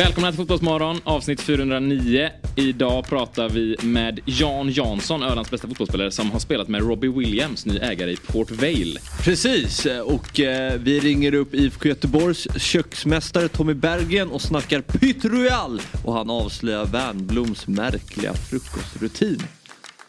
[0.00, 2.30] Välkomna till Fotbollsmorgon, avsnitt 409.
[2.56, 7.66] Idag pratar vi med Jan Jansson, Ölands bästa fotbollsspelare som har spelat med Robbie Williams,
[7.66, 9.00] ny ägare i Port Vale.
[9.24, 15.80] Precis, och eh, vi ringer upp IFK Göteborgs köksmästare Tommy Bergen och snackar Pytt Royal
[16.04, 19.42] och han avslöjar Wernblooms märkliga frukostrutin.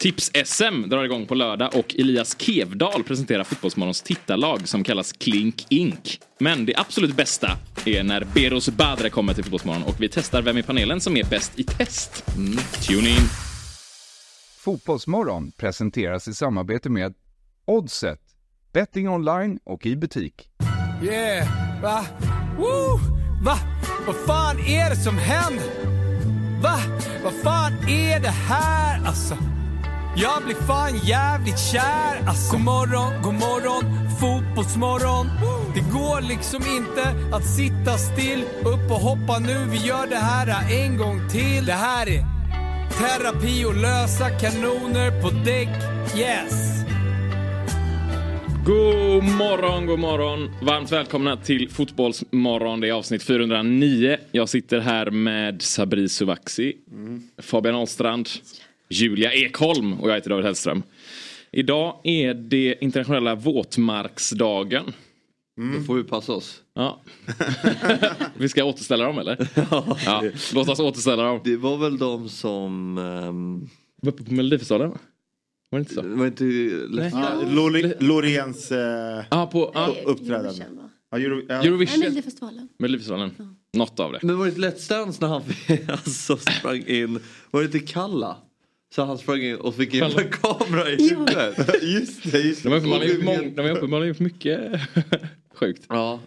[0.02, 6.20] Tips-SM drar igång på lördag och Elias Kevdal presenterar Fotbollsmorgons tittarlag som kallas Klink Ink.
[6.38, 7.50] Men det absolut bästa
[7.86, 11.24] är när Beros Badre kommer till Fotbollsmorgon och vi testar vem i panelen som är
[11.24, 12.24] bäst i test.
[12.36, 12.56] Mm.
[12.56, 13.28] Tune in!
[14.58, 17.14] Fotbollsmorgon presenteras i samarbete med
[17.64, 18.20] Oddset,
[18.72, 20.48] betting online och i butik.
[21.02, 21.48] Yeah,
[21.82, 22.04] va?
[22.58, 22.98] Woo!
[23.44, 23.58] Va?
[24.06, 25.64] Vad fan är det som händer?
[26.62, 26.78] Va?
[27.24, 29.36] Vad fan är det här alltså?
[30.16, 33.84] Jag blir fan jävligt kär Alltså god morgon, god morgon,
[34.20, 35.26] fotbollsmorgon
[35.74, 40.72] Det går liksom inte att sitta still Upp och hoppa nu, vi gör det här
[40.72, 42.24] en gång till Det här är
[42.98, 45.68] terapi och lösa kanoner på däck,
[46.16, 46.72] yes
[48.66, 50.50] God morgon, god morgon.
[50.62, 52.80] Varmt välkomna till Fotbollsmorgon.
[52.80, 54.16] Det är avsnitt 409.
[54.32, 57.22] Jag sitter här med Sabri Suvaxi, mm.
[57.38, 58.28] Fabian Ahlstrand,
[58.92, 60.82] Julia Ekholm och jag heter David Hellström.
[61.52, 64.92] Idag är det internationella våtmarksdagen.
[65.58, 65.78] Mm.
[65.78, 66.62] Då får vi passa oss.
[66.74, 67.00] Ja.
[68.36, 69.48] vi ska återställa dem eller?
[69.70, 69.98] ja.
[70.04, 70.22] ja.
[70.54, 71.40] Låt oss återställa dem.
[71.44, 72.98] Det var väl de som...
[72.98, 73.70] Um...
[74.02, 74.98] Var uppe på Melodifestivalen va?
[75.70, 76.02] Var det inte så?
[76.02, 78.72] Var inte Loreens
[79.28, 79.88] ah, på, ah.
[80.04, 80.64] uppträdande.
[81.10, 81.54] Ja, Euro, ja.
[81.54, 82.00] Eurovision.
[82.00, 82.68] Melodifestivalen.
[82.78, 83.34] Melodifestivalen.
[83.38, 83.44] Ja.
[83.78, 84.18] Något av det.
[84.22, 85.42] Men var det inte Let's Dance när han
[85.88, 87.20] alltså, sprang in?
[87.50, 88.36] Var det inte Kalla?
[88.94, 91.82] Så han sprang in och fick in en kamera i huvudet.
[91.82, 92.80] just det, just det.
[92.80, 94.80] De har uppenbarligen gjort mycket
[95.54, 95.86] sjukt.
[95.88, 96.20] Ja,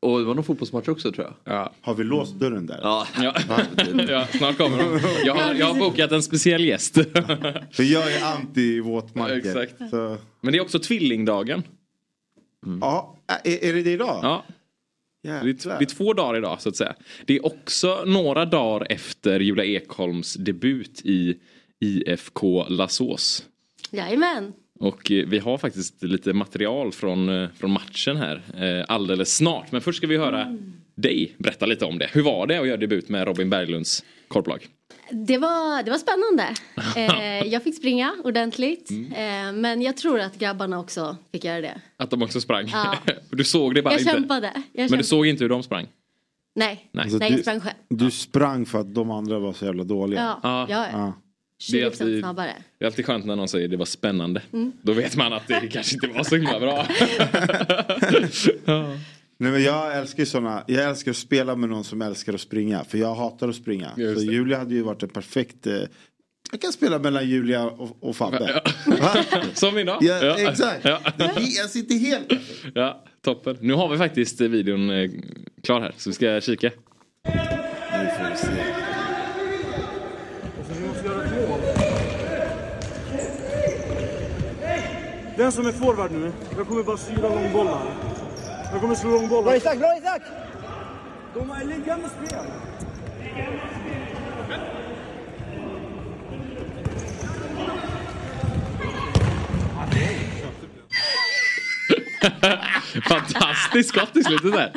[0.00, 1.54] och det var någon fotbollsmatch också tror jag.
[1.54, 1.72] Ja.
[1.80, 2.80] Har vi låst dörren där?
[2.82, 3.34] Ja, ja.
[4.08, 5.00] ja snart kommer de.
[5.24, 6.94] Jag har, jag har bokat en speciell gäst.
[7.72, 9.36] För jag är anti våtmarker.
[9.36, 9.90] Exakt.
[9.90, 10.16] Så.
[10.40, 11.62] Men det är också tvillingdagen.
[12.66, 12.78] Mm.
[12.78, 14.20] Ja, är, är det det idag?
[14.22, 14.44] Ja.
[15.22, 15.42] Det är,
[15.78, 16.94] det är, två dagar idag så att säga.
[17.26, 21.38] Det är också några dagar efter Julia Ekholms debut i
[21.80, 23.44] IFK Lasås.
[23.90, 24.52] Jajamän.
[24.78, 29.72] Och eh, vi har faktiskt lite material från, eh, från matchen här eh, alldeles snart.
[29.72, 30.72] Men först ska vi höra mm.
[30.94, 32.08] dig berätta lite om det.
[32.12, 34.66] Hur var det att göra debut med Robin Berglunds korplag?
[35.10, 36.54] Det var, det var spännande.
[37.50, 38.90] jag fick springa ordentligt.
[38.90, 39.60] Mm.
[39.60, 41.80] men jag tror att grabbarna också fick göra det.
[41.96, 42.68] Att de också sprang?
[42.72, 42.94] Ja.
[43.30, 44.12] du såg det bara jag inte?
[44.12, 44.46] Kämpade.
[44.54, 45.02] Jag men kämpade.
[45.02, 45.86] du såg inte hur de sprang?
[46.54, 47.02] Nej, Nej.
[47.02, 47.74] Alltså, Nej jag sprang själv.
[47.88, 50.20] Du sprang för att de andra var så jävla dåliga?
[50.20, 50.66] Ja, ja.
[50.68, 50.86] ja.
[50.92, 51.12] ja.
[51.62, 52.52] 20% alltid, snabbare.
[52.78, 54.42] Det är alltid skönt när någon säger det var spännande.
[54.52, 54.72] Mm.
[54.82, 56.86] Då vet man att det kanske inte var så himla bra.
[58.64, 58.96] ja.
[59.40, 62.40] Nej, men jag älskar ju såna, jag älskar att spela med någon som älskar att
[62.40, 62.84] springa.
[62.84, 63.94] För jag hatar att springa.
[63.94, 65.80] Så Julia hade ju varit en perfekt eh,
[66.50, 68.62] jag kan spela mellan Julia och, och Fabbe.
[69.00, 69.24] Ja.
[69.54, 69.98] Som idag.
[70.00, 70.50] Ja, ja.
[70.50, 70.84] Exakt.
[70.84, 71.00] Ja.
[71.36, 72.32] Jag sitter helt
[72.74, 73.56] Ja, toppen.
[73.60, 75.10] Nu har vi faktiskt videon eh,
[75.62, 76.70] klar här så vi ska kika.
[77.24, 78.67] Nu får vi se.
[85.38, 87.82] Den som är forward nu, jag kommer bara styra långbollar.
[88.72, 89.42] Jag kommer slå långbollar.
[89.42, 90.22] Bra Isak, bra Isak!
[91.34, 92.44] De har liggande spel.
[103.08, 104.72] Fantastiskt skott i slutet där.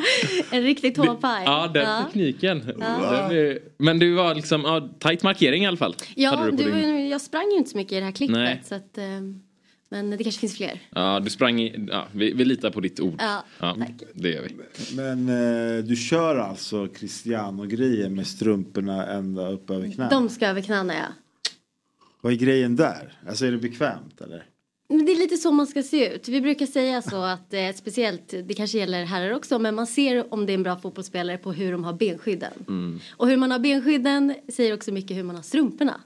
[0.50, 1.44] En riktig tåpaj.
[1.44, 2.02] Ja, den ja.
[2.04, 2.72] tekniken.
[2.80, 3.28] Ja.
[3.28, 5.94] Den men du var liksom, ja, tight markering i alla fall.
[6.14, 7.08] Ja, du, din...
[7.08, 8.36] jag sprang ju inte så mycket i det här klippet.
[8.36, 8.62] Nej.
[8.64, 9.42] Så att, um...
[9.92, 10.80] Men det kanske finns fler.
[10.90, 13.14] Ja, du sprang i, ja, vi, vi litar på ditt ord.
[13.18, 14.02] Ja, ja tack.
[14.14, 14.56] Det gör vi.
[14.96, 20.10] Men eh, du kör alltså Cristiano-grejen med strumporna ända upp över knäna?
[20.10, 21.06] De ska över knäna, ja.
[22.20, 23.12] Vad är grejen där?
[23.28, 24.44] Alltså är det bekvämt eller?
[24.88, 26.28] Det är lite så man ska se ut.
[26.28, 30.34] Vi brukar säga så att eh, speciellt, det kanske gäller herrar också, men man ser
[30.34, 32.52] om det är en bra fotbollsspelare på hur de har benskydden.
[32.68, 33.00] Mm.
[33.10, 36.00] Och hur man har benskydden säger också mycket hur man har strumporna.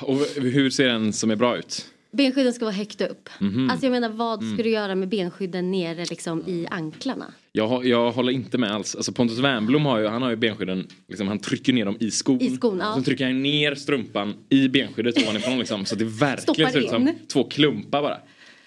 [0.00, 1.86] Och hur ser en som är bra ut?
[2.14, 3.28] Benskydden ska vara högt upp.
[3.40, 3.70] Mm -hmm.
[3.70, 4.56] Alltså jag menar vad ska mm.
[4.62, 7.24] du göra med benskydden nere liksom i anklarna?
[7.52, 8.96] Jag, jag håller inte med alls.
[8.96, 12.10] Alltså Pontus Wernbloom har ju, han har ju benskydden, liksom, han trycker ner dem i
[12.10, 12.40] skon.
[12.40, 12.94] I skon ja.
[12.94, 17.10] Sen trycker han ner strumpan i benskyddet ovanifrån liksom, så det verkligen ser ut som
[17.32, 18.18] två klumpar bara.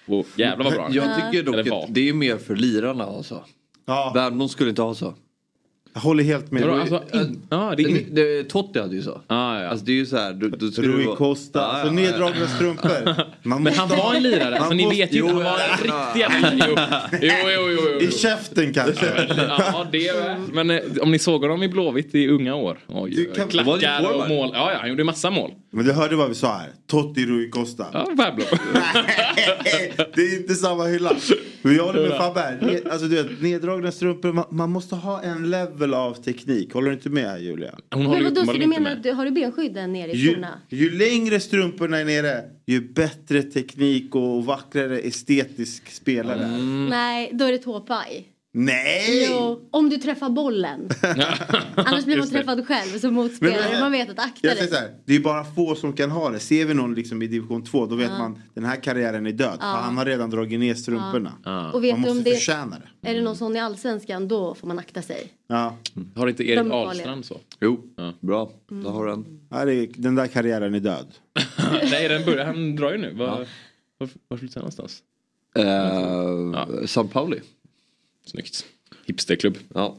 [0.06, 3.44] Och jävlar vad bra Jag tycker dock att det är mer för lirarna alltså.
[3.86, 4.12] Ja.
[4.14, 5.14] Värmdom skulle inte ha så.
[5.98, 6.64] Jag håller helt med.
[6.64, 8.06] Alltså, in, ah, det är in...
[8.14, 9.20] det, Totti hade ju så.
[9.26, 10.70] Ah, ja, Alltså det är ju så här.
[10.70, 13.14] Skulle det Rui vara- Costa, Ja, så ja, neddragna strumpor.
[13.42, 16.66] Man Men han var en lirare, alltså, ni vet ju, han var en riktig jävla
[16.68, 16.74] jo.
[17.22, 19.06] Jo, jo, jo, jo, I käften kanske.
[19.38, 20.36] Ja, det är.
[20.52, 22.78] Men eh, om ni såg honom i Blåvitt i unga år.
[22.88, 23.48] Oj, Du kan-.
[23.48, 24.50] Klackar det och mål.
[24.54, 25.50] Ja, ja, han gjorde massa mål.
[25.70, 26.70] Men du hörde vad vi sa här.
[26.90, 27.86] Totti Rui Costa.
[27.92, 28.44] Ja, Pablo.
[30.14, 31.12] Det är inte samma hylla.
[31.62, 32.58] Men jag håller med Fabbe
[32.90, 34.32] Alltså du vet, neddragna strumpor.
[34.32, 36.72] Man, man måste ha en level av teknik.
[36.72, 37.74] Håller du inte med Julia?
[37.90, 40.32] Hon Men ju vadå, så du menar att du, har du benskydden nere i Ju,
[40.32, 40.60] skorna?
[40.68, 46.44] ju längre strumporna är nere, ju bättre teknik och vackrare estetisk spelare.
[46.44, 46.86] Mm.
[46.86, 48.28] Nej, då är det tåpaj.
[48.52, 49.26] Nej!
[49.30, 50.88] Jo, om du träffar bollen.
[51.76, 53.70] Annars blir man träffad själv som motspelare.
[53.70, 54.68] Men- man vet att akta dig.
[54.72, 56.40] här, det är bara få som kan ha det.
[56.40, 59.56] Ser vi någon liksom i division 2 då vet man den här karriären är död.
[59.60, 61.32] Han har redan dragit ner strumporna.
[61.74, 63.10] Och vet Man du om måste det förtjäna det.
[63.10, 65.32] är det någon sån i allsvenskan då får man akta sig.
[65.48, 65.76] Ja.
[66.16, 66.72] Har inte Erik.
[66.72, 67.40] Ahlstrand så?
[67.60, 68.12] Jo, Ja.
[68.20, 68.50] bra.
[68.68, 69.40] Då har du den.
[69.50, 71.06] Ja, är, den där karriären är död.
[71.90, 73.12] Nej, den börjar, han drar ju nu.
[73.14, 73.46] Var,
[73.98, 75.02] var, var flyttar han någonstans?
[75.58, 77.40] Uh, San Pauli.
[78.28, 78.64] Snyggt.
[79.06, 79.58] Hipsterklubb.
[79.74, 79.96] Ja.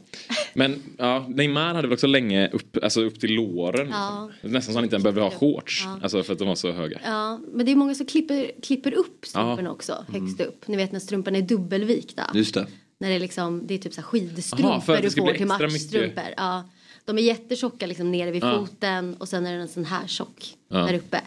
[0.54, 3.88] Men ja, Neymar hade väl också länge upp, alltså upp till låren.
[3.90, 4.30] Ja.
[4.32, 4.50] Liksom.
[4.52, 5.82] Nästan så han inte behövde ha shorts.
[5.84, 5.98] Ja.
[6.02, 7.00] Alltså för att de var så höga.
[7.04, 9.72] Ja, men det är många som klipper, klipper upp strumporna Ja.
[9.72, 10.68] också högst upp.
[10.68, 12.30] Ni vet när strumporna är dubbelvikta.
[12.34, 12.66] Just det.
[12.98, 16.24] När det är liksom, det är typ så här skidstrumpor Aha, du får till matchstrumpor.
[16.36, 16.68] Ja,
[17.04, 18.58] de är jättetjocka liksom nere vid Ja.
[18.58, 20.78] foten och sen är den en sån här tjock Ja.
[20.78, 21.20] där uppe.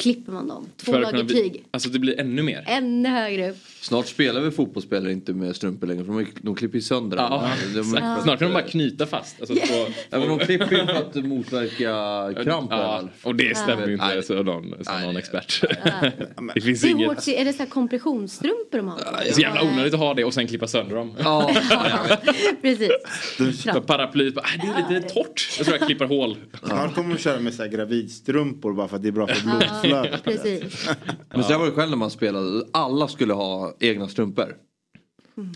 [0.00, 2.64] Klipper man dem, två bli, tyg, alltså det blir ännu mer.
[2.66, 3.56] ännu högre upp.
[3.80, 7.22] Snart spelar vi fotbollsspelare inte med strumpor längre för de, de klipper ju sönder Ja,
[7.22, 7.50] alla.
[7.74, 8.22] de, exakt.
[8.22, 9.40] Snart kan de bara knyta fast.
[9.40, 12.70] Alltså, två, Ja, men de klipper ju för att motverka kramp.
[12.70, 14.22] Ja, och det stämmer ju inte Nej.
[14.22, 15.06] så någon, Nej.
[15.06, 15.64] någon expert.
[16.54, 17.08] det finns Hur inget.
[17.08, 18.98] hårt är det så här kompressionsstrumpor de har?
[19.22, 21.14] Det är så jävla onödigt att ha det och sen klippa sönder dem.
[21.18, 21.50] Ja,
[22.62, 23.64] Precis.
[23.86, 25.48] Paraplyet bara, "Äh, det är lite torrt.
[25.58, 26.36] Jag tror jag klipper hål.
[26.62, 29.42] Han kommer att köra med så här gravidstrumpor bara för att det är bra för
[29.42, 29.89] blodflödet.
[30.24, 30.88] Precis.
[31.34, 32.64] Men så var det själv när man spelade.
[32.72, 34.54] Alla skulle ha egna strumpor.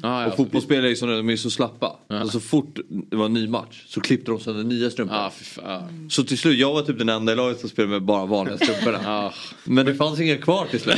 [0.03, 0.27] Ah, ja.
[0.27, 1.97] Och fotbollsspelare är de är så slappa.
[2.09, 2.79] Så, så fort
[3.11, 5.17] det var en ny match så klippte de sönder nya strumpor.
[5.17, 6.11] Ja, fy fan.
[6.11, 8.57] Så till slut, jag var typ den enda i laget som spelade med bara vanliga
[8.57, 9.01] strumporna.
[9.05, 9.33] Ja.
[9.65, 10.97] Men det fanns inga kvar till slut.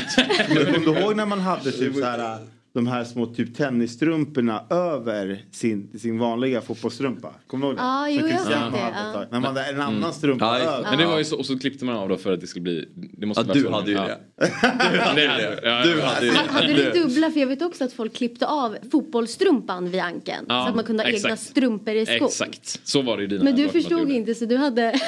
[0.49, 2.39] Men kommer du ihåg när man hade typ så här,
[2.77, 7.35] de här små typ tennisstrumporna över sin, sin vanliga fotbollsstrumpa?
[7.47, 7.83] Kommer du ihåg det?
[7.83, 9.29] Ja, Som jo, jag vet det.
[9.31, 10.65] När man hade en annan strumpa Ja, det.
[10.65, 10.91] över.
[10.91, 12.63] Men det var ju så, och så klippte man av då för att det skulle
[12.63, 12.89] bli...
[12.95, 14.19] Det måste Ja, du hade ju det.
[14.37, 15.53] Det hade jag.
[15.63, 16.53] Ja, Du hade ju Ha- det.
[16.53, 17.31] Hade du dubbla?
[17.31, 20.45] För jag vet också att folk klippte av fotbollsstrumpan vid ankeln.
[20.49, 22.27] Ja, så att man kunde ha egna strumpor i skon.
[22.27, 23.45] Exakt, så var det ju dina.
[23.45, 24.93] Men du förstod inte så du hade...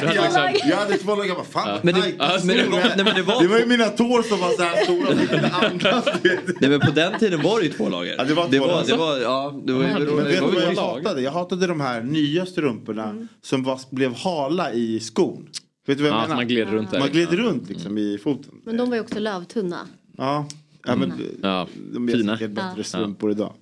[0.00, 2.00] Du liksom, jag hade två lag, jag bara fan Men det-
[2.44, 5.48] men det var- det det ju mina tår som var så här stora och kunde
[5.50, 6.04] andas.
[6.22, 6.60] du vet.
[6.60, 8.14] Nej men på den tiden var det ju två lager.
[8.18, 8.86] Ja, det var två det var, lager.
[8.92, 11.20] det var, ja, det var, det var, Men vet du vad jag hatade?
[11.22, 13.28] Jag hatade de här nya strumporna Mm.
[13.42, 15.48] som var, blev hala i skon.
[15.86, 16.36] Vet du vad jag ja, menar?
[16.36, 16.98] man gled runt där.
[16.98, 18.54] Man gled runt liksom i foten.
[18.64, 19.86] Men de var ju också lövtunna.
[20.16, 20.48] Ja,
[20.84, 21.12] ja men
[21.42, 22.36] Ja, de är fina.
[22.38, 23.52] säkert bättre strumpor idag.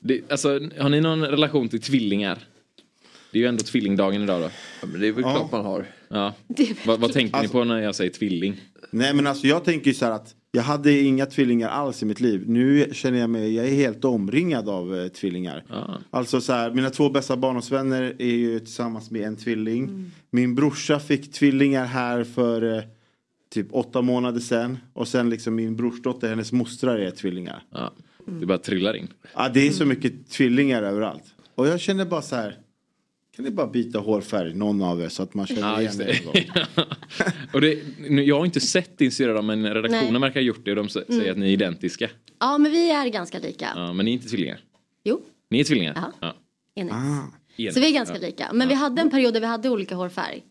[0.00, 0.48] Det, alltså,
[0.78, 2.38] har ni någon relation till tvillingar?
[3.32, 4.50] Det är ju ändå tvillingdagen idag då.
[4.80, 5.34] ja, men det är väl Ja.
[5.34, 5.86] klart man har.
[6.08, 6.34] Ja.
[6.86, 8.60] Vad, vad tänker Alltså- ni på när jag säger tvilling?
[8.90, 12.06] Nej men alltså jag tänker ju så här att jag hade inga tvillingar alls i
[12.06, 12.44] mitt liv.
[12.46, 15.64] Nu känner jag mig, jag är helt omringad av eh, tvillingar.
[15.68, 15.98] Ja.
[16.10, 20.10] Alltså så här, mina två bästa barndomsvänner är ju tillsammans med en tvilling.
[20.30, 22.82] Min brorsa fick tvillingar här för eh,
[23.50, 24.78] typ åtta månader sedan.
[24.92, 27.62] Och sen liksom min brorsdotter, hennes mostrar är tvillingar.
[27.70, 27.92] Ja.
[28.26, 29.08] Det bara trillar in.
[29.34, 31.24] Ja, det är så mycket tvillingar överallt.
[31.54, 32.56] Och jag känner bara så här.
[33.36, 36.06] Kan ni bara byta hårfärg, någon av er, så att man känner Ja, igen er
[36.32, 36.86] det.
[37.52, 37.78] och det,
[38.08, 40.20] nu, jag har inte sett din syrra men redaktionen Nej.
[40.20, 42.10] verkar ha gjort det och de sä- säger att ni är identiska.
[42.38, 43.68] Ja, men vi är ganska lika.
[43.74, 44.60] Ja, men ni är inte tvillingar.
[45.04, 45.92] Jo, Ni är tvillingar?
[45.96, 46.12] Jaha.
[46.20, 46.34] Ja.
[46.74, 46.94] enigt.
[46.94, 47.72] Ah.
[47.72, 48.50] Så vi är ganska lika.
[48.52, 50.42] Men vi hade en period där vi hade olika hårfärg.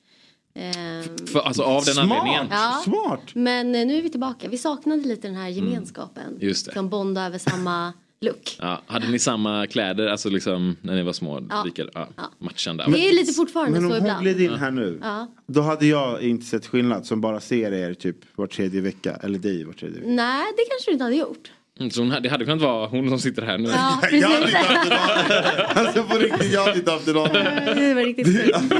[0.55, 2.47] Ehm, För, alltså av den anledningen.
[2.47, 2.51] Smart!
[2.51, 2.81] Ja.
[2.83, 3.35] Smart!
[3.35, 4.47] Men eh, nu är vi tillbaka.
[4.49, 6.23] Vi saknade lite den här gemenskapen.
[6.27, 6.37] Mm.
[6.41, 6.73] Just det.
[6.73, 7.93] Som bonda över samma
[8.25, 8.57] look.
[8.59, 11.47] Ja, hade ni samma kläder, alltså liksom när ni var små?
[11.49, 11.63] Ja.
[11.63, 12.31] Lika, ja, Ja.
[12.39, 12.85] Matchande?
[12.87, 14.21] Det är lite fortfarande Men så om hon ibland.
[14.21, 14.99] gled in här nu.
[15.01, 15.27] Ja.
[15.47, 19.15] Då hade jag inte sett skillnad som bara ser er typ var tredje vecka.
[19.23, 20.11] Eller dig var tredje vecka.
[20.11, 21.51] Nej, det kanske du inte hade gjort.
[21.79, 23.69] Mm, Så hon, hade- det hade kunnat vara hon som sitter här nu.
[23.69, 24.55] Ja, Jag hade precis.
[24.55, 25.87] inte haft en aning.
[25.87, 27.33] Alltså på riktigt, jag hade inte haft en aning.
[27.75, 28.73] det var riktigt fint.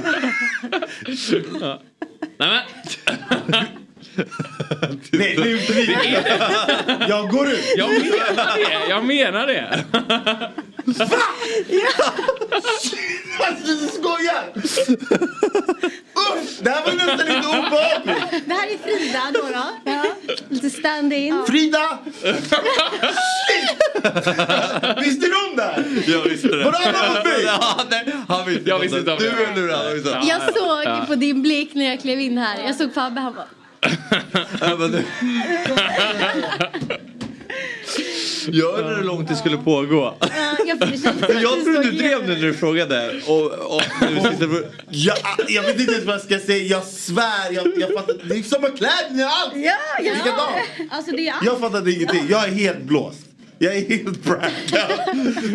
[2.38, 2.66] Nej,
[3.48, 3.66] men,
[5.12, 7.06] Nej, nu blir det.
[7.10, 7.74] Jag går ut.
[7.78, 8.90] jag menar det!
[8.90, 9.84] Jag menar det!
[13.40, 14.44] Alltså du skojar!
[16.16, 18.46] Uff, det här var nästan lite obehagligt.
[18.48, 19.42] Det här är Frida då.
[19.42, 19.92] då.
[19.92, 20.06] Ja.
[20.50, 21.44] Lite stand-in.
[21.48, 21.98] Frida!
[25.02, 25.86] Visste du om det här?
[26.08, 26.64] Jag visste det.
[26.64, 27.42] Vadå, han var fake?
[27.46, 29.44] Ja, nej, han visste Jag visste inte om Du det.
[29.46, 30.04] är lurad.
[30.04, 30.28] det.
[30.28, 32.58] Jag såg på din blick när jag klev in här.
[32.66, 33.46] Jag såg Fabbe, han bara
[34.62, 35.04] Ja, men du-
[38.52, 40.16] Jag undrar hur långt det skulle pågå.
[40.20, 40.28] "Ja,
[40.68, 40.80] jag
[41.54, 43.22] som trodde du drev igenom." nu när du frågade.
[43.28, 43.42] Och,
[43.76, 44.72] och nu sitter du...
[44.90, 45.14] Ja,
[45.48, 46.64] jag vet inte ens vad jag ska säga.
[46.78, 47.52] Jag svär.
[47.52, 48.16] Jag, jag fattar.
[48.30, 49.52] Det är samma kläder och allt.
[49.56, 49.72] Ja,
[50.04, 50.50] ja.
[50.90, 51.46] Alltså det är allt.
[51.46, 52.26] Jag fattade ingenting.
[52.30, 53.20] Jag är helt blåst.
[53.60, 54.90] Jag är helt braggad.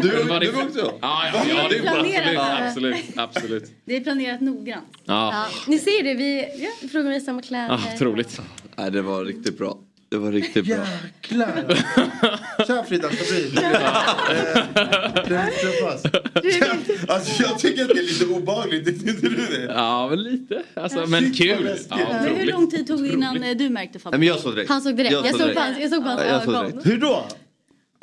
[0.03, 0.95] Du, Var du också?
[1.01, 1.91] Ja, ja, ja det är bra.
[1.93, 2.61] Planerat.
[2.67, 3.65] Absolut, absolut, absolut.
[3.85, 4.85] Det är planerat noggrant.
[5.05, 6.45] Ja, Ja, ni ser det, vi
[6.93, 7.75] frågar om vi har samma kläder.
[7.75, 8.41] ah, otroligt.
[8.77, 9.79] Nej, det var riktigt bra.
[10.11, 10.77] Det var riktigt bra.
[10.77, 11.77] Jäklar.
[12.67, 13.09] Tja Frida,
[15.25, 16.03] träffas.
[17.09, 19.73] Alltså jag tycker att det är lite obehagligt, tyckte inte du det?
[19.75, 20.63] Ja, men lite.
[20.75, 21.71] Alltså, men kul.
[21.91, 24.19] Ja, Men hur lång tid tog det innan eh, du märkte Fabbe?
[24.19, 24.71] men jag såg direkt.
[24.71, 25.13] Han såg direkt.
[25.13, 26.81] Jag, såg, på hans, jag såg på hans Ja, jag såg ögon.
[26.85, 27.27] Hur då?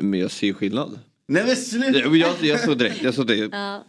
[0.01, 0.99] Men jag ser ju skillnad.
[1.27, 1.89] Nej men sluta.
[1.91, 3.03] Nej, men Jag, jag såg direkt.
[3.03, 3.53] Jag såg direkt.
[3.53, 3.85] Ja.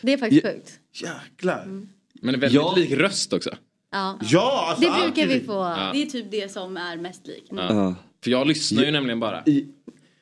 [0.00, 0.50] Det är faktiskt Ja.
[0.52, 0.70] sjukt.
[0.92, 1.64] Jäklar.
[1.66, 1.86] Men
[2.22, 2.74] det är väldigt Ja.
[2.76, 3.50] lik röst också.
[3.92, 4.18] Ja.
[4.22, 5.62] Ja, alltså Det brukar vi få.
[5.92, 7.44] Det är typ det som är mest lik.
[7.50, 7.94] Ja.
[8.24, 9.42] För jag lyssnar ju nämligen bara.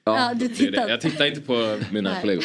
[0.05, 0.55] Ja, du Det det.
[0.55, 0.89] tittar.
[0.89, 2.45] Jag tittar inte på mina kollegor.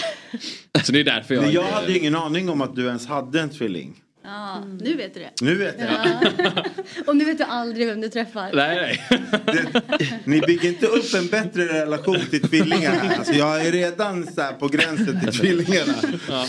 [0.83, 3.07] Så det är därför jag Men jag hade ju ingen aning om att du ens
[3.07, 4.02] hade en tvilling.
[4.23, 5.29] Ja, nu vet du det.
[5.41, 7.07] Nu vet jag.
[7.07, 8.49] Och nu vet du aldrig vem du träffar.
[8.53, 10.19] Nej, nej.
[10.25, 13.17] Ni bygger inte upp en bättre relation till tvillingar här.
[13.17, 15.93] Alltså jag är redan så här på gränsen till tvillingarna.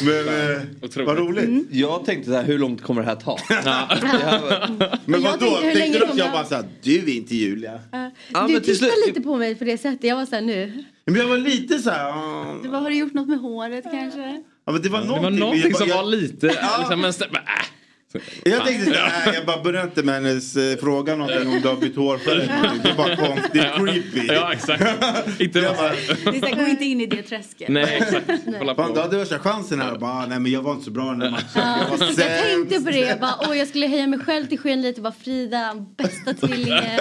[0.02, 0.28] Men
[0.99, 1.66] eh, vad roligt.
[1.71, 3.38] Jag tänkte så här, hur långt kommer det här ta?
[3.49, 5.47] Det här var- Men Jag vadå?
[5.47, 7.81] tänkte, hur Tänkte du att kommer jag jag- bara såhär, du är inte Julia?
[7.93, 10.04] Ja, Ja, du slut- lite på mig på det sättet.
[10.04, 10.85] Jag var såhär nu.
[11.07, 12.59] Men jag var lite såhär, ah.
[12.62, 14.43] Du bara, har du gjort något med håret kanske?
[14.66, 15.23] Ja, men det var Det någonting.
[15.25, 16.47] var men någonting jag, som jag, var lite...
[16.47, 17.44] Liksom, men, äh.
[18.44, 21.76] jag tänkte såhär, jag bara började inte med hennes eh, fråga någonting om du har
[21.76, 24.26] bytt hår för Det är bara konstigt, det är creepy.
[24.26, 25.40] Ja, exakt.
[25.40, 25.88] Inte Jag bara,
[26.33, 27.68] Det är gå inte in i det träsket.
[27.68, 28.26] Nej, exakt.
[28.76, 31.11] Fan, du hade värsta chansen här bara, nej men jag var inte så bra i
[31.11, 31.49] den här matchen.
[31.54, 32.99] Jag var Jag tänkte på det.
[32.99, 35.00] Jag, bara, åh, jag skulle höja mig själv till sken lite.
[35.00, 37.00] Bara Frida, bästa tvillingen.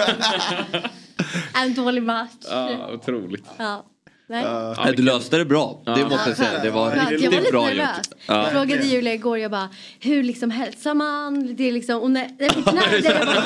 [1.54, 2.30] En dålig match.
[2.50, 3.44] Ja, otroligt.
[3.58, 3.84] Ja.
[4.26, 4.44] Nej.
[4.84, 5.82] Nej, du löste det bra.
[5.84, 6.58] Det måste jag säga.
[6.62, 7.96] Det var Ja, jag var riktigt lite bra nervös.
[7.96, 8.06] gjort.
[8.26, 9.68] Jag frågade Julia igår, jag bara,
[10.00, 11.56] hur liksom hälsar man?
[11.56, 13.42] Det är liksom, och när, när jag fick knä, jag bara,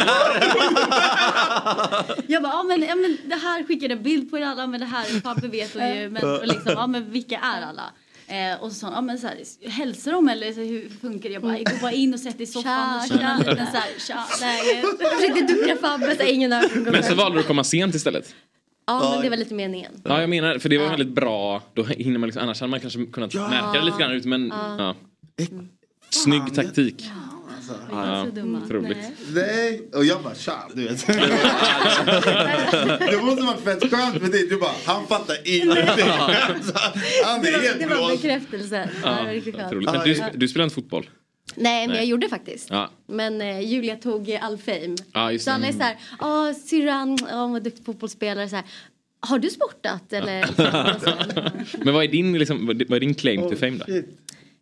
[2.26, 4.80] Jag bara, ja men, ja, men det här skickade en bild på er alla, men
[4.80, 7.82] det här, Fabbe vet hon ju, men och liksom, ja men vilka är alla?
[8.30, 9.37] Eh, och så sa hon, ja men så här,
[9.70, 11.32] hälsar de eller så, hur funkar det?
[11.32, 13.56] Jag bara, gå bara in och sätt dig i soffan och Tja, kör en liten
[13.56, 14.85] så här, tja, läget.
[15.00, 18.35] jag försökte ducka Fabbe ingen ögon Men så valde du att komma sent istället.
[18.88, 19.92] Ja, men det var lite meningen.
[20.04, 21.62] Ja, jag menar, för det var väldigt bra.
[21.75, 24.49] Då hinner man liksom, annars hade man kanske kunnat märka det lite grann ut, men
[24.78, 24.95] ja.
[26.11, 27.04] Snygg taktik.
[27.90, 28.61] Ja, Så dumma.
[28.64, 28.97] otroligt.
[29.35, 31.07] Nej, och jag bara tja, du vet.
[33.11, 34.47] det måste varit fett skönt med dig.
[34.49, 36.09] Du bara, han fattar ingenting.
[36.09, 36.73] Alltså,
[37.25, 38.23] han Det är helt det var blåst.
[38.23, 38.90] bekräftelse.
[39.02, 39.73] Ja, det var riktigt skönt.
[39.85, 41.11] Men du, du spelar inte fotboll?
[41.54, 41.96] Nej, men Nej.
[41.96, 42.70] jag gjorde faktiskt.
[42.70, 42.90] Ja.
[43.06, 44.96] Men eh, Julia tog eh, all fame.
[45.12, 45.54] Ja, just så det.
[45.54, 48.48] alla är så här, åh syrran, hon var duktig fotbollsspelare.
[48.48, 48.64] Så här,
[49.20, 50.44] har du sportat eller?
[51.84, 53.84] Men vad är din, liksom, vad är din claim to fame då?
[53.84, 54.06] Shit.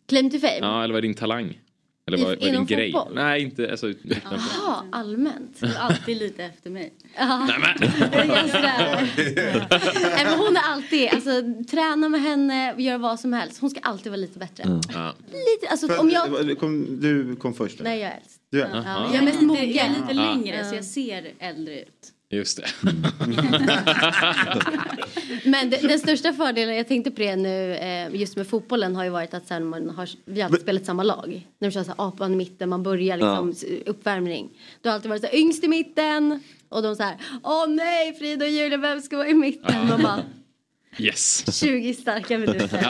[0.07, 0.57] Claim to fame?
[0.61, 1.59] Ja, eller vad är din talang?
[2.07, 2.91] Eller I- vad, vad är din grej?
[2.91, 3.15] fotboll?
[3.15, 3.93] Nej, inte alltså.
[4.23, 5.59] Jaha, allmänt.
[5.59, 6.93] Du är alltid lite efter mig.
[7.17, 7.89] Nej, men.
[8.29, 9.09] Jag sådär.
[10.15, 11.31] Nej, men hon är alltid, alltså
[11.71, 13.61] träna med henne, göra vad som helst.
[13.61, 14.63] Hon ska alltid vara lite bättre.
[14.93, 15.13] Ja.
[15.27, 16.47] Lite, alltså För- om jag...
[16.47, 17.79] du kom, du kom först.
[17.83, 18.31] Nej, jag är äldst.
[18.51, 18.69] Du är.
[18.85, 19.71] Ja, jag är mest lite, mogen.
[19.73, 20.33] jag är lite Ja.
[20.33, 22.11] längre så jag ser äldre ut.
[22.29, 22.67] Just det.
[25.43, 29.03] Men det, den största fördelen, jag tänkte på det nu, eh, just med fotbollen har
[29.03, 31.47] ju varit att sen man har, vi har alltid spelat samma lag.
[31.59, 34.49] När de kör så här apan i mitten, man börjar liksom s- uppvärmning.
[34.81, 36.39] Det har alltid varit så här, yngst i mitten.
[36.69, 39.91] Och de så här, åh nej Frida och Julia, vem ska vara i mitten?
[39.91, 40.23] Och bara,
[40.99, 41.59] Yes.
[41.59, 42.87] 20 starka minuter.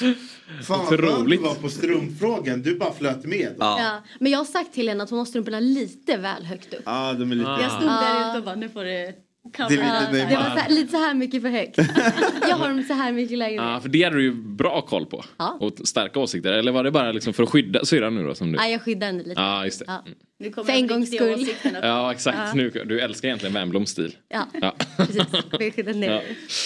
[0.62, 1.40] Fan vad Otroligt.
[1.42, 2.62] du var på strumpfrågan.
[2.62, 3.54] Du bara flöt med.
[3.58, 4.02] Ja, Ja.
[4.20, 6.82] Men jag har sagt till henne att hon har strumporna lite väl högt upp.
[6.84, 7.50] ah, de är lite...
[7.50, 9.14] Jag stod där ute och bara, nu får du Det
[9.58, 10.12] Ja, Neymar.
[10.30, 11.78] det var så här, lite så här mycket för högt.
[12.48, 15.06] Jag har dem så här mycket lägre Ja, för det hade du ju bra koll
[15.06, 15.24] på.
[15.36, 15.56] Ja.
[15.60, 16.52] Och starka åsikter.
[16.52, 18.34] Eller var det bara liksom för att skydda syrran nu då?
[18.34, 18.58] Som du...
[18.58, 19.40] Nej, jag skyddar henne lite.
[19.40, 19.84] Ja, just det.
[19.88, 20.04] Ja.
[20.38, 21.46] Nu kommer För en gångs skull.
[21.82, 22.54] Ja, exakt.
[22.54, 24.16] Nu, du älskar egentligen Wernbloms stil.
[24.28, 24.74] Ja, Ja.
[24.96, 25.96] precis.
[25.96, 26.22] Ner.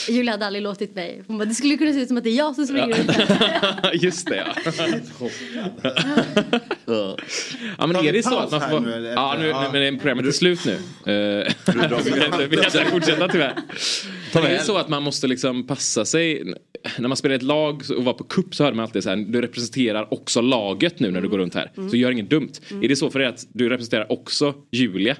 [0.09, 1.23] Julia hade aldrig låtit mig.
[1.27, 3.11] Hon bara, det skulle kunna se ut som att det är jag som springer runt
[3.11, 3.91] här.
[4.05, 4.47] Just det, ja.
[7.79, 8.81] ja, men är det så att man får...
[8.81, 9.13] nu?
[9.17, 9.71] Ja, nu, Ja.
[9.73, 10.73] men programmet är slut nu.
[10.73, 11.53] Eh,
[12.05, 13.55] vi kan inte, vi kan inte fortsätta tyvärr.
[14.35, 16.55] Men är det så att man måste liksom passa sig?
[16.99, 19.17] När man spelar ett lag och var på kupp så hörde man alltid så här,
[19.17, 21.71] du representerar också laget nu när du går runt här.
[21.91, 22.53] Så gör inget dumt.
[22.83, 25.17] Är det så för dig att du representerar också Julia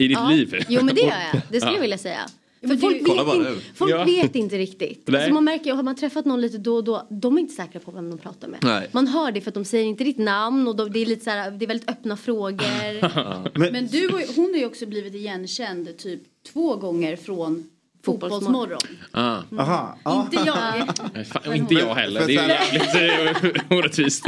[0.00, 0.28] i ditt Ja.
[0.28, 0.64] liv?
[0.68, 1.42] Jo, men det gör jag.
[1.50, 1.76] Det skulle Ja.
[1.76, 2.20] jag vilja säga.
[2.60, 3.58] För folk vet, nu.
[3.74, 4.04] folk Ja.
[4.04, 5.02] vet inte riktigt.
[5.08, 5.16] Nej.
[5.20, 7.80] Alltså man märker, har man träffat någon lite då och då, de är inte säkra
[7.80, 8.58] på vem de pratar med.
[8.62, 8.88] Nej.
[8.92, 11.24] Man hör det för att de säger inte ditt namn och de, det, är lite
[11.24, 13.58] så här, det är väldigt öppna frågor.
[13.72, 16.20] Men du, har ju- hon har ju också blivit igenkänd typ
[16.52, 17.64] två gånger från
[18.04, 18.78] Fotbollsmorgon.
[19.10, 19.36] Ah.
[19.58, 20.28] Aha, ja.
[20.32, 20.88] Inte jag.
[21.14, 22.26] Nej, fan, inte jag heller.
[22.26, 24.24] Det är ju jävligt orättvist.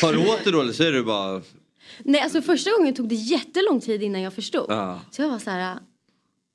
[0.00, 1.42] Tar du åt det då eller säger du bara...
[1.98, 4.66] Nej, alltså första gången tog det jättelång tid innan jag förstod.
[4.68, 5.00] Ja.
[5.10, 5.78] Så jag var så här,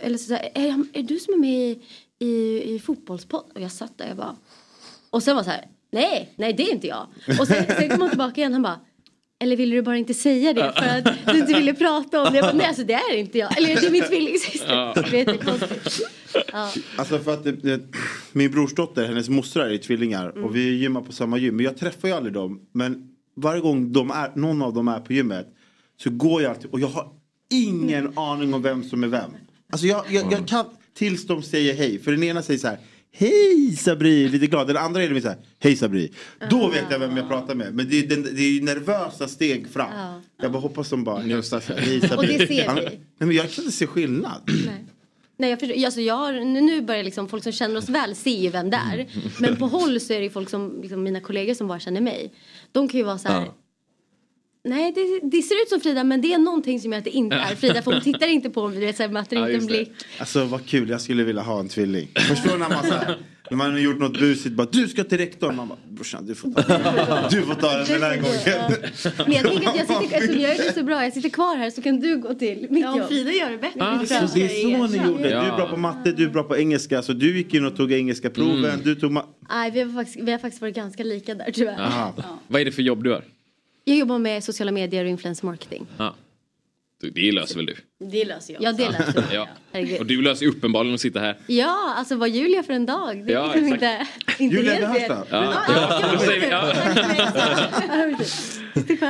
[0.04, 1.80] eller så här, är, jag- är du som är med i,
[2.20, 3.52] i, i fotbollspodd?
[3.56, 4.36] Och jag satt där jag bara.
[5.10, 7.08] Och sen var så här, nej, nej det är inte jag.
[7.40, 8.80] Och sen, sen kom han tillbaka igen, han bara.
[9.42, 12.38] Eller ville du bara inte säga det för att du inte ville prata om det?
[12.38, 13.58] Jag bara, nej alltså det är inte jag.
[13.58, 14.74] Eller det är min tvillingsyster.
[14.76, 14.94] Ja.
[15.12, 15.38] Det är.
[16.54, 16.72] Ja.
[16.98, 17.80] Alltså för att det, det,
[18.32, 20.44] min brorsdotter, hennes mostrar är tvillingar Mm.
[20.44, 21.56] och vi gymmar på samma gym.
[21.56, 22.62] Men jag träffar ju aldrig dem.
[22.74, 23.10] Men
[23.42, 25.48] varje gång de är, någon av dem är på gymmet
[26.04, 27.12] så går jag alltid och jag har
[27.52, 28.18] ingen Mm.
[28.18, 29.32] aning om vem som är vem.
[29.72, 30.66] Alltså jag, jag, jag kan
[30.98, 32.00] tills de säger hej.
[32.00, 32.80] För den ena säger så här
[33.12, 34.68] Hej Sabri, lite glad.
[34.68, 36.14] Den andra är så här, hej Sabri.
[36.50, 37.74] Då vet jag vem jag pratar med.
[37.74, 39.92] Men det är, den, det är nervösa steg fram.
[39.96, 40.22] Ja.
[40.42, 42.02] Jag bara hoppas de bara hej Sabri.
[42.18, 42.82] Och det ser vi.
[42.82, 44.42] Nej men jag kan inte se skillnad.
[44.66, 44.86] Nej.
[45.40, 45.86] Nej, jag förstår.
[45.86, 48.78] Alltså jag har, nu börjar liksom folk som känner oss väl se ju vem det
[48.78, 49.08] är.
[49.42, 52.02] Men på håll så är det ju folk som, liksom mina kollegor som bara känner
[52.02, 52.34] mig.
[52.72, 53.46] De kan ju vara så här.
[53.46, 53.56] Ja.
[54.64, 57.10] Nej, det, det ser ut som Frida men det är någonting som gör att det
[57.10, 57.82] inte är Frida.
[57.82, 59.92] För hon tittar inte på mig, du vet, möter Ja, inte en blick.
[60.20, 62.08] Alltså vad kul, jag skulle vilja ha en tvilling.
[62.16, 63.18] Förstår du när man så här,
[63.50, 65.56] när man har gjort något busigt bara du ska till rektorn.
[65.56, 66.82] Man bara brorsan du får ta den.
[67.32, 68.72] Du får ta den den här gången.
[69.18, 71.56] Men jag tänker att jag sitter, eftersom jag gör det så bra, jag sitter kvar
[71.58, 73.08] här så kan du gå till mitt Ja, om jobb.
[73.08, 73.80] Frida gör det bättre.
[73.84, 75.24] Ah, det Så det är så ni gjorde.
[75.24, 77.02] Du är bra på matte, du är bra på engelska.
[77.02, 78.80] Så du gick in och tog engelska proven.
[78.84, 81.80] Du tog ma- Nej, vi har, faktiskt, vi har faktiskt varit ganska lika där tyvärr.
[81.82, 82.14] Aha.
[82.48, 83.24] Vad är det för jobb du har?
[83.84, 85.86] Jag jobbar med sociala medier och influencer marketing.
[85.98, 86.16] Ja.
[87.14, 87.76] Det löser väl du?
[88.10, 88.64] Det löser jag.
[88.64, 89.48] Ja, det löser jag.
[89.72, 90.00] Ja.
[90.00, 91.38] Och du löser uppenbarligen att sitta här.
[91.48, 93.26] Ja, alltså vad Julia för en dag.
[93.26, 94.40] Det är Ja, liksom inte, exakt.
[94.40, 95.10] inte Julia helt fel.
[95.10, 95.26] Behörstad.
[95.30, 95.54] Ja.
[95.68, 96.74] Ja, Då säger vi, ja.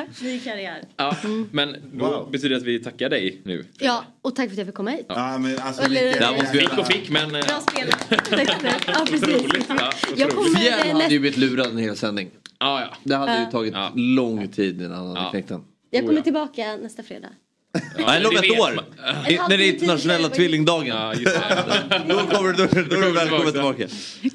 [0.22, 0.84] Ny karriär.
[0.98, 1.16] Ja.
[1.52, 2.32] Men då Wow.
[2.32, 3.66] betyder det att vi tackar dig nu.
[3.80, 5.06] Ja, och tack för att jag fick komma hit.
[5.10, 7.24] Ja, men alltså, Eller- måste vi- Fick och fick men...
[7.24, 8.10] eh, Bra spelat.
[8.10, 8.76] Tack snälla.
[8.88, 9.36] Ja, precis.
[9.36, 9.66] Otroligt.
[9.70, 10.72] Ja, Jag otroligt.
[10.94, 12.30] hade ju blivit lurad en hel sändning.
[12.60, 12.98] Ja, ja.
[13.04, 13.92] Det hade ju tagit Ja.
[13.96, 15.30] lång tid innan han hade Ja.
[15.32, 15.64] knäckt den.
[15.90, 16.24] jag Oh, kommer ja.
[16.24, 17.30] tillbaka nästa fredag.
[17.74, 18.84] Nej, det ett år.
[19.50, 20.88] När det är internationella tvillingdagen.
[20.88, 22.02] Ja, just det.
[22.10, 23.88] Då kommer du, då, då välkommen tillbaka.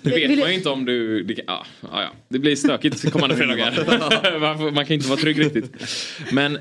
[0.03, 1.23] Det vet Vill- man ju inte om du...
[1.23, 4.71] Det, ja, ja, det blir stökigt kommande fredagar.
[4.71, 5.73] man, kan inte vara trygg riktigt.
[6.33, 6.59] Men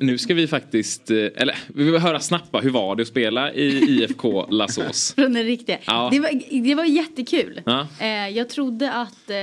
[0.00, 1.10] nu ska vi faktiskt...
[1.10, 5.14] eh, Eller vi vill höra snabbt hur var det att spela i IFK Lassås?
[5.14, 5.78] Från den riktiga.
[5.86, 6.08] Ja.
[6.12, 7.60] Det, var, det var jättekul.
[7.66, 7.88] Ja.
[8.00, 9.30] Eh, jag trodde att...
[9.30, 9.36] Eh,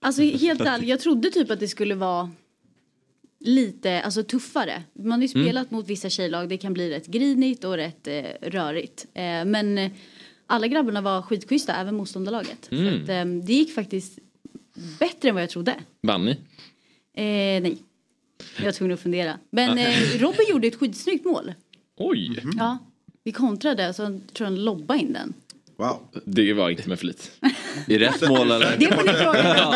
[0.00, 2.30] alltså helt ärligt, jag trodde typ att det skulle vara
[3.40, 4.82] lite alltså, tuffare.
[4.92, 5.44] Man har ju Mm.
[5.46, 9.06] spelat mot vissa tjejlag, det kan bli rätt grinigt och rätt eh, rörigt.
[9.14, 9.90] Eh, men
[10.46, 12.72] alla grabbarna var skitschyssta, även motståndarlaget.
[12.72, 12.84] Mm.
[12.96, 14.18] Så att, eh, det gick faktiskt
[14.98, 15.74] bättre än vad jag trodde.
[16.02, 16.30] Vann ni?
[17.14, 17.78] Eh, nej.
[18.58, 19.38] Jag var tvungen att fundera.
[19.50, 21.52] Men eh, Robin gjorde ett skitsnyggt mål.
[21.96, 22.40] Oj!
[22.58, 22.78] Ja.
[23.24, 25.32] Vi kontrade och så tror jag han lobbade in den.
[25.78, 26.00] Wow.
[26.24, 27.30] Det var inte med flit.
[27.86, 28.76] I rätt mål eller?
[28.76, 29.70] Det får ni fråga Robin om.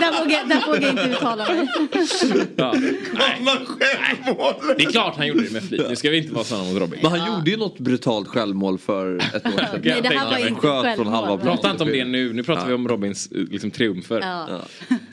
[0.00, 1.68] Där vågar, där vågar jag inte uttala mig.
[2.56, 2.74] Ja.
[4.76, 5.82] Det är klart han gjorde det med flit.
[5.88, 6.98] Nu ska vi inte vara sådana mot Robin.
[7.02, 9.80] Men han gjorde ju något brutalt självmål för ett år sedan.
[9.84, 11.06] Nej, det här var inte Sköt från självmål.
[11.14, 11.36] halva.
[11.38, 12.32] Prata inte om det nu.
[12.32, 14.20] Nu pratar vi om Robins eh, liksom, triumfer.
[14.20, 14.62] Ja.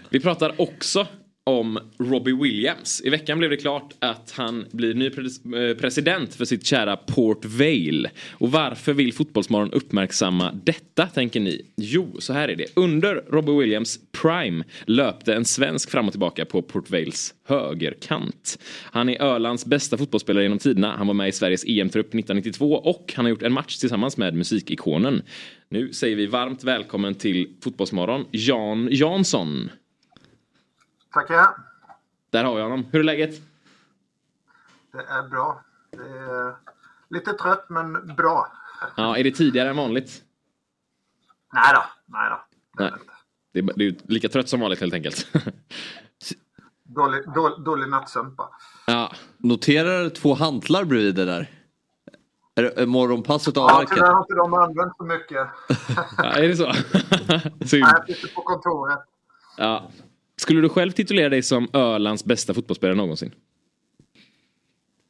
[0.09, 1.07] Vi pratar också
[1.45, 3.01] om Robbie Williams.
[3.05, 7.45] I veckan blev det klart att han blir ny eh, president för sitt kära Port
[7.45, 8.09] Vale.
[8.31, 11.65] Och varför vill Fotbollsmorgon uppmärksamma detta tänker ni?
[11.75, 12.65] Jo, så här är det.
[12.75, 18.59] Under Robbie Williams prime löpte en svensk fram och tillbaka på Port Vales högerkant.
[18.91, 20.95] Han är Ölands bästa fotbollsspelare genom tiderna.
[20.97, 24.33] Han var med i Sveriges EM-trupp 1992 och han har gjort en match tillsammans med
[24.33, 25.21] musikikonen.
[25.69, 29.69] Nu säger vi varmt välkommen till Fotbollsmorgon, Jan Jansson.
[31.13, 31.47] Tackar.
[32.29, 32.85] Där har jag honom.
[32.91, 33.41] Hur är läget?
[34.91, 35.61] Det är bra.
[35.91, 36.55] Det är
[37.09, 38.51] lite trött men bra.
[38.95, 40.23] Ja, är det tidigare än vanligt?
[41.53, 42.39] Nej då, nej då.
[42.83, 42.91] Nej.
[43.51, 45.27] Det är, det är lika trött som vanligt helt enkelt.
[46.83, 48.35] Dålig, dålig, dålig nattsömn
[48.87, 51.51] ja, Noterar två hantlar bredvid det där.
[52.55, 53.95] Är det- Är morgonpasset Ja, avverkat?
[53.95, 55.47] tyvärr har inte de använt så mycket.
[56.17, 56.65] ja är det så?
[57.77, 58.99] Nej, jag sitter på kontoret.
[59.57, 59.91] Ja.
[60.43, 63.31] Skulle du själv titulera dig som Ölands bästa fotbollsspelare någonsin?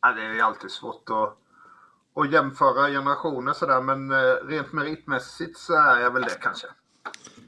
[0.02, 1.38] Ja, det är ju alltid svårt att,
[2.24, 4.18] att jämföra generationer sådär men eh,
[4.48, 6.68] rent meritmässigt så är jag väl det kanske.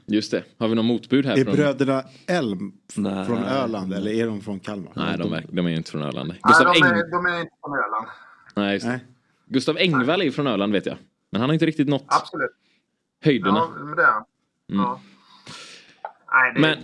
[0.06, 0.44] Just det.
[0.58, 1.38] Har vi någon motbud här?
[1.38, 1.54] Är från...
[1.54, 3.26] bröderna Elm Nej.
[3.26, 4.92] från Öland eller är de från Kalmar?
[4.96, 6.28] Nej, de, verk- de är inte från Öland.
[6.28, 6.98] Nej, Gustav de, Eng...
[6.98, 8.06] är, de är inte från Öland.
[8.54, 8.90] Nej, just det.
[8.92, 9.04] Nej.
[9.46, 10.96] Gustav Engvall är från Öland vet jag.
[11.30, 12.50] Men han har inte riktigt nått Absolut.
[13.24, 13.58] höjderna.
[13.58, 14.24] Ja, men det är han.
[14.72, 14.84] Mm.
[14.84, 15.00] Ja.
[16.32, 16.78] Nej, det, Men-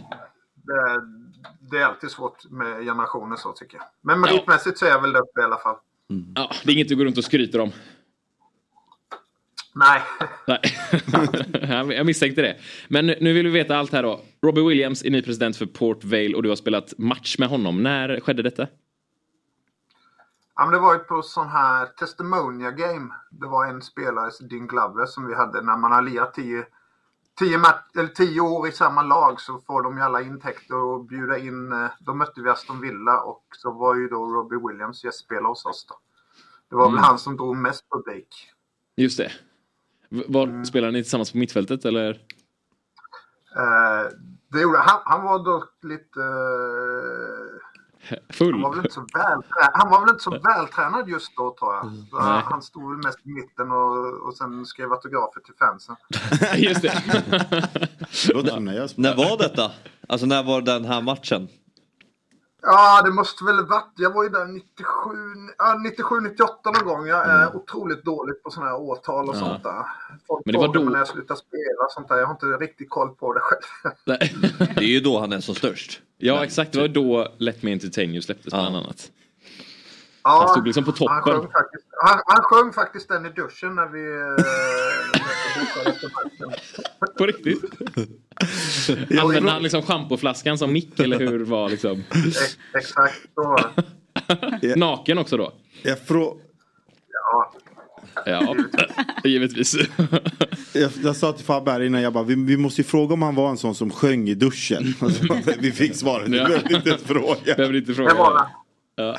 [0.62, 1.00] det,
[1.70, 3.86] det är alltid svårt med generationer så tycker jag.
[4.00, 5.76] Men meritmässigt så är jag väl uppe i alla fall.
[6.34, 7.72] Ja, det är inget du går runt och skryter om.
[9.74, 10.02] Nej.
[10.46, 10.60] Nej.
[11.96, 12.56] Jag- misstänkte det.
[12.88, 14.20] Men nu- vill vi veta allt här då.
[14.42, 17.82] Robbie Williams är ny president för Port Vale och du har spelat match med honom.
[17.82, 18.66] När skedde detta?
[20.56, 23.10] Ja, men det var ju på sån här testimonia game.
[23.30, 26.64] Det var en spelare, Dean Glover, som vi hade när man har lirat 10
[27.38, 27.58] tio,
[27.94, 31.72] eller tio år i samma lag så får de ju alla intäkter och bjuda in.
[31.72, 35.66] eh, Då mötte vi Aston Villa och så var ju då Robbie Williams gästspelare hos
[35.66, 35.94] oss då.
[36.70, 36.94] Det var Mm.
[36.94, 38.50] väl han som drog mest publik.
[38.96, 39.32] Just det.
[40.28, 40.64] Var, Mm.
[40.64, 42.10] Spelar ni tillsammans på mittfältet eller?
[43.56, 44.10] Eh,
[44.48, 46.20] det gjorde, han, han var dock lite...
[46.20, 47.41] eh,
[48.32, 48.52] Full?
[48.52, 51.74] Han var, väl inte så vältränad, han var väl inte så vältränad just då tror
[51.74, 51.82] jag.
[51.82, 51.88] Så
[52.18, 52.32] Mm.
[52.32, 52.42] Nej.
[52.44, 55.96] han stod väl mest i mitten och, och sen skrev autografer till fansen.
[56.56, 56.92] Just det.
[58.96, 59.70] När var detta?
[60.08, 61.48] Alltså när var den här matchen?
[62.64, 63.92] Ja, det måste väl varit.
[63.96, 64.86] Jag var ju där 97,
[65.58, 67.06] ja, 97 98 någon gång.
[67.06, 69.46] Jag är otroligt dålig på sådana här årtal och Mm.
[69.46, 69.52] Ja.
[69.52, 69.84] sånt där.
[70.26, 72.16] Folk Men det var då- när jag slutade spela och sånt där.
[72.16, 73.92] Jag har inte riktigt koll på det själv.
[74.76, 76.00] Det är ju då han är som störst.
[76.18, 79.10] Ja exakt, det var då Let Me Entertain You släpptes bland annat.
[80.24, 81.40] Ja, Han stod liksom på Han toppen.
[81.40, 84.02] sjöng, faktiskt, han, han sjöng faktiskt den i duschen när vi...
[87.18, 87.60] På riktigt?
[89.20, 92.04] Använde han liksom schampoflaskan som mick eller hur var liksom?
[92.26, 93.72] Ex- Exakt så var
[94.60, 94.76] det.
[94.76, 95.52] Naken också då?
[95.82, 96.36] Jag, frå...
[97.08, 97.52] Ja.
[98.26, 98.54] Ja,
[99.24, 99.76] givetvis.
[100.72, 103.22] jag, jag sa till Fabbe här innan, jag bara, vi, vi måste ju fråga om
[103.22, 104.94] han var en sån som sjöng i duschen.
[105.58, 106.44] vi fick svaret, vi Ja.
[106.48, 107.54] behövde inte ens fråga.
[107.56, 108.30] Behöver inte Det var fråga.
[108.30, 108.48] det.
[108.94, 109.18] Ja.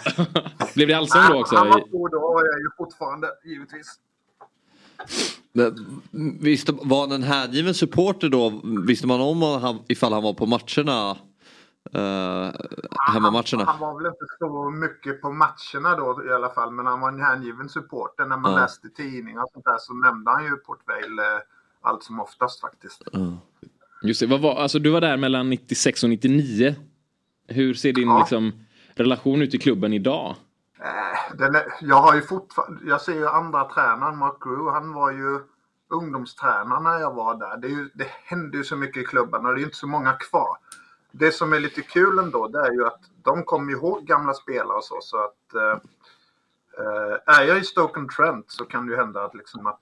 [0.76, 1.56] Blev det allsång då också?
[1.56, 3.88] Han var stor då och jag är ju fortfarande, givetvis.
[5.54, 6.02] Men,
[6.40, 8.62] visste, var han en hängiven supporter då?
[8.88, 11.18] Visste man om han, ifall han var på matcherna?
[11.96, 12.52] Uh,
[13.14, 13.64] hemmamatcherna?
[13.66, 17.10] Han var väl inte så mycket på matcherna då i alla fall, men han var
[17.10, 18.26] en hängiven supporter.
[18.26, 18.58] När man Ja.
[18.60, 21.40] läste tidningar och sånt där så nämnde han ju Port Vale eh,
[21.82, 23.04] allt som oftast faktiskt.
[24.04, 26.76] Just det, vad var, alltså du var där mellan 96 och 99.
[27.48, 28.52] Hur ser din liksom,
[28.96, 30.36] relation ut i klubben idag?
[30.84, 35.12] Eh, är, jag har ju fortfarande, jag ser ju andra tränaren, Mark Grew, han var
[35.12, 35.40] ju
[35.88, 37.58] ungdomstränare när jag var där.
[37.58, 39.88] Det, är ju, det händer ju så mycket i klubben och det är inte så
[39.88, 40.58] många kvar.
[41.12, 44.78] Det som är lite kul ändå det är ju att de kommer ihåg gamla spelare
[44.78, 44.98] och så.
[45.02, 45.80] så att, eh,
[46.86, 49.82] eh, är jag i Stoke-on-Trent så kan det ju hända att, liksom att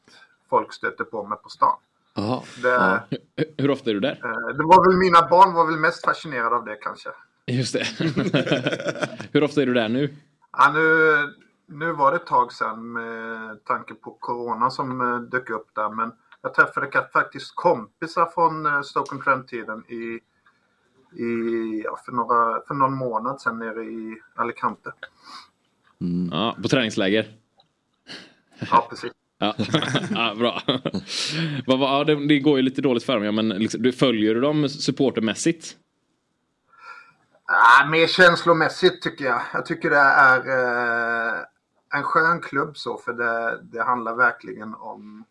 [0.49, 1.77] folk stöter på mig på stan.
[2.15, 2.43] Aha.
[2.61, 4.21] Det, Hur, hur ofta är du där?
[4.23, 7.09] eh, det var väl mina barn var väl mest fascinerade av det kanske.
[7.45, 7.83] Just det.
[9.31, 10.15] hur ofta är du där nu?
[10.57, 11.33] Ja, nu,
[11.65, 15.89] nu var det ett tag sedan med tanke på Corona som eh, dök upp där.
[15.89, 16.11] Men
[16.41, 20.19] jag träffade faktiskt kompisar från eh, Stoke-on-Trent-tiden i,
[21.21, 24.91] i, ja, för, några, för någon månad sedan nere i Alicante.
[26.31, 27.37] Ja, på träningsläger?
[28.71, 29.11] Ja, precis.
[29.39, 29.55] Ja,
[30.11, 30.61] ja bra.
[31.65, 34.41] Ja, det, det går ju lite dåligt för dem, ja, men liksom, du följer du
[34.41, 35.77] dem supportermässigt?
[37.53, 39.41] Ah, mer känslomässigt tycker jag.
[39.53, 41.39] Jag tycker det är eh,
[41.93, 45.23] en skön klubb så för det, det handlar verkligen om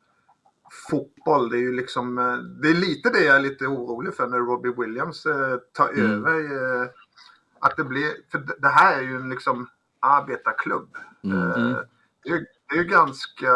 [0.91, 1.51] fotboll.
[1.51, 4.39] Det är ju liksom, eh, det är lite det jag är lite orolig för när
[4.39, 6.11] Robbie Williams eh, tar Mm.
[6.27, 6.41] över.
[6.83, 6.89] Eh,
[7.61, 9.69] att det blir, för det, här är ju en liksom
[10.01, 10.97] arbetarklubb.
[11.25, 11.39] Mm.
[11.51, 11.79] Eh,
[12.25, 13.53] det, är, det är ju ganska,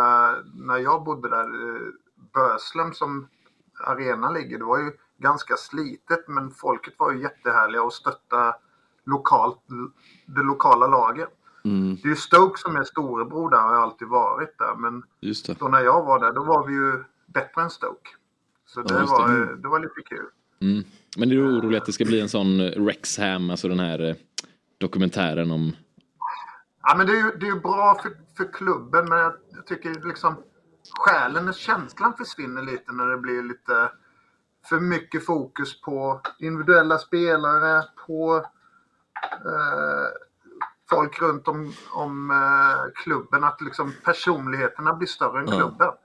[0.55, 1.81] när jag bodde där, eh,
[2.35, 3.29] Böslem som
[3.85, 4.93] arenan ligger, det var ju
[5.25, 8.55] ganska slitet men folket var ju jättehärliga och stötta
[9.07, 9.59] lokalt,
[10.27, 11.29] det lokala laget.
[11.65, 15.03] Mm, Det är ju Stoke som är storebror där och har alltid varit där men
[15.59, 18.11] då när jag var där då var vi ju bättre än Stoke.
[18.67, 19.07] Så det, Ja, det.
[19.07, 19.63] var, Mm.
[19.63, 20.27] det var lite kul.
[20.61, 20.85] Mm.
[21.17, 24.15] Men är du orolig att det ska bli en sån Rexham, alltså den här eh,
[24.79, 25.73] dokumentären om...
[26.83, 29.67] Ja, men det är ju, det är ju bra för, för klubben men jag, jag
[29.67, 30.35] tycker liksom
[30.99, 33.91] själen och känslan försvinner lite när det blir lite
[34.69, 38.37] för mycket fokus på individuella spelare, på
[39.23, 40.09] eh,
[40.91, 43.45] folk runt om, om eh, klubben.
[43.45, 45.89] Att liksom personligheterna blir större än klubben.
[45.89, 45.99] Mm,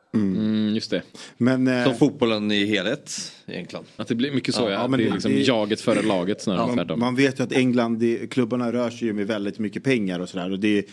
[0.73, 1.01] just det.
[1.37, 3.85] Men, eh, Som fotbollen i helhet egentligen.
[3.95, 4.69] Att det blir mycket så ja.
[4.71, 7.43] Ja, men det är liksom det- jaget före laget snarare än Man, man vet ju
[7.43, 10.51] att England, det, klubbarna rör sig ju med väldigt mycket pengar och sådär.
[10.51, 10.83] Och det är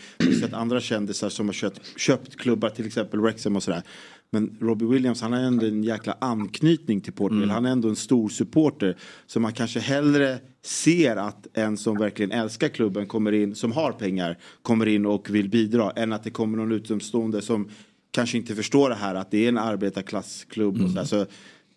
[0.40, 3.83] sett andra kändisar som har köpt, köpt klubbar, till exempel Wrexham och sådär.
[4.31, 7.50] Men Robbie Williams han har ändå en jäkla anknytning till Portugal.
[7.50, 8.96] Han är ändå en stor supporter.
[9.26, 13.92] Så man kanske hellre ser att en som verkligen älskar klubben kommer in, som har
[13.92, 15.90] pengar, kommer in och vill bidra.
[15.90, 17.68] Än att det kommer någon utomstående som
[18.16, 20.83] kanske inte förstår det här att det är en arbetarklassklubb.
[20.83, 21.05] Och sådär.
[21.05, 21.26] Så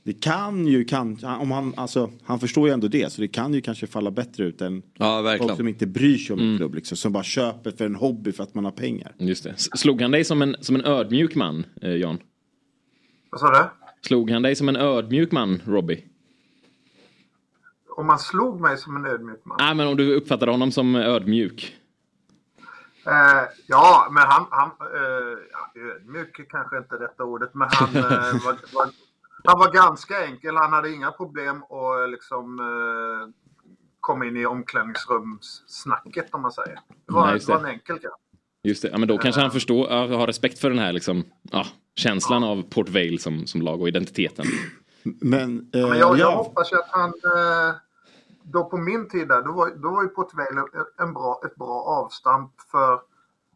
[0.04, 3.54] det kan ju, kan, om han, alltså, han förstår ju ändå det, så det kan
[3.54, 5.48] ju kanske falla bättre ut än Ja, verkligen.
[5.48, 6.76] folk som inte bryr sig om en klubb.
[6.76, 9.16] Liksom, som bara köper för en hobby för att man har pengar.
[9.18, 9.54] Just det.
[9.58, 12.18] Slog han dig som en, som en ödmjuk man, eh, Jan?
[13.30, 13.70] Vad sa du?
[14.08, 16.04] Slog han dig som en ödmjuk man, Robbie?
[17.98, 19.58] Om man slog mig som en ödmjuk man?
[19.60, 21.76] Nej, men om du uppfattade honom som ödmjuk.
[23.10, 28.04] Eh, ja, men han, han eh, ja, ödmjuk kanske inte rätta ordet, men han, eh,
[28.46, 28.90] var, var,
[29.44, 30.56] han var ganska enkel.
[30.56, 33.34] Han hade inga problem att liksom eh,
[34.00, 36.80] komma in i omklädningsrumssnacket om man säger.
[37.08, 38.20] Det var, Nej, det var en enkel grabb.
[38.64, 38.90] Just det.
[38.90, 42.44] Ja, men då kanske han förstår, ja, har respekt för den här liksom, ja, känslan
[42.44, 44.46] av Port Vale som, som lag och identiteten.
[45.04, 47.10] Men, eh, Men jag, jag ja, hoppas ju att han...
[47.10, 47.76] Eh,
[48.44, 50.66] då på min tid där, då var, då var ju Port Vale
[50.98, 53.02] en bra, ett bra avstamp för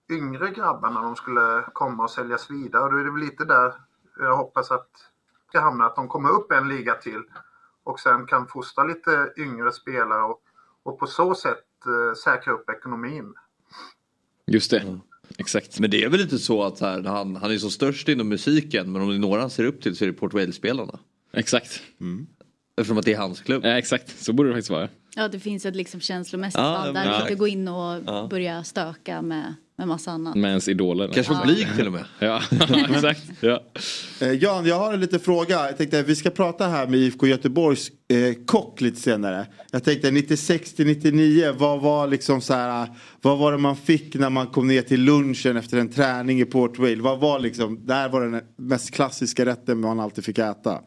[0.09, 2.83] yngre grabbar när de skulle komma och säljas vidare.
[2.83, 3.73] Och då är det väl lite där
[4.19, 7.23] jag hoppas att det ska hamna, att de kommer upp en liga till
[7.83, 10.41] och sen kan fostra lite yngre spelare och,
[10.83, 13.33] och på så sätt eh, säkra upp ekonomin.
[14.45, 14.99] Just det.
[15.37, 15.79] Exakt.
[15.79, 18.91] Men det är väl inte så att här, han, han är så störst inom musiken
[18.91, 20.99] men om det är några han ser upp till så är det Port Vale-spelarna.
[21.31, 21.81] Exakt.
[22.81, 23.65] Eftersom att det är hans klubb.
[23.65, 24.89] Ja, exakt, så borde det faktiskt vara.
[25.15, 27.01] Ja, det finns ett liksom känslomässigt Ja, band där.
[27.05, 27.21] exakt.
[27.21, 28.27] Inte gå in och Ja.
[28.29, 30.35] börja stöka med, med massa annat.
[30.35, 31.09] Med ens idoler.
[31.13, 32.03] Kanske publik till och med.
[32.19, 32.41] Ja,
[32.89, 33.21] exakt.
[33.39, 33.63] Ja.
[34.21, 35.65] eh, Jan, jag har en liten fråga.
[35.65, 39.45] Jag tänkte att vi ska prata här med IFK Göteborgs eh, kock lite senare.
[39.71, 42.87] Jag tänkte 96 till 99, vad var liksom så här,
[43.21, 46.45] vad var det man fick när man kom ner till lunchen efter en träning i
[46.45, 47.01] Port Vale?
[47.01, 50.79] Vad var liksom, där var den mest klassiska rätten man alltid fick äta.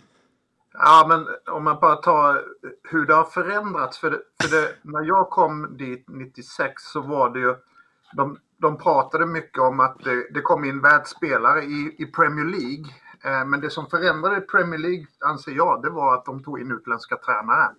[0.78, 2.44] Ja, men om man bara tar
[2.82, 3.98] hur det har förändrats.
[3.98, 7.54] För, det, för det, när jag kom dit 96 så var det ju...
[8.12, 12.84] De, de pratade mycket om att det, det kom in världsspelare i, i Premier League.
[13.24, 16.72] Eh, men det som förändrade Premier League, anser jag, det var att de tog in
[16.72, 17.70] utländska tränare.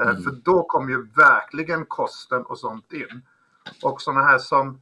[0.00, 3.22] Eh, För då kom ju verkligen kosten och sånt in.
[3.82, 4.80] Och sådana här som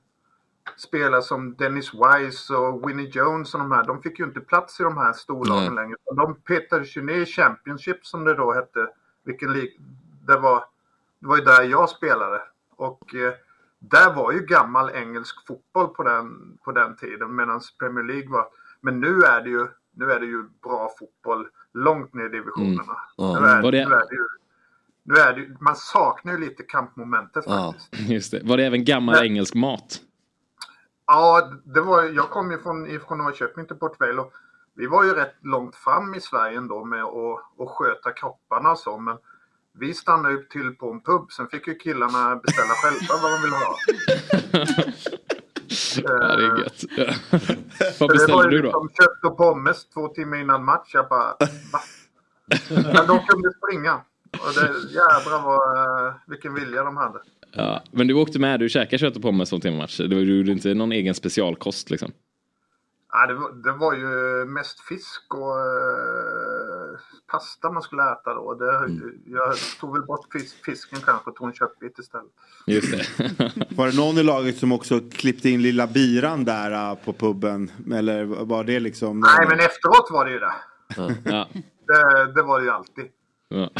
[0.76, 4.80] spelare som Dennis Wise och Winnie Jones och de här, de fick ju inte plats
[4.80, 5.96] i de här storlagen längre.
[6.16, 8.88] De petades ju ner i Championship som det då hette.
[9.24, 9.52] Vilken
[10.26, 10.64] det var,
[11.18, 12.42] det var ju där jag spelade.
[12.76, 13.32] Och eh,
[13.78, 18.48] där var ju gammal engelsk fotboll på den, på den tiden medan Premier League var...
[18.80, 22.96] Men nu är det ju, nu är det ju bra fotboll långt ner i divisionerna.
[23.16, 23.40] Ja.
[23.40, 24.26] Nu, är, Var det- nu är det ju,
[25.02, 27.72] nu är det ju, man saknar ju lite kampmomentet Ja.
[27.72, 28.10] faktiskt.
[28.10, 28.40] Just det.
[28.44, 29.26] Var det även gammal Nej.
[29.26, 30.00] engelsk mat?
[31.12, 34.32] Ja, det var, jag kom ju från IFK Norrköping till Port Vale och
[34.74, 38.78] vi var ju rätt långt fram i Sverige ändå med att, att sköta kropparna och
[38.78, 38.98] så.
[38.98, 39.16] Men
[39.72, 41.32] vi stannade upp till på en pub.
[41.32, 43.76] Sen fick ju killarna beställa själva vad de ville ha.
[46.04, 46.84] Ja, det är gött.
[46.96, 47.04] Ja.
[47.30, 47.42] Vad
[47.94, 48.64] Så det var beställde ju du då?
[48.64, 50.90] liksom kött och pommes två timmar innan match.
[50.94, 51.36] Jag bara,
[51.72, 51.80] va?
[52.68, 53.94] Men de kunde springa.
[54.32, 57.18] Och det, jädrar vad, eh, vilken vilja de hade.
[57.52, 57.82] Ja.
[57.90, 59.96] Men du åkte med, du käkade kött och pommes som timmatch.
[59.96, 62.12] Det var du gjorde inte någon egen specialkost liksom?
[63.12, 66.98] Ja, det, var, det var ju mest fisk och eh,
[67.30, 68.54] pasta man skulle äta då.
[68.54, 68.90] Det,
[69.26, 72.30] Jag tog väl bort fisk, fisken kanske och tog en köttbit istället.
[72.66, 73.52] Just det.
[73.76, 77.70] Var det någon i laget som också klippte in lilla biran där äh, på puben?
[77.94, 79.20] Eller var det liksom?
[79.20, 80.52] Nej, men efteråt var det ju det.
[81.24, 81.48] ja.
[81.86, 83.04] Det, det var det ju alltid.
[83.52, 83.64] Ja.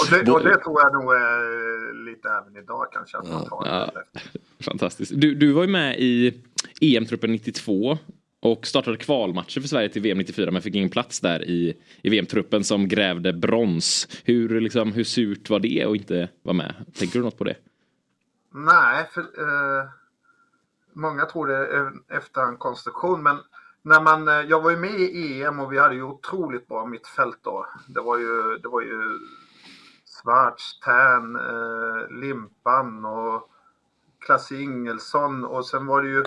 [0.00, 3.18] Och det, och det tror jag nog är lite även idag kanske.
[3.18, 3.90] Att man tar Ja.
[3.94, 4.64] det.
[4.64, 5.12] Fantastiskt.
[5.14, 6.42] Du, du var ju med i
[6.80, 7.98] EM-truppen 92
[8.40, 12.10] och startade kvalmatcher för Sverige till VM 94 men fick ingen plats där i, i
[12.10, 14.08] VM-truppen som grävde brons.
[14.24, 16.74] Hur, liksom, hur surt var det att inte vara med?
[16.98, 17.56] Tänker du något på det?
[18.54, 19.84] Nej, för eh,
[20.92, 23.22] många tror det är en efterhandskonstruktion.
[23.22, 23.36] Men
[23.82, 26.86] när man, eh, jag var ju med i EM och vi hade ju otroligt bra
[26.86, 27.66] mittfält då.
[27.86, 29.18] Det var ju, det var ju
[30.04, 33.50] Svarts, Tern, eh, Limpan och
[34.18, 35.44] Klasse Ingelsson.
[35.44, 36.24] Och sen var det ju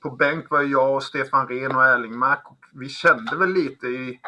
[0.00, 2.50] på bänk var ju jag och Stefan Rehn och Erlingmark.
[2.50, 4.20] Och vi kände väl lite i,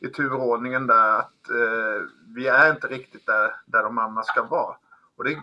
[0.00, 2.02] i turordningen där att eh,
[2.34, 4.76] vi är inte riktigt där, där de andra ska vara.
[5.16, 5.38] Och det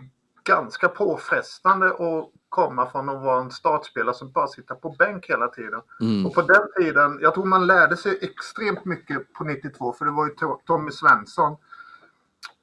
[0.46, 5.48] ganska påfrestande att komma från att vara en startspelare som bara sitter på bänk hela
[5.48, 5.80] tiden.
[6.00, 6.26] Mm.
[6.26, 10.10] Och på den tiden, jag tror man lärde sig extremt mycket på 92 för det
[10.10, 11.56] var ju To- Tommy Svensson.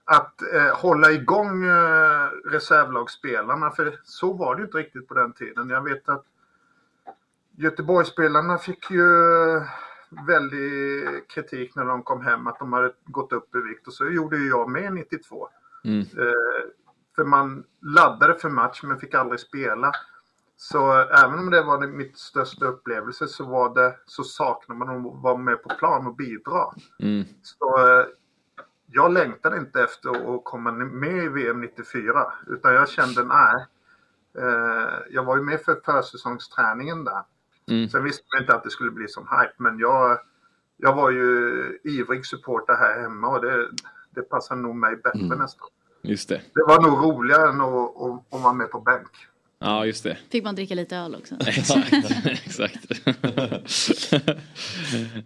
[0.06, 5.34] Att eh, hålla igång eh, reservlagsspelarna för så var det ju inte riktigt på den
[5.34, 5.70] tiden.
[5.70, 6.26] Jag vet att
[7.56, 9.08] Göteborgsspelarna fick ju
[10.28, 14.10] väldig kritik när de kom hem att de hade gått upp i vikt och så
[14.10, 15.50] gjorde ju jag med 92.
[15.84, 16.00] Mm.
[16.00, 16.83] Eh,
[17.16, 19.92] för man laddade för match men fick aldrig spela.
[20.58, 25.24] Så även om det var mitt största upplevelse så, var det, så saknade man att
[25.24, 26.66] vara med på plan och bidra.
[27.00, 27.24] Mm.
[27.42, 27.80] Så
[28.86, 33.66] jag längtade inte efter att komma med i VM 94 utan jag kände nej.
[34.38, 37.22] Eh, jag var ju med för försäsongsträningen där.
[37.72, 37.90] Mm.
[37.90, 40.20] Sen visste man inte att det skulle bli sån hype men jag,
[40.78, 43.70] jag var ju ivrig supporter här hemma och det,
[44.10, 45.38] det passade nog mig bättre Mm.
[45.38, 45.68] nästan.
[46.04, 46.42] Just det.
[46.54, 49.08] Det var nog roligare än att, att, att vara med på bänk.
[49.60, 50.18] Ja, just det.
[50.32, 51.36] Fick man dricka lite öl också.
[51.48, 51.94] Exakt.
[52.26, 52.86] Exakt.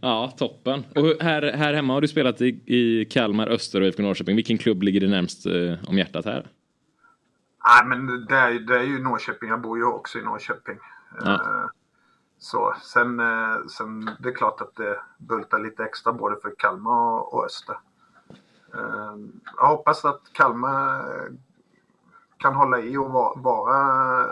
[0.01, 0.83] ja, toppen.
[0.95, 4.35] Och här, här hemma har du spelat i, i Kalmar, Öster och IFK Norrköping.
[4.35, 6.47] Vilken klubb ligger det närmst eh, om hjärtat här?
[7.67, 10.77] Nej men det är, det är ju Norrköping, jag bor ju också i Norrköping.
[11.23, 11.33] Ja.
[11.33, 11.69] Eh,
[12.39, 16.91] Så sen, eh, sen det är klart att det bultar lite extra både för Kalmar
[17.19, 17.75] och- och Öster.
[18.73, 19.15] Eh,
[19.57, 21.31] Jag hoppas att Kalmar eh,
[22.37, 24.25] kan hålla i och va- vara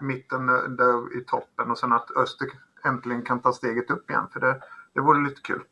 [0.00, 2.48] mitten där i toppen och sen att Öster
[2.84, 4.60] äntligen kan ta steget upp igen för det,
[4.94, 5.62] det vore lite kul.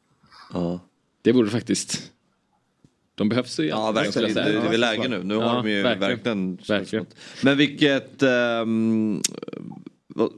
[0.53, 0.81] Ja.
[1.23, 2.12] Det borde faktiskt.
[3.14, 4.35] De behövs ju Ja, verkligen.
[4.35, 5.23] Det, det är väl läge nu.
[5.23, 6.11] Nu Ja, har de ju verkligen.
[6.11, 6.59] verkligen...
[6.68, 7.07] Verkligen.
[7.44, 8.23] Men vilket...
[8.23, 9.20] ehm,
[10.09, 10.33] vad-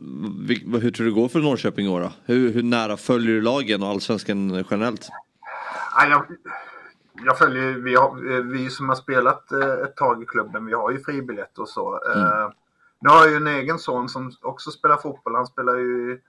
[0.83, 2.13] hur tror du det går för Norrköping i år då?
[2.25, 5.09] Hur, hur nära följer du lagen och allsvenskan generellt?
[5.99, 6.27] Nej, jag,
[7.25, 10.73] jag följer, vi, har, eh, vi som har spelat eh, ett tag i klubben, vi
[10.73, 11.95] har ju fribiljett och så.
[11.95, 12.51] Eh,
[13.01, 15.35] Nu har jag ju en egen son som också spelar fotboll.
[15.35, 16.21] Han spelar ju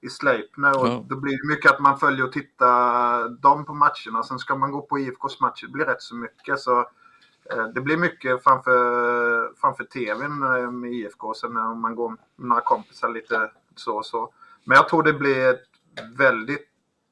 [0.00, 1.04] i Sleipner och Ja.
[1.08, 4.22] då blir det mycket att man följer och tittar dem på matcherna.
[4.22, 6.58] Sen ska man gå på IFKs matcher, det blir rätt så mycket.
[6.60, 6.88] Så
[7.74, 10.38] det blir mycket framför, framför tvn
[10.80, 11.34] med IFK.
[11.34, 14.32] Sen när man går med några kompisar lite så och så.
[14.64, 15.64] Men jag tror det blir ett
[16.18, 16.68] väldigt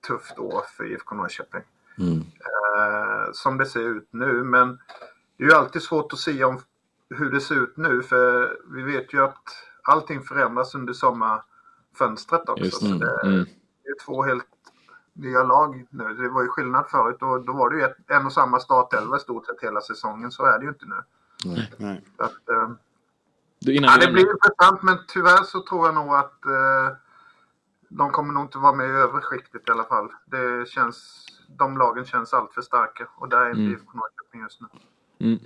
[0.07, 1.63] tufft år för IFK Norrköping.
[2.01, 4.45] Eh, som det ser ut nu.
[4.45, 4.79] Men
[5.37, 6.59] det är ju alltid svårt att se om
[7.11, 8.03] hur det ser ut nu.
[8.03, 9.43] För vi vet ju att
[9.83, 12.65] allting förändras under sommarfönstret också.
[12.65, 12.99] Just Så det.
[12.99, 13.45] det, Mm.
[13.85, 14.45] det är två helt
[15.13, 16.15] nya lag nu.
[16.15, 19.17] Det var ju skillnad förut och då var det ju ett, en och samma startelva
[19.17, 20.31] i stort sett hela säsongen.
[20.31, 21.03] Så är det ju inte nu.
[21.79, 22.05] Nej.
[22.17, 22.71] Så att, eh,
[23.61, 26.97] Du, innan ja, det blir intressant men tyvärr så tror jag nog att eh,
[27.89, 30.09] de kommer nog inte vara med i övre skiktet i alla fall.
[30.27, 31.27] Det känns,
[31.59, 33.73] de lagen känns allt för starka och där är inte Mm.
[33.73, 34.67] IFK Norrköping just nu.
[35.27, 35.39] Mm.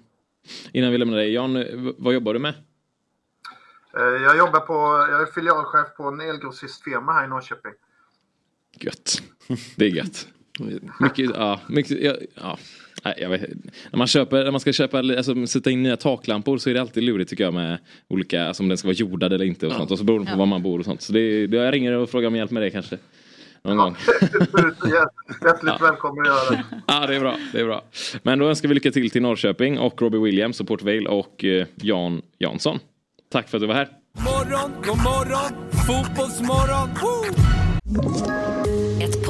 [0.72, 1.54] Innan vi lämnar dig, Jan,
[1.98, 2.54] vad jobbar du med?
[3.96, 4.74] Eh, Jag jobbar på,
[5.10, 7.72] jag är filialchef på en elgrossistfirma här i Norrköping.
[8.80, 9.22] Gött.
[9.76, 10.28] Det är gött.
[11.00, 12.58] Mycket, ja, mycket, ja, ja.
[13.04, 13.40] Nej, jag vet,
[13.90, 16.80] när, man köper, när man ska köpa, alltså, sätta in nya taklampor så är det
[16.80, 19.72] alltid lurigt tycker jag med olika, alltså om den ska vara jordad eller inte och
[19.72, 19.90] sånt.
[19.90, 20.36] Och så beror det på Ja.
[20.36, 21.02] var man bor och sånt.
[21.02, 22.98] Så det, det, jag ringer och frågar om hjälp med det kanske.
[23.64, 23.96] Någon gång.
[23.96, 26.64] Hjärt- Hjärtligt välkommen att göra det.
[26.86, 27.36] Ja, det är bra.
[27.52, 27.84] Det är bra.
[28.22, 31.44] Men då önskar vi lycka till till Norrköping och Robbie Williams och Port Vale och
[31.44, 32.78] eh, Jan Jansson.
[33.32, 33.88] Tack för att du var här.
[34.24, 36.88] Morgon, god morgon, fotbollsmorgon.
[37.02, 38.61] Woo!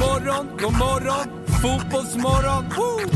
[0.00, 2.64] Morgon, god morgon, fotbollsmorgon.
[2.76, 3.10] Woo!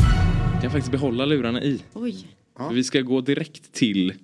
[0.53, 1.83] Jag kan faktiskt behålla lurarna i.
[1.93, 2.27] Oj.
[2.57, 4.15] För vi ska gå direkt till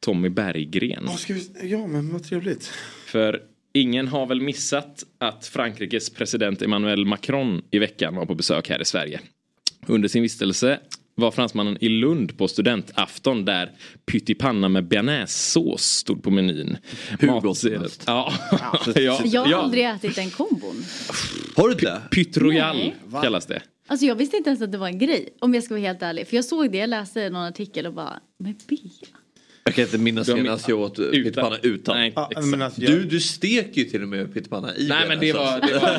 [0.00, 1.04] Tommy Berggren.
[1.06, 2.72] Ja, ska vi, ja, men vad trevligt.
[3.06, 8.68] För ingen har väl missat att Frankrikes president Emmanuel Macron i veckan var på besök
[8.68, 9.20] här i Sverige.
[9.86, 10.80] Under sin vistelse
[11.16, 13.70] var fransmannen i Lund på studentafton där
[14.06, 16.76] pyttipanna med bearnaisesås stod på menyn.
[17.18, 18.02] Hur gott Mat- som helst.
[18.06, 18.32] Ja.
[18.94, 19.20] ja.
[19.24, 19.56] Jag har ja.
[19.56, 20.84] aldrig ätit den kombon.
[21.56, 22.02] Har du inte det?
[22.10, 23.62] Pytt Royal kallas det.
[23.86, 25.28] Alltså jag visste inte ens att det var en grej.
[25.38, 26.28] Om jag ska vara helt ärlig.
[26.28, 29.15] För jag såg det, jag läste någon artikel och bara, men bea?
[29.66, 31.96] Jag kan inte minnas senast jag åt pyttipanna utan.
[31.96, 32.12] Nej,
[32.50, 35.32] men alltså, jag- Du, du steker ju till och med pyttipanna i Nej men det
[35.32, 35.44] alltså.
[35.44, 35.60] var...
[35.60, 35.94] Det var,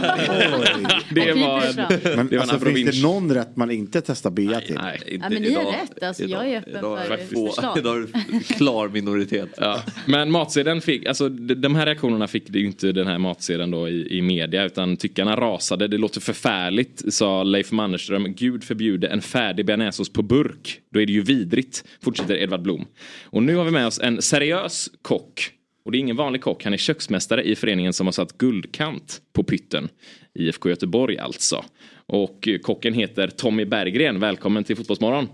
[1.25, 4.59] det var, Men det var en alltså, finns det någon rätt man inte testar bea
[4.61, 4.75] till?
[4.75, 5.61] Nej, inte Ja, men ni idag.
[5.63, 7.77] har rätt, alltså, jag är öppen idag för är få- förslag.
[7.77, 9.49] Idag är det klar minoritet.
[9.57, 9.81] Ja.
[10.05, 13.71] Men matsedeln fick, alltså de de här reaktionerna fick det ju inte den här matsedeln
[13.71, 15.87] då i, i media utan tyckarna rasade.
[15.87, 18.33] Det låter förfärligt sa Leif Mannerström.
[18.33, 20.79] Gud förbjude en färdig bearnaisesås på burk.
[20.93, 22.85] Då är det ju vidrigt, fortsätter Edvard Blom.
[23.23, 25.51] Och nu har vi med oss en seriös kock.
[25.85, 29.21] Och det är ingen vanlig kock, han är köksmästare i föreningen som har satt guldkant
[29.33, 29.89] på pytten.
[30.33, 31.63] IFK Göteborg alltså.
[32.05, 34.19] Och kocken heter Tommy Berggren.
[34.19, 35.27] Välkommen till Fotbollsmorgon.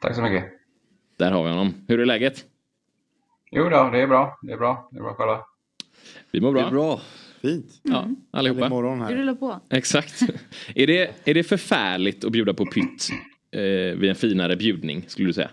[0.00, 0.44] Tack så mycket.
[1.18, 1.74] Där har vi honom.
[1.88, 2.44] Hur är läget?
[3.50, 4.38] Jo då, det är bra.
[4.42, 4.88] Det är bra.
[4.92, 5.40] Det är bra själva.
[6.30, 6.66] Vi mår Det bra.
[6.66, 7.00] är bra.
[7.42, 7.80] Fint.
[7.82, 8.60] Ja, allihopa.
[8.60, 9.14] Härlig morgon Du här.
[9.16, 9.60] rullar på.
[9.70, 10.20] Exakt.
[10.74, 13.08] är, det, är det förfärligt att bjuda på pytt
[13.52, 13.60] eh,
[13.98, 15.50] vid en finare bjudning, skulle du säga?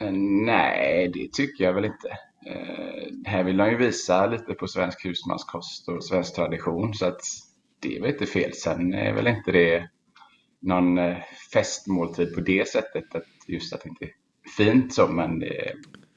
[0.00, 2.08] Eh, Nej, det tycker jag väl inte.
[2.46, 7.20] Eh, här vill de ju visa lite på svensk husmanskost och svensk tradition så att
[7.80, 8.52] det är väl inte fel.
[8.52, 9.88] Sen är väl inte det
[10.60, 11.16] någon eh,
[11.52, 14.10] festmåltid på det sättet att just att det inte är
[14.56, 15.74] fint så men det,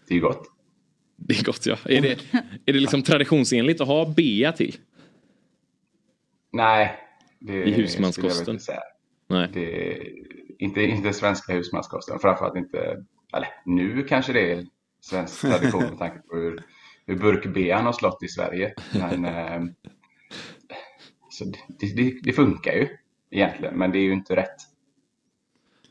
[0.07, 0.43] det är ju gott.
[1.15, 1.77] Det är gott ja.
[1.85, 2.19] Är det,
[2.65, 4.75] är det liksom traditionsenligt att ha bea till?
[6.51, 6.97] Nej,
[7.39, 8.59] det I husmanskosten?
[9.27, 9.49] Nej.
[9.53, 9.97] Det
[10.59, 13.03] inte, inte svenska husmanskosten, framförallt inte,
[13.33, 14.65] eller nu kanske det är
[15.01, 16.63] svensk tradition med tanke på hur,
[17.05, 18.73] hur burkbean har slått i Sverige.
[18.93, 19.61] Men eh,
[21.29, 21.45] så
[21.79, 22.87] det, det, det funkar ju
[23.31, 24.55] egentligen, men det är ju inte rätt.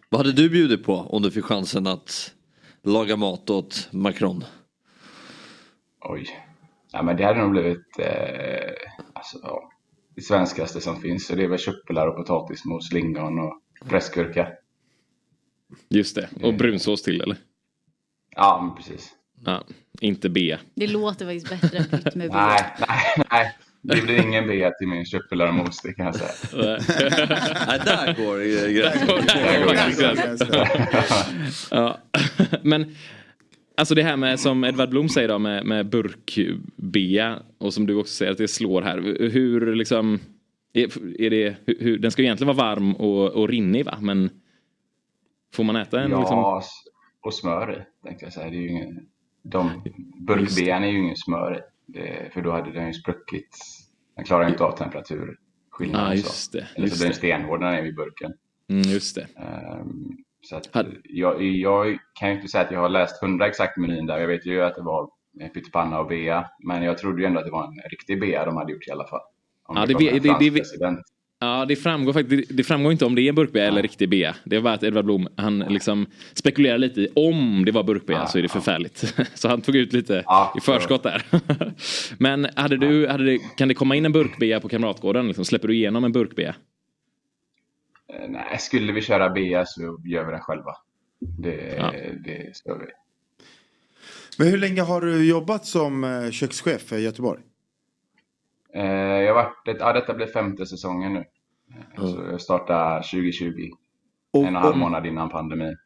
[0.08, 2.34] Vad hade du bjudit på om du fick chansen att
[2.82, 4.44] laga mat åt Macron?
[6.00, 6.28] Oj.
[6.92, 8.72] Ja, men det hade nog blivit eh,
[9.12, 9.70] alltså, ja,
[10.14, 11.26] det svenskaste som finns.
[11.26, 14.48] Så det är väl köttbullar och potatismos, lingon och pressgurka.
[15.88, 16.28] Just det.
[16.42, 17.36] Och brunsås till eller?
[18.36, 19.12] Ja, men precis.
[19.44, 19.64] Ja,
[20.00, 20.58] inte bea.
[20.74, 22.46] Det låter faktiskt bättre än pytt med bea.
[22.46, 23.56] Nej, nej, nej.
[23.84, 26.30] Det blir ingen bea till min köttbullar och mos, det kan jag säga.
[27.66, 28.38] Nej, där går
[30.14, 30.48] gränsen.
[31.70, 31.98] Ja.
[32.62, 32.96] Men
[33.76, 37.94] alltså det här med som Edvard Blom säger då med, med burkbea och som du
[37.94, 38.98] också säger att det slår här.
[39.30, 40.20] Hur liksom
[40.72, 43.98] är, är det, hur, den ska egentligen vara varm och, och rinnig va?
[44.00, 44.30] Men
[45.54, 46.38] får man äta en Ja, liksom?
[47.20, 48.50] och smör tänkte jag säga.
[48.50, 49.06] Det är ju ingen,
[49.42, 49.82] de,
[50.26, 51.64] burkbean är ju ingen smör.
[51.86, 53.56] Det, för då hade den ju spruckit.
[54.16, 56.08] Den klarar inte av temperaturskillnaden.
[56.10, 56.14] Så.
[56.14, 57.16] just det, Eller just så blir den det.
[57.18, 58.32] stenhård när den är i burken.
[58.70, 59.26] Mm, just det.
[59.36, 60.68] Ehm, så att,
[61.04, 64.18] jag, jag kan ju inte säga att jag har läst hundra exakt menyn där.
[64.18, 65.10] Jag vet ju att det var
[65.54, 66.50] pyttipanna och bea.
[66.64, 68.90] Men jag trodde ju ändå att det var en riktig bea de hade gjort i
[68.90, 69.20] alla fall.
[69.64, 71.00] Om Ja, det det- det- president.
[71.42, 72.56] Ja, det framgår faktiskt.
[72.56, 74.34] Det, framgår inte om det är burkbea eller riktig bea.
[74.44, 78.16] Det var bara att Edvard Blom, han liksom spekulerar lite i om det var burkbea
[78.18, 78.60] Ja, så är det ja.
[78.60, 79.14] förfärligt.
[79.34, 81.22] Så han tog ut lite Ja, i förskott där.
[82.18, 85.26] Men hade du, hade det, kan det komma in en burkbea på Kamratgården?
[85.26, 86.54] Liksom, släpper du igenom en burkbea?
[88.14, 90.72] Eh, Nej, skulle vi köra bea så gör vi den själva.
[91.20, 91.92] Det, Ja.
[92.24, 92.84] det ska vi.
[94.38, 97.40] Men hur länge har du jobbat som eh, kökschef i Göteborg?
[98.74, 98.84] Eh,
[99.22, 101.24] jag varit, det, ja, detta blir femte säsongen nu.
[101.96, 103.70] Eh, Så jag startade 2020.
[104.32, 105.76] Och, en och en halv månad innan pandemin.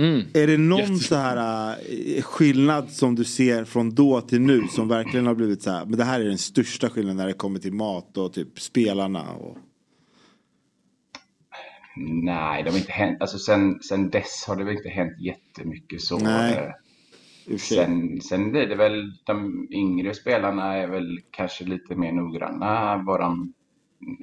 [0.00, 0.22] Mm.
[0.34, 1.70] är det någon så här
[2.16, 5.84] eh, skillnad som du ser från då till nu som verkligen har blivit så här,
[5.84, 9.32] men det här är den största skillnaden när det kommer till mat och typ spelarna
[9.32, 9.56] och
[11.96, 13.20] Nej, det har inte hänt.
[13.20, 16.18] Alltså sen, sen dess har det väl inte hänt jättemycket så.
[16.18, 16.74] Nej,
[17.58, 23.20] Sen, sen blir det väl, de yngre spelarna är väl kanske lite mer noggranna vad
[23.20, 23.52] de,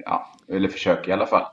[0.04, 1.46] ja, eller försöker i alla fall.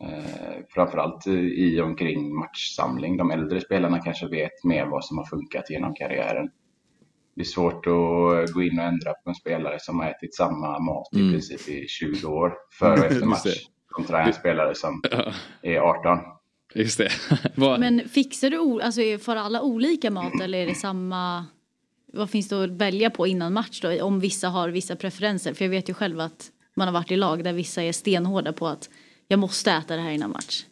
[0.00, 3.16] Eh, framförallt i och omkring matchsamling.
[3.16, 6.50] De äldre spelarna kanske vet mer vad som har funkat genom karriären.
[7.34, 10.78] Det är svårt att gå in och ändra på en spelare som har ätit samma
[10.78, 11.32] mat i Mm.
[11.32, 13.66] princip i 20 år före och efter match.
[13.88, 15.02] Kontra en spelare som
[15.62, 16.18] är 18.
[16.74, 17.10] Just det.
[17.78, 21.46] Men fixar du, alltså får alla olika mat eller är det samma?
[22.12, 24.02] Vad finns det att välja på innan match då?
[24.04, 25.54] Om vissa har vissa preferenser.
[25.54, 28.52] För jag vet ju själv att man har varit i lag där vissa är stenhårda
[28.52, 28.90] på att
[29.28, 30.64] jag måste äta det här innan match.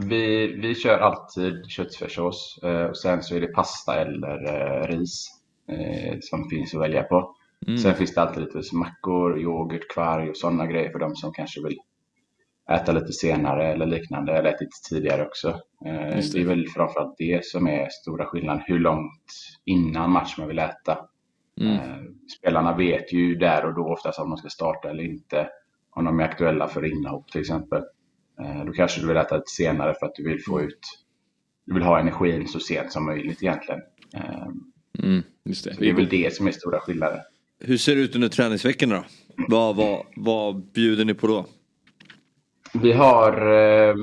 [0.00, 5.28] Vi, vi kör alltid köttfärssås eh, och sen så är det pasta eller eh, ris
[5.68, 7.36] eh, som finns att välja på.
[7.66, 7.78] Mm.
[7.78, 11.62] Sen finns det alltid lite mackor, yoghurt, kvarg och sådana grejer för de som kanske
[11.62, 11.78] vill
[12.74, 15.60] äta lite senare eller liknande eller ätit tidigare också.
[15.86, 16.38] Eh, Just det.
[16.38, 16.44] det.
[16.44, 19.24] är väl framförallt det som är stora skillnaden, hur långt
[19.64, 20.98] innan match man vill äta.
[21.60, 21.74] Mm.
[21.76, 21.96] Eh,
[22.38, 25.48] Spelarna vet ju där och då oftast om de ska starta eller inte.
[25.90, 27.82] Om de är aktuella för inhopp till exempel.
[28.40, 30.78] Eh, Då kanske du vill äta lite senare för att du vill få ut
[31.66, 33.80] du vill ha energin så sent som möjligt egentligen.
[34.14, 34.46] Eh,
[35.02, 35.74] Mm, just det.
[35.78, 37.20] det är väl det som är stora skillnader.
[37.60, 39.04] Hur ser det ut under träningsveckorna då?
[39.48, 41.46] Vad, vad, vad bjuder ni på då?
[42.74, 43.94] Vi har eh,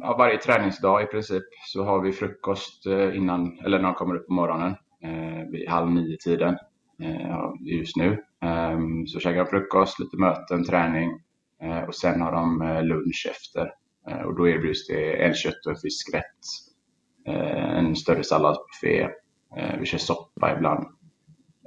[0.00, 4.14] ja, varje träningsdag i princip så har vi frukost eh, innan, eller när de kommer
[4.16, 6.56] upp på morgonen eh, vid halv nio tiden
[6.98, 8.22] ja, just nu.
[8.42, 11.20] Eh, så käkar de frukost, lite möten, träning
[11.88, 12.58] och sen har de
[12.88, 13.70] lunch efter.
[14.26, 16.24] Och då erbjuds det en kött och en fiskrätt,
[17.76, 19.08] en större salladsbuffé,
[19.80, 20.86] vi kör soppa ibland.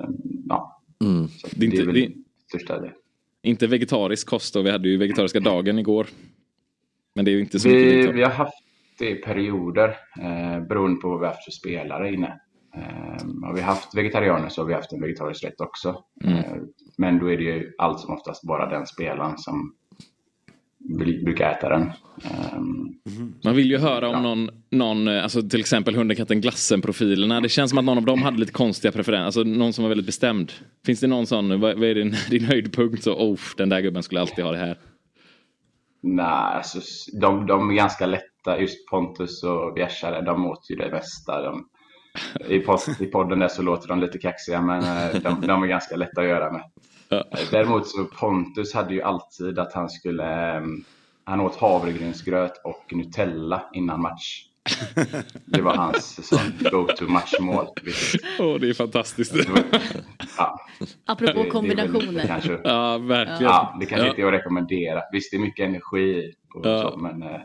[0.02, 0.10] Eh,
[0.50, 0.82] ja,
[1.30, 2.12] så Det är inte- väl det-
[2.48, 2.94] största det.
[3.42, 6.08] Inte vegetarisk kost och vi hade ju vegetariska dagen igår.
[7.18, 8.18] Men det är ju inte så mycket Vi, vegetarisk.
[8.18, 8.54] vi har haft
[9.00, 9.90] det i perioder
[10.22, 12.40] eh, beroende på vad vi har haft för spelare inne.
[12.76, 16.04] Eh, har vi haft vegetarianer så har vi haft en vegetarisk rätt också.
[16.24, 16.38] Mm.
[16.38, 16.44] Eh,
[16.98, 19.74] men då är det ju allt som oftast bara den spelaren som
[21.24, 21.82] brukar äta den.
[22.24, 22.60] Eh,
[23.44, 27.42] Man vill ju höra om någon, någon eh, alltså till exempel Hunden, katten, glassen-profilerna.
[27.42, 29.26] Det känns som att någon av dem hade lite konstiga preferenser.
[29.26, 30.52] Alltså någon som var väldigt bestämd.
[30.86, 33.04] Finns det någon sån, vad, vad är din, din höjdpunkt?
[33.04, 34.78] Så, oh, den där gubben skulle alltid ha det här.
[36.16, 36.80] Nej, alltså,
[37.22, 38.60] de, de är ganska lätta.
[38.60, 41.42] Just Pontus och Bjärsare, de åt ju det mesta.
[41.42, 41.68] De,
[42.48, 45.68] i, pod, I podden där så låter de lite kaxiga men eh, de, de är
[45.68, 46.64] ganska lätta att göra med.
[47.10, 47.24] Ja.
[47.52, 50.62] Däremot så Pontus hade ju alltid att han skulle, eh,
[51.24, 54.44] han åt havregrynsgröt och Nutella innan match.
[55.46, 57.66] Det var hans sån go-to matchmål.
[58.40, 59.36] Åh, det är fantastiskt.
[60.38, 60.60] Ja,
[61.06, 62.28] Apropå det- det kombinationer.
[62.28, 63.42] kanske- Ja, verkligen.
[63.44, 64.10] Ja, det kanske Ja.
[64.10, 65.02] inte är att rekommendera.
[65.12, 66.82] Visst, det är mycket energi och Ja.
[66.92, 67.40] så, men eh,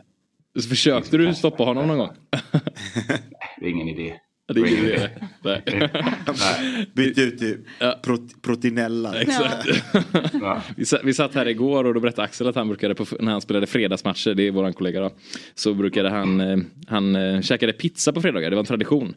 [0.59, 2.09] Så försökte du stoppa honom någon gång?
[3.59, 4.15] det är ingen idé.
[4.47, 5.09] Det är ingen idé.
[5.43, 6.87] Nej.
[6.93, 7.57] Byt ut till
[8.03, 9.21] prot proteinella.
[9.21, 9.67] Exakt.
[10.77, 13.31] vi, satt, vi satt här igår och då berättade Axel att han brukade, på, när
[13.31, 15.11] han spelade fredagsmatcher, det är våran kollega då,
[15.55, 19.15] så brukade han, eh, han eh, käkade pizza på fredagar, det var en tradition.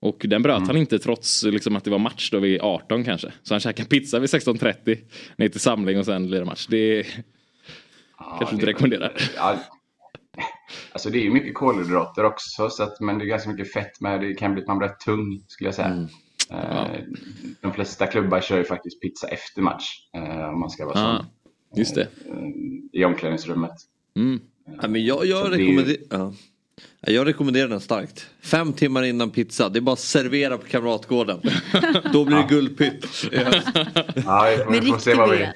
[0.00, 3.32] Och den bröt han inte trots liksom, att det var match då vid 18 kanske.
[3.42, 4.98] Så han käkade pizza vid 16.30
[5.36, 6.66] ner till samling och sen lirade match.
[6.66, 7.06] Det
[8.38, 9.12] kanske inte rekommenderar.
[9.36, 9.58] Ja,
[10.92, 14.00] alltså det är ju mycket kolhydrater också, så att, men det är ganska mycket fett
[14.00, 14.20] med.
[14.20, 16.08] Det kan bli att man blir rätt tung skulle jag säga.
[16.50, 16.86] Eh,
[17.60, 19.84] De flesta klubbar kör ju faktiskt pizza efter match.
[20.16, 21.26] eh, Om man ska vara Ah, sån.
[21.78, 22.02] just det.
[22.02, 23.72] Eh, I omklädningsrummet.
[24.16, 24.40] Mm.
[24.82, 26.32] Ja, men jag, jag, rekommenderar, ja.
[27.00, 28.26] Ja, jag rekommenderar den starkt.
[28.42, 31.40] Fem timmar innan pizza, det är bara att servera på Kamratgården.
[32.12, 33.06] Då blir det guldpytt.
[33.32, 33.38] Ja,
[34.50, 35.36] vi får, Med vi får se vad vi...
[35.38, 35.52] ved.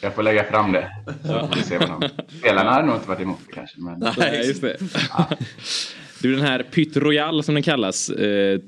[0.00, 0.90] Jag får lägga fram det.
[1.22, 2.08] Så får vi se vad de...
[2.38, 3.80] Spelarna hade nog inte varit emot det kanske.
[3.80, 4.04] Men...
[4.18, 4.76] Nej, just det.
[6.22, 8.60] Du, den här Pytt Royal som den kallas, eh,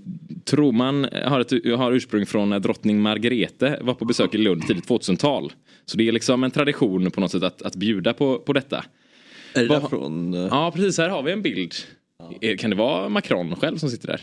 [0.45, 4.67] tror man har, ett, har ursprung från när drottning Margrethe var på besök i Lund
[4.67, 5.53] tidigt 2000-tal.
[5.87, 8.85] Så det är liksom en tradition på något sätt att, att bjuda på, på detta.
[9.55, 10.35] Är det Vad- där från...
[10.35, 10.99] eh, Ja, precis.
[10.99, 11.73] Här har vi en bild.
[12.41, 14.21] Eh, Kan det vara Macron själv som sitter där?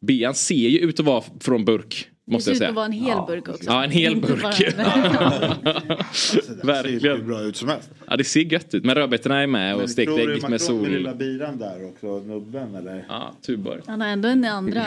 [0.00, 2.86] Bean ser ju ut att vara från burk, Det måste ser jag ut att vara
[2.86, 3.64] en hel burk också.
[3.66, 4.42] Ja, en hel Inte burk.
[4.42, 4.52] bara-
[6.64, 7.16] Verkligen.
[7.16, 7.90] hur bra ut som helst.
[8.08, 8.84] Ja, det ser gött ut.
[8.84, 10.88] Men rödbetorna är med och Men stekt ägg med sol.
[10.88, 13.04] lilla biran där också, nubben eller?
[13.08, 13.80] Ja, Tuborg.
[13.86, 14.82] Han har ändå en andra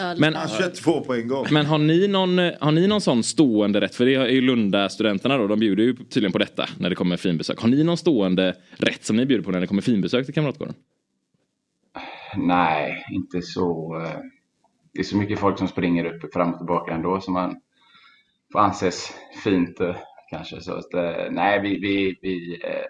[0.00, 0.16] öl.
[0.18, 1.46] Men- Han kör två på en gång.
[1.50, 3.94] Men har ni, någon, har ni någon sån stående rätt?
[3.94, 7.16] För det är ju Lunda-studenterna då, de bjuder ju tydligen på detta när det kommer
[7.16, 7.60] finbesök.
[7.60, 10.74] Har ni någon stående rätt som ni bjuder på när det kommer finbesök till Kamratgården?
[12.36, 13.96] Nej, inte så.
[14.92, 17.60] Det är så mycket folk som springer upp fram och tillbaka ändå som man
[18.52, 19.12] får anses
[19.44, 19.96] fint eh,
[20.30, 20.60] kanske.
[20.60, 22.86] Så att, eh, nej, vi, vi, vi, eh,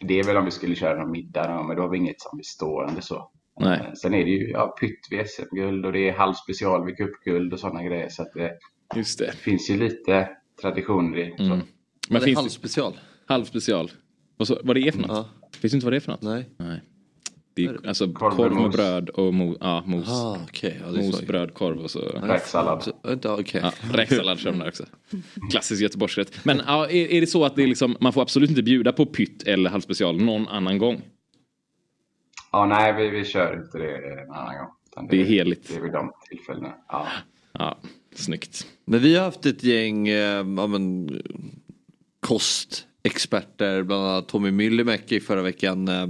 [0.00, 2.20] det är väl om vi skulle köra någon middag, då, men då har vi inget
[2.20, 3.30] som blir stående så.
[3.60, 3.92] Nej.
[3.96, 7.60] Sen är det ju ja, pytt vid SM-guld och det är halvspecial vid cupguld och
[7.60, 8.08] sådana grejer.
[8.08, 8.52] Så att det,
[8.96, 9.32] Just det.
[9.32, 10.28] finns ju lite
[10.62, 11.34] traditioner i.
[11.36, 11.42] Så.
[11.44, 11.62] Men
[12.08, 13.00] det är finns halvspecial.
[13.26, 13.90] Halvspecial.
[14.38, 15.26] Och så, vad det är för något?
[15.56, 16.22] Finns det inte vad det är för något?
[16.22, 16.48] Nej.
[16.56, 16.80] Nej.
[17.54, 18.76] Det är alltså Korv korv, med mos.
[18.76, 20.08] bröd och mo, ja, mos.
[20.08, 20.80] Ah, okej.
[20.86, 21.24] Ja, det mos, så.
[21.26, 22.00] bröd, korv och så...
[22.00, 22.82] Räksallad.
[22.82, 22.92] Så-
[23.38, 23.60] okej.
[23.64, 24.84] Ja, räksallad kör de där också.
[25.50, 26.44] Klassisk Göteborgsrätt.
[26.44, 28.92] Men ja, är, är det så att det är liksom, man får absolut inte bjuda
[28.92, 31.02] på pytt eller halvspecial någon annan gång?
[32.52, 34.68] Ja, nej, vi, vi kör inte det en annan gång.
[34.92, 35.68] Utan Det är heligt.
[35.68, 36.74] Det är vid de tillfällena.
[36.88, 37.06] Ja.
[37.52, 37.78] Ja,
[38.14, 38.66] snyggt.
[38.84, 41.08] Men vi har haft ett gäng eh, ja, men,
[42.20, 45.88] kostexperter, bland annat Tommy Myllymäki förra veckan.
[45.88, 46.06] Eh,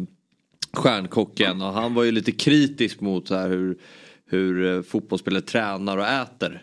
[0.73, 3.79] stjärnkocken och han var ju lite kritisk mot så här hur,
[4.27, 6.63] hur eh, fotbollsspelare tränar och äter.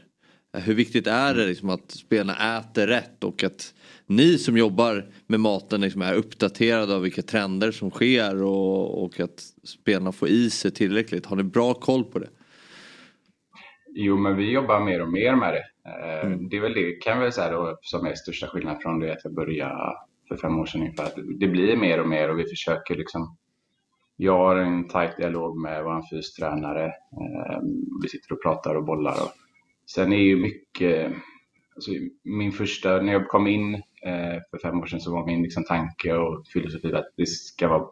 [0.58, 3.74] Hur viktigt är det liksom att spelarna äter rätt och att
[4.05, 9.20] ni som jobbar med maten liksom är uppdaterade av vilka trender som sker och, och
[9.20, 11.26] att spelarna får i sig tillräckligt.
[11.26, 12.30] Har ni bra koll på det?
[13.99, 15.66] Jo, men vi jobbar mer och mer med det.
[15.89, 16.49] Eh, Mm.
[16.49, 19.24] Det är väl det kan jag säga då, som är största skillnaden från det att
[19.24, 19.93] jag började
[20.28, 21.12] för fem år sedan ungefär.
[21.39, 23.38] Det blir mer och mer och vi försöker liksom
[24.18, 26.86] jag har en tajt dialog med vår fystränare.
[26.86, 27.59] Eh,
[28.01, 29.13] vi sitter och pratar och bollar.
[29.13, 29.32] Och,
[29.91, 31.13] sen är ju mycket,
[31.76, 31.91] alltså,
[32.24, 33.74] min första, när jag kom in
[34.05, 37.68] eh, för fem år sedan så var min liksom, tanke och filosofi att det ska
[37.68, 37.86] vara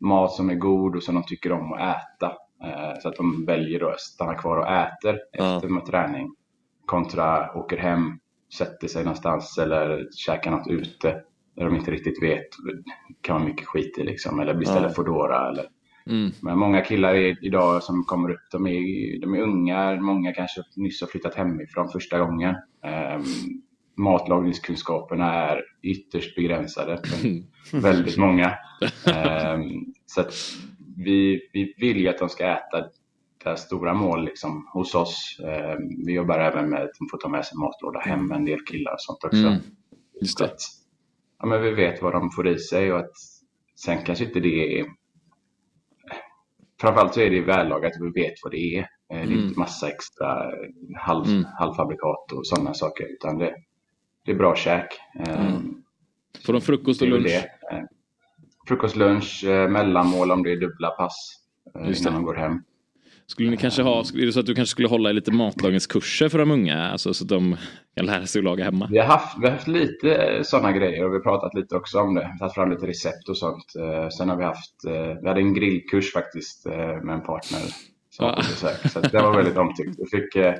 [0.00, 2.26] mat som är god och som de tycker om att äta.
[2.64, 6.34] Eh, så att de väljer att stanna kvar och äter efter med träning
[6.86, 8.18] kontra åker hem,
[8.58, 11.22] sätter sig någonstans eller käkar något ute
[11.58, 12.46] där de inte riktigt vet.
[12.66, 14.94] Det kan vara mycket skit i liksom eller beställer Ja.
[14.94, 15.64] Foodora eller
[16.06, 16.30] Mm.
[16.42, 20.62] men många killar är, idag som kommer upp, de är, de är unga, många kanske
[20.76, 22.54] nyss har flyttat hemifrån första gången.
[23.14, 23.24] Um,
[23.96, 27.42] matlagningskunskaperna är ytterst begränsade för
[27.80, 28.54] väldigt många.
[29.06, 29.62] Ehm,
[30.06, 30.24] så
[30.96, 32.80] vi, vi vill ju att de ska äta
[33.44, 35.40] det här stora mål liksom, hos oss.
[35.44, 38.60] Ehm, vi jobbar även med att de får ta med sig matlåda hem, en del
[38.60, 39.46] killar och sånt också.
[39.46, 39.58] Mm.
[40.20, 40.58] Just att,
[41.38, 43.12] ja, men vi vet vad de får i sig och att
[43.76, 44.86] sen kanske inte det är
[46.80, 48.80] Framförallt så är det vällagat och vi vet vad det är.
[48.80, 49.38] Eh, Det är Mm.
[49.44, 50.50] inte massa extra
[50.96, 51.44] halv, Mm.
[51.58, 53.54] halvfabrikat och sådana saker utan det,
[54.24, 54.86] det är bra käk.
[55.26, 55.58] Eh,
[56.46, 57.24] Får de frukost och lunch?
[57.26, 57.36] det.
[57.76, 57.84] Eh,
[58.68, 61.42] Frukost, lunch, mellanmål om det är dubbla pass
[61.86, 62.18] Just innan det.
[62.18, 62.62] de går hem.
[63.30, 66.28] Skulle ni kanske ha, är det så att du kanske skulle hålla i lite matlagningskurser
[66.28, 66.88] för de unga?
[66.90, 67.56] Alltså så att de
[67.96, 68.88] kan lära sig att laga hemma?
[68.90, 71.98] Vi har haft, vi har haft lite sådana grejer och vi har pratat lite också
[72.00, 72.36] om det.
[72.38, 73.64] Tagit fram lite recept och sånt.
[73.78, 77.60] Eh, Sen har vi haft, eh, vi hade en grillkurs faktiskt eh, med en partner
[78.10, 78.90] som var på besök.
[78.92, 79.96] Så att det var väldigt omtyckt.
[79.98, 80.54] Vi fick eh,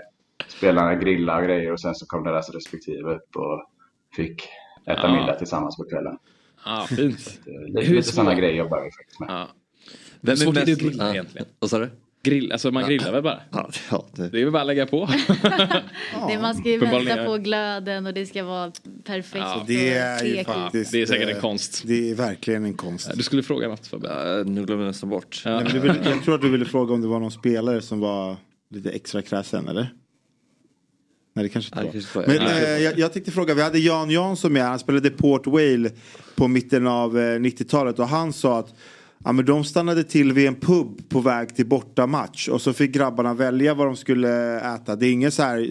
[0.48, 3.70] spelarna grilla och grejer och sen så kom deras respektive upp och
[4.16, 4.42] fick
[4.86, 5.20] äta Ja.
[5.20, 6.18] middag tillsammans på kvällen.
[6.64, 7.40] Ja, fint.
[7.46, 9.28] Lite, Hur lite sådana grejer jobbar vi faktiskt med.
[9.30, 9.48] Ja.
[10.20, 11.12] Vem är Hur svårt är mest- att grilla Ja.
[11.12, 11.46] egentligen?
[11.58, 11.90] Vad sa du?
[12.22, 13.40] Grill, alltså man grillar väl bara?
[13.50, 14.28] Ja, ja, det...
[14.28, 15.08] Det är väl bara att lägga på.
[16.28, 18.72] Det, man ska ju vänta på glöden och det ska vara
[19.04, 19.34] perfekt.
[19.34, 20.92] Ja, Det är ju faktiskt...
[20.92, 21.82] Det är säkert en eh, konst.
[21.86, 23.10] Det är verkligen en konst.
[23.14, 24.28] Du skulle fråga något Fabian.
[24.28, 25.42] Ja, nu glömde jag nästan bort.
[25.44, 27.80] Nej, men du ville, jag tror att du ville fråga om det var någon spelare
[27.80, 28.36] som var
[28.70, 29.88] lite extra kräsen, eller?
[31.34, 32.22] Nej, det kanske inte Nej, var.
[32.22, 32.62] det kanske inte Men.
[32.62, 32.76] Nej.
[32.76, 35.90] eh, jag, jag tänkte fråga, vi hade Jan Jansson med, han spelade Port Vale
[36.34, 38.74] på mitten av eh, 90-talet och han sa att
[39.24, 42.90] ja, men de stannade till vid en pub på väg till bortamatch och så fick
[42.92, 44.96] grabbarna välja vad de skulle äta.
[44.96, 45.68] Det är ingen så här,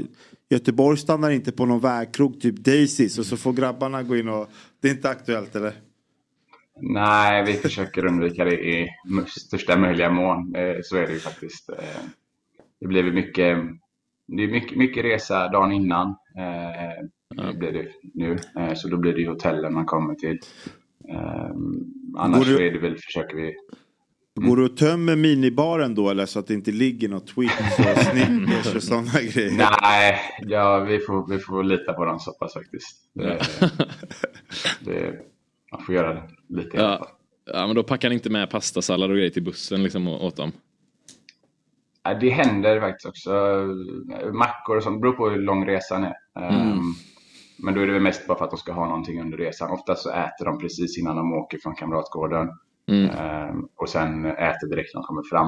[0.50, 4.50] Göteborg stannar inte på någon vägkrog typ Daisys och så får grabbarna gå in och,
[4.82, 5.74] det är inte aktuellt eller?
[6.82, 8.88] Nej, vi försöker undvika det i
[9.28, 10.56] största möjliga mån.
[10.56, 11.70] Eh, Så är det ju faktiskt.
[11.70, 11.76] Eh,
[12.80, 13.58] Det blir mycket,
[14.28, 16.08] det är mycket, mycket resa dagen innan.
[16.38, 17.06] Eh,
[17.48, 18.38] Det blir det nu.
[18.76, 20.40] Så då blir det ju hotellen man kommer till.
[22.18, 23.56] Annars du- är det väl, försöker vi
[24.36, 27.98] Går du och tömmer minibaren då eller så att det inte ligger något Twix och
[28.04, 29.52] Snickers och sådana grejer?
[29.82, 32.98] Nej, ja, vi, får, vi får lita på dem så pass faktiskt.
[33.14, 33.40] Det,
[34.86, 35.14] det,
[35.72, 37.08] man får göra det lite i alla fall.
[37.46, 37.54] Ja.
[37.60, 40.52] ja, men då packar ni inte med pastasallad och grejer till bussen liksom åt dem?
[42.04, 43.32] Ja, Det händer faktiskt också.
[44.34, 46.14] Mackor och sånt, beror på hur lång resan är.
[46.40, 46.52] Mm.
[46.72, 46.94] Ehm,
[47.60, 49.72] Men då är det väl mest bara för att de ska ha någonting under resan.
[49.72, 52.50] Ofta så äter de precis innan de åker från Kamratgården.
[52.92, 53.10] Mm.
[53.10, 55.48] Ehm, Och sen äter direkt när de kommer fram.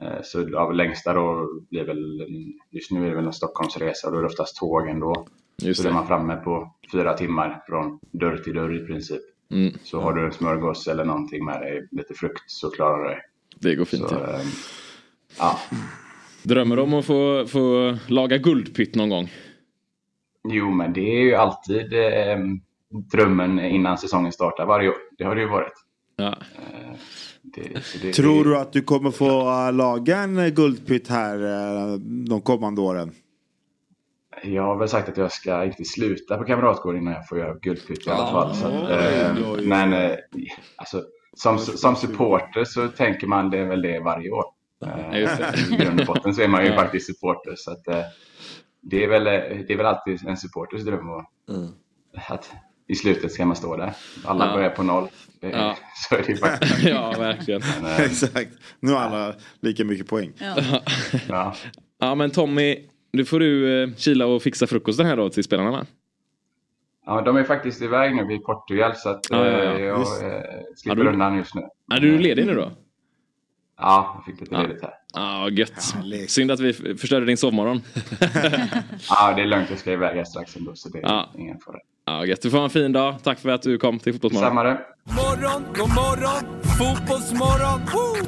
[0.00, 2.26] Ehm, Så av längsta då blir väl,
[2.70, 5.26] just nu är det väl en Stockholmsresa och då är det oftast tåg ändå.
[5.62, 5.98] Just så då är det.
[5.98, 9.22] man framme på fyra timmar från dörr till dörr i princip.
[9.50, 9.72] Mm.
[9.82, 13.20] Så har du en smörgås eller någonting med dig, lite frukt, så klarar du dig.
[13.58, 14.08] Det går fint.
[14.08, 14.26] Så, ja.
[14.26, 14.46] ehm,
[15.38, 15.58] ja.
[16.42, 19.30] Drömmer om att få, få laga guldpytt någon gång?
[20.48, 22.38] Jo, men det är ju alltid eh,
[23.12, 24.96] drömmen innan säsongen startar varje år.
[25.18, 25.72] Det har det ju varit.
[26.16, 26.26] Ja.
[26.28, 26.96] Eh,
[27.42, 32.80] det, det, Tror du att du kommer få laga en guldpytt här äh, de kommande
[32.80, 33.12] åren?
[34.42, 37.54] Jag har väl sagt att jag ska inte sluta på Kamratgården innan jag får göra
[37.54, 38.30] guldpytt i alla Ja.
[38.32, 38.54] fall.
[38.54, 39.62] Så att, eh.
[39.62, 40.10] Men eh,
[40.76, 41.02] alltså,
[41.36, 44.44] som, som supporter så tänker man det är väl det varje år.
[44.86, 45.18] Eh.
[45.72, 46.76] I grund och botten så är man ju Ja.
[46.76, 47.54] faktiskt supporter.
[47.56, 48.00] Så att, eh,
[48.84, 51.68] det, är väl, det är väl alltid en supporters dröm att, Mm.
[52.28, 52.52] att
[52.86, 53.94] i slutet ska man stå där.
[54.24, 54.52] Alla Ja.
[54.52, 55.08] börjar på noll.
[55.40, 55.76] Det, Ja.
[56.08, 56.82] Så är det ju faktiskt.
[56.84, 57.62] ja, verkligen.
[57.82, 58.50] Men, eh, Exakt.
[58.80, 60.32] Nu har alla lika mycket poäng.
[60.38, 60.80] Ja.
[61.28, 61.54] ja.
[61.98, 62.76] Ja, men Tommy,
[63.12, 65.86] nu får du eh, kila och fixa frukosten här då till spelarna va?
[67.06, 69.74] Ja, de är faktiskt iväg nu vid Portugal så att Ja, ja, ja.
[69.74, 70.22] eh, jag Just.
[70.22, 70.42] Ja,
[70.76, 71.62] slipper du- undan just nu.
[71.94, 72.70] Är du ledig nu då?
[73.78, 74.62] Ja, jag fick lite Ja.
[74.62, 74.92] ledigt här.
[75.14, 75.92] Ja, gött.
[75.94, 76.30] Härligt.
[76.30, 77.82] Synd att vi förstörde din sovmorgon.
[79.08, 79.66] Ja, det är lugnt.
[79.70, 81.30] Jag ska iväg här strax ändå så det är Ja.
[81.38, 81.76] ingen fara.
[82.06, 82.42] Ja, gött.
[82.42, 83.14] Du får ha en fin dag.
[83.22, 84.48] Tack för att du kom till Fotbollsmorgon.
[84.50, 84.80] Samma det.
[85.04, 87.80] Morgon, god morgon, fotbollsmorgon.
[87.92, 88.26] Woo!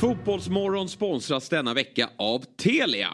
[0.00, 3.08] Fotbollsmorgon sponsras denna vecka av Telia.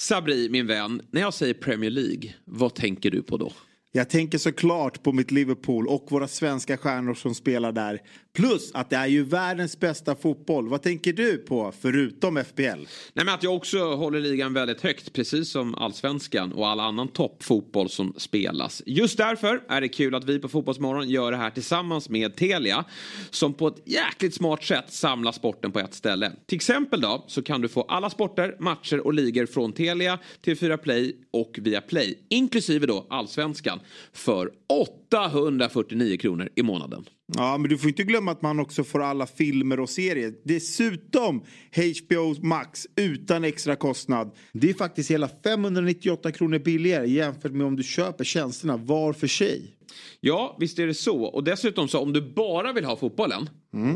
[0.00, 3.52] Sabri, min vän, när jag säger Premier League, vad tänker du på då?
[3.92, 8.00] Jag tänker såklart på mitt Liverpool och våra svenska stjärnor som spelar där.
[8.34, 10.68] Plus att det är ju världens bästa fotboll.
[10.68, 12.62] Vad tänker du på förutom FPL?
[12.62, 17.08] Nej, men att jag också håller ligan väldigt högt, precis som allsvenskan och all annan
[17.08, 18.82] toppfotboll som spelas.
[18.86, 22.84] Just därför är det kul att vi på Fotbollsmorgon gör det här tillsammans med Telia
[23.30, 26.32] som på ett jäkligt smart sätt samlar sporten på ett ställe.
[26.46, 30.76] Till exempel då så kan du få alla sporter, matcher och ligor från Telia, TV4
[30.76, 33.77] Play och via Play, inklusive då allsvenskan,
[34.12, 37.04] för 849 kronor i månaden.
[37.36, 40.34] Ja, men du får inte glömma att man också får alla filmer och serier.
[40.44, 41.42] Dessutom
[41.74, 44.30] HBO Max utan extra kostnad.
[44.52, 49.26] Det är faktiskt hela 598 kronor billigare jämfört med om du köper tjänsterna var för
[49.26, 49.77] sig.
[50.20, 51.22] Ja, visst är det så.
[51.24, 53.48] Och dessutom så om du bara vill ha fotbollen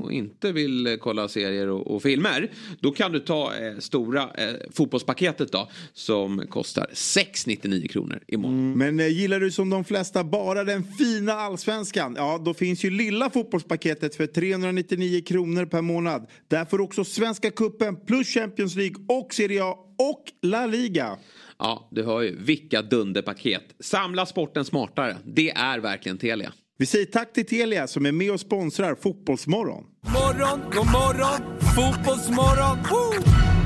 [0.02, 2.50] och inte vill eh, kolla serier och, och filmer.
[2.80, 8.78] Då kan du ta eh, stora eh, fotbollspaketet då som kostar 699 kronor i månaden.
[8.78, 12.14] Men eh, gillar du som de flesta bara den fina allsvenskan?
[12.16, 16.26] Ja, då finns ju lilla fotbollspaketet för 399 kronor per månad.
[16.48, 21.18] Där får du också Svenska Cupen plus Champions League och Serie A och La Liga.
[21.62, 22.36] Ja, du hör ju.
[22.38, 23.62] Vilka dunderpaket.
[23.80, 25.16] Samla sporten smartare.
[25.24, 26.52] Det är verkligen Telia.
[26.78, 29.84] Vi säger tack till Telia som är med och sponsrar Fotbollsmorgon.
[30.06, 32.78] Morgon, god morgon, fotbollsmorgon.
[32.90, 33.61] Woo!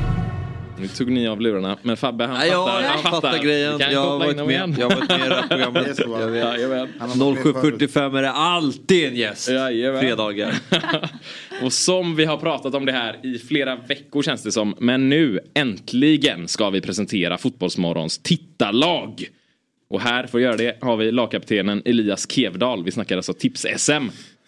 [0.80, 1.78] Nu tog ni av lurarna.
[1.82, 2.82] Men Fabbe han Nej, ja, fattar.
[2.82, 3.72] jag han fattar grejen.
[3.78, 4.50] Vi kan Jag har varit med.
[4.50, 4.76] igen.
[4.78, 5.84] Jag har varit med i det här programmet.
[5.84, 6.20] Det är så, va?
[6.20, 6.44] Jag vet.
[6.44, 6.88] Jajamän.
[6.98, 9.48] 07.45 är det alltid en gäst.
[9.48, 10.00] Jajamän.
[10.00, 10.54] Fredagar.
[11.62, 14.74] Och som vi har pratat om det här i flera veckor känns det som.
[14.78, 19.24] Men nu äntligen ska vi presentera Fotbollsmorgons tittarlag.
[19.88, 22.84] Och här för att göra det har vi lagkaptenen Elias Kevdal.
[22.84, 23.92] Vi snackar alltså tips-SM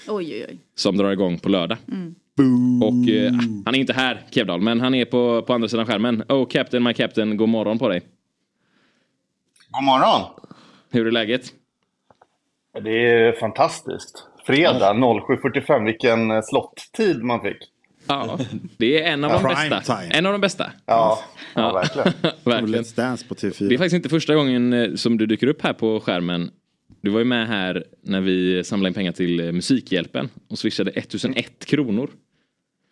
[0.08, 0.58] Oj, oj, oj.
[0.74, 1.78] som drar igång på lördag.
[2.82, 3.32] Och eh,
[3.64, 6.22] han är inte här Kevdal men han är på, på andra sidan skärmen.
[6.28, 8.02] Oh Captain, my Captain, god morgon på dig.
[9.70, 10.20] God morgon!
[10.90, 11.42] Hur är läget?
[12.84, 14.24] Det är fantastiskt.
[14.46, 17.56] Fredag 07.45, vilken eh, slottid man fick.
[18.08, 18.38] Ja,
[18.76, 19.96] det är en av Ja, de prime bästa.
[20.00, 20.14] time.
[20.14, 20.72] En av de bästa.
[20.86, 21.18] Ja,
[21.54, 21.72] ja.
[21.72, 22.12] verkligen.
[22.44, 22.84] verkligen.
[22.84, 23.68] Let's Dance på TV4.
[23.68, 26.50] Det är faktiskt inte första gången eh, som du dyker upp här på skärmen.
[27.00, 30.90] Du var ju med här när vi samlade in pengar till eh, Musikhjälpen och swishade
[30.90, 32.10] 1001 kronor.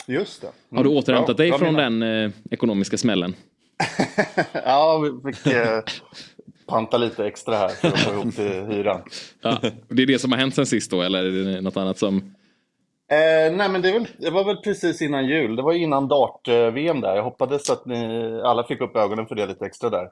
[0.06, 0.46] Just det.
[0.76, 0.98] Har du Mm.
[0.98, 1.90] återhämtat Ja, dig från menar.
[1.90, 3.34] den eh, ekonomiska smällen?
[4.52, 5.80] Ja, vi fick eh,
[6.66, 9.02] panta lite extra här för att få ihop till hyran.
[9.42, 11.98] Ja, det är det som har hänt sen sist då eller är det något annat
[11.98, 12.16] som...
[13.10, 15.56] Eh, nej, men det, väl, det var väl precis innan jul.
[15.56, 17.16] Det var innan dart-VM där.
[17.16, 20.08] Jag hoppades att ni alla fick upp ögonen för det lite extra där.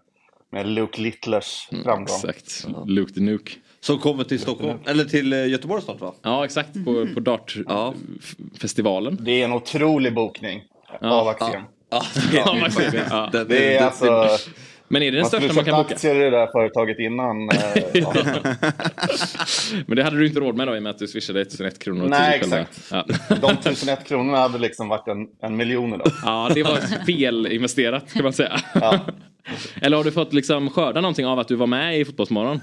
[0.53, 2.05] Med Luke Littlers framgång.
[2.29, 3.51] Exakt, Luke the Nuke.
[3.85, 6.15] Som kommer till Stockholm, eller till eh, Göteborg snart va?
[6.23, 9.19] Ja exakt, på, på Dartfestivalen.
[9.21, 10.63] Det är en otrolig bokning
[11.01, 11.09] Ja.
[11.21, 11.63] av Axén.
[11.91, 13.29] Ja, Ja, Maxim, ja.
[13.33, 14.29] Det är den- alltså...
[14.89, 15.95] Men är det den Man skulle största man kan boka?
[15.95, 17.49] aktier i det där företaget innan.
[17.51, 17.57] Eh,
[17.95, 18.13] ja.
[19.87, 21.79] Men det hade du inte råd med då i och med att du swishade 1001
[21.79, 22.09] kronor.
[22.09, 22.81] Nej, exakt.
[22.91, 23.05] Ja.
[23.29, 26.07] De 1001 kronorna hade liksom varit en, en miljon idag.
[26.25, 28.61] ja, det var fel investerat kan man säga.
[29.81, 32.61] Eller har du fått liksom skörda någonting av att du var med i Fotbollsmorgon?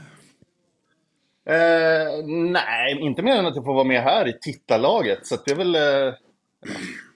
[1.52, 5.26] Eh, nej, inte mer än att jag får vara med här i tittarlaget.
[5.28, 5.76] Så det är väl...
[5.76, 6.14] Eh,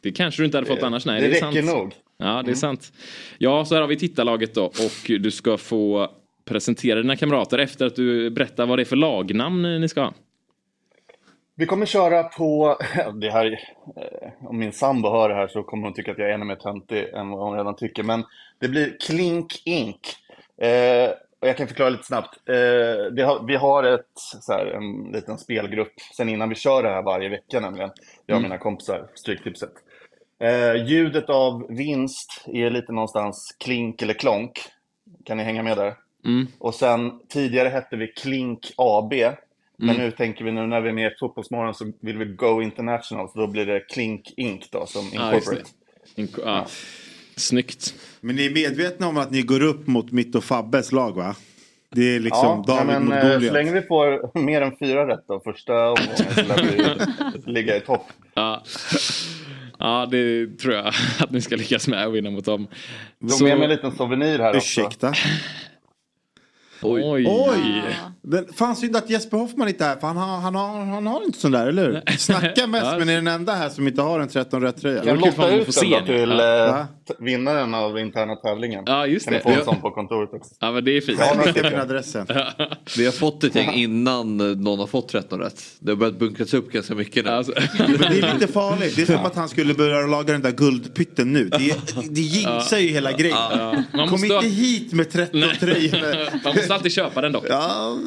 [0.04, 1.06] Det kanske du inte hade fått Det- annars.
[1.06, 1.76] Nej, det är räcker sant.
[1.78, 1.94] nog.
[2.18, 2.56] Ja, det är Mm.
[2.56, 2.92] sant.
[3.38, 6.12] Ja, så här har vi tittarlaget då och du ska få
[6.46, 10.14] presentera dina kamrater efter att du berättar vad det är för lagnamn ni ska ha.
[11.58, 12.78] vi kommer köra på...
[13.22, 16.30] Det här, eh, om min sambo hör det här så kommer hon tycka att jag
[16.30, 18.04] är ännu mer töntig än vad hon redan tycker.
[18.04, 18.24] Men
[18.62, 20.00] det blir Klink Ink.
[20.62, 21.10] Eh,
[21.46, 22.50] och jag kan förklara lite snabbt.
[22.50, 24.06] Eh, har, vi har ett,
[24.42, 27.90] så här, en liten spelgrupp sen innan vi kör det här varje vecka nämligen.
[28.26, 28.44] Jag och Mm.
[28.44, 29.72] mina kompisar, Stryktipset.
[30.40, 34.60] Eh, ljudet av vinst är lite någonstans klink eller klonk.
[35.26, 35.96] Kan ni hänga med där?
[36.26, 36.48] Mm.
[36.60, 39.14] Och sen tidigare hette vi Klink AB.
[39.78, 40.02] Men Mm.
[40.02, 43.30] nu tänker vi nu när vi är med i Fotbollsmorgon så vill vi go international.
[43.30, 45.64] Så då blir det Klink Inc då som incorporate.
[46.16, 46.66] det.
[47.38, 47.94] Snyggt.
[48.22, 51.36] Men ni är medvetna om att ni går upp mot mitt och Fabbes lag va?
[51.92, 53.54] Det är liksom ja, David men, mot eh, Så Goliat.
[53.54, 56.64] länge vi får mer än fyra rätt då första omgången så lär
[57.46, 58.06] vi ligga i topp.
[58.34, 58.64] Ja.
[59.80, 62.68] ja, det tror jag att ni ska lyckas med att vinna mot dem.
[63.30, 65.14] Tog med mig en liten souvenir här Ursäkta?
[66.82, 67.02] Oj.
[67.28, 67.84] Oj!
[68.28, 71.08] Men fan synd att Jesper Hoffman inte är här för han har, han har, han
[71.08, 72.18] har inte sån där, eller hur?
[72.18, 75.00] Snackar mest men är den enda här som inte har en 13 rätt tröja.
[75.00, 76.80] Kan jag lotta ut den då till Ja.
[76.80, 76.86] eh,
[77.20, 78.84] vinnaren av interna tävlingen?
[78.88, 79.38] Ja, just kan det.
[79.46, 80.56] ni få en sån på kontoret också.
[80.60, 81.20] Ja, men det är fint.
[81.22, 82.28] Ja, men Skicka min adressen.
[82.98, 85.62] Vi har fått ett gäng innan någon har fått 13 rätt.
[85.80, 87.32] Det har börjat bunkras upp ganska mycket nu.
[87.32, 87.54] Alltså.
[87.80, 88.96] Men det är lite farligt.
[88.96, 91.50] Det är som att han skulle börja laga den där guldpytten nu.
[91.50, 91.76] Det,
[92.10, 93.38] det jinxar ju hela grejen.
[93.38, 93.84] Ja.
[93.94, 96.44] Man Kom inte hit med 13 tröjor.
[96.44, 97.46] Man måste alltid köpa den dock.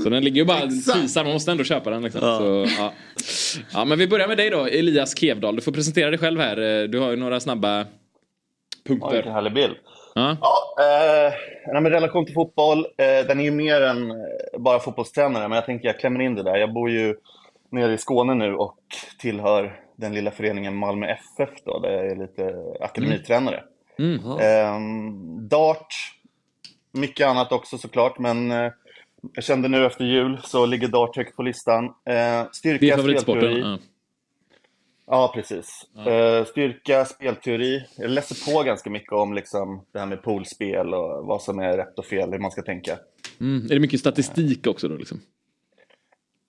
[0.08, 2.02] Ja, Så den ligger ju bara tisar, man måste ändå köpa den.
[2.02, 2.20] Liksom.
[2.20, 2.92] Så, ja.
[3.72, 5.56] ja, men vi börjar med dig då, Elias Kevdal.
[5.56, 6.88] Du får presentera dig själv här.
[6.88, 7.86] Du har ju några snabba
[8.86, 9.12] punkter.
[9.12, 9.76] Vilken härlig bild.
[10.14, 10.30] Ja.
[10.30, 11.32] Eh,
[11.72, 14.16] nej, men relation till fotboll, eh, den är ju mer än eh,
[14.58, 16.56] bara fotbollstränare, men jag tänker jag klämmer in det där.
[16.56, 17.14] Jag bor ju
[17.70, 18.78] nere i Skåne nu och
[19.18, 23.62] tillhör den lilla föreningen Malmö FF då, där jag är lite akademitränare.
[23.98, 24.38] Mm.
[24.40, 25.94] Ehm, dart,
[26.92, 28.72] mycket annat också såklart, men eh,
[29.32, 31.84] jag kände nu efter jul så ligger dart högt på listan.
[31.84, 33.58] Eh, styrka, Det är favoritsporten.
[33.58, 33.78] Ja.
[35.10, 35.66] Ja, precis.
[36.06, 37.84] Eh, styrka, spelteori.
[37.96, 41.76] Jag läser på ganska mycket om liksom, det här med poolspel och vad som är
[41.76, 42.98] rätt och fel, hur man ska tänka.
[43.40, 43.64] Mm.
[43.64, 44.96] Är det mycket statistik också då?
[44.96, 45.20] Liksom?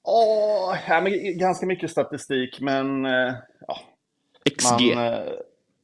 [0.04, 3.06] Åh, ja, men ganska mycket statistik, men...
[3.06, 3.34] Eh,
[3.68, 3.80] ja,
[4.58, 4.96] XG?
[4.96, 5.20] Man, eh,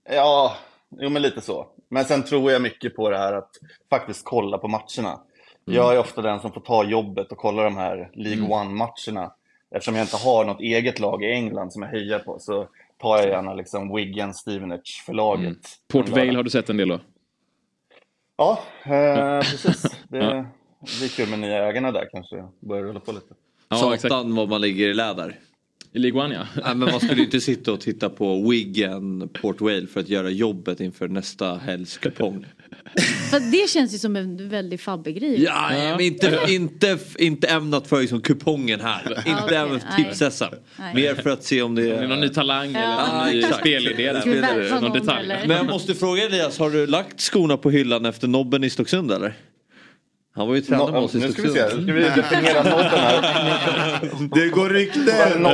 [0.03, 0.57] ja,
[0.99, 1.67] jo men lite så.
[1.89, 3.51] Men sen tror jag mycket på det här att
[3.89, 5.21] faktiskt kolla på matcherna.
[5.65, 8.51] Jag är ofta den som får ta jobbet och kolla de här League Mm.
[8.51, 9.31] One-matcherna.
[9.71, 12.67] Eftersom jag inte har något eget lag i England som jag hejar på så
[13.01, 15.45] tar jag gärna liksom Wigan Stevenage för laget.
[15.45, 15.59] Mm.
[15.87, 16.99] Port Vale har du sett en del då?
[18.37, 19.81] Ja, eh, precis.
[20.07, 20.17] Det,
[20.79, 21.05] Ja.
[21.05, 22.47] är kul med nya ägarna där kanske.
[22.59, 23.33] Börjar rulla på lite.
[24.01, 25.39] Satan vad man ligger i läder.
[25.95, 26.41] I League One ja.
[26.65, 30.09] Nej, men man skulle ju inte sitta och titta på Wigan Port Vale för att
[30.09, 32.45] göra jobbet inför nästa helgs kupong.
[33.31, 35.43] För det känns ju som en väldigt fabbig grej.
[35.43, 39.23] Ja, men inte, inte, inte ämnat för liksom kupongen här.
[39.27, 40.55] Inte ämnat för tips-SM.
[40.95, 42.79] Mer för att se om det Om det är någon ny talang Ja.
[42.79, 43.59] eller någon ny exakt.
[43.59, 44.13] spelidé.
[44.13, 45.23] Någon någon, detalj.
[45.25, 45.47] eller?
[45.47, 49.11] Men jag måste fråga Elias, har du lagt skorna på hyllan efter nobben i Stocksund
[49.11, 49.33] eller?
[50.35, 51.85] Han var ju tränare med No, oss i nu ska vi se, Stocksund.
[51.87, 54.01] nu ska vi definiera nobben här.
[54.41, 55.47] Det går rykten!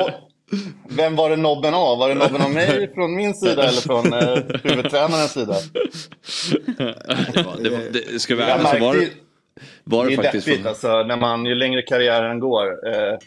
[0.90, 1.98] Vem var det nobben av?
[1.98, 5.56] Var det nobben av mig från min sida eller från eh, huvudtränarens sida?
[7.34, 9.10] Det var, det var, det, ska vi Jag ärliga så var det,
[9.84, 10.70] var det det faktiskt deppigt från...
[10.70, 12.88] alltså, när man, ju längre karriären går.
[12.88, 13.18] Eh,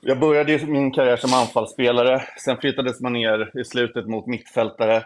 [0.00, 5.04] jag började ju min karriär som anfallsspelare, sen flyttades man ner i slutet mot mittfältare.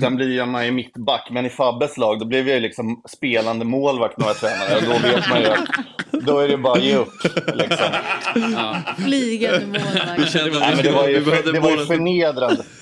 [0.00, 3.64] Sen blir man ju mittback, men i Fabbes lag då blev jag ju liksom spelande
[3.64, 4.76] målvakt några tränare.
[4.76, 5.58] Och då vet man ju att
[6.26, 7.12] då är det bara att ge upp.
[7.54, 7.86] Liksom.
[9.04, 10.34] Flygande målvakt.
[10.60, 12.62] Nej, men det var ju, det var ju förnedrande.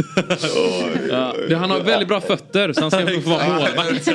[1.11, 4.09] Ja, det- han har väldigt bra fötter så han ska få vara målvakt.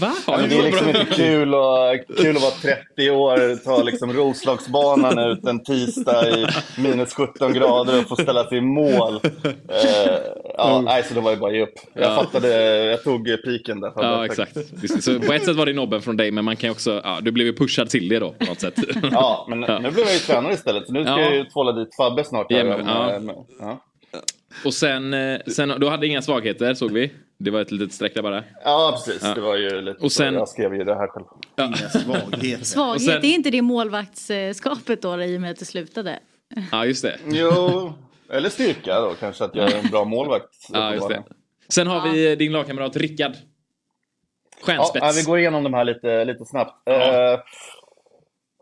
[0.00, 0.12] Va?
[0.26, 2.52] Han det är liksom inte kul, och, kul att vara
[2.96, 6.46] 30 år, ta liksom Roslagsbanan ut en tisdag i
[6.78, 9.20] minus 17 grader och få ställa sig i mål.
[9.44, 10.12] Eh,
[10.58, 11.74] ja, nej, så det var ju bara att ge upp.
[11.96, 12.16] Jag Ja.
[12.22, 12.48] fattade,
[12.84, 13.92] jag tog piken där.
[13.96, 14.56] Ja exakt.
[15.04, 17.30] Så på ett sätt var det nobben från dig men man kan också, ja, du
[17.32, 18.74] blev ju pushad till det då på något sätt.
[19.12, 21.20] Ja, men nu blev jag ju tränare istället, så nu ska Ja.
[21.20, 22.52] jag ju tvåla dit Fabbe snart.
[22.52, 23.12] här, ja.
[23.14, 23.82] eh, med- ja.
[24.64, 27.12] Och sen, eh, sen, du hade inga svagheter såg vi.
[27.38, 28.44] Det var ett litet streck där bara.
[28.64, 29.22] ja, precis.
[29.24, 29.34] Ja.
[29.34, 30.34] Det var ju lite Och sen-.
[30.34, 31.24] Jag skrev ju det här själv.
[31.60, 32.64] Inga svagheter.
[32.64, 36.18] Svaghet, sen- det är inte det målvaktsskapet då i och med att det slutade?
[36.72, 37.16] Ja just det.
[37.26, 37.92] Jo,
[38.32, 40.54] eller styrka då kanske, att jag är en bra målvakt.
[40.72, 41.22] Ja, just det.
[41.68, 43.32] Sen har vi eh, din lagkamrat Rickard.
[43.32, 45.06] Ja, Stjärnspets.
[45.06, 46.82] ja, vi går igenom de här lite, lite snabbt.
[46.84, 47.42] Ja,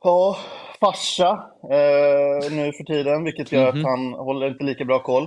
[0.03, 0.37] ja
[0.81, 1.29] farsa
[1.63, 3.81] eh, nu för tiden, vilket gör Mhm.
[3.81, 5.27] att han håller inte lika bra koll.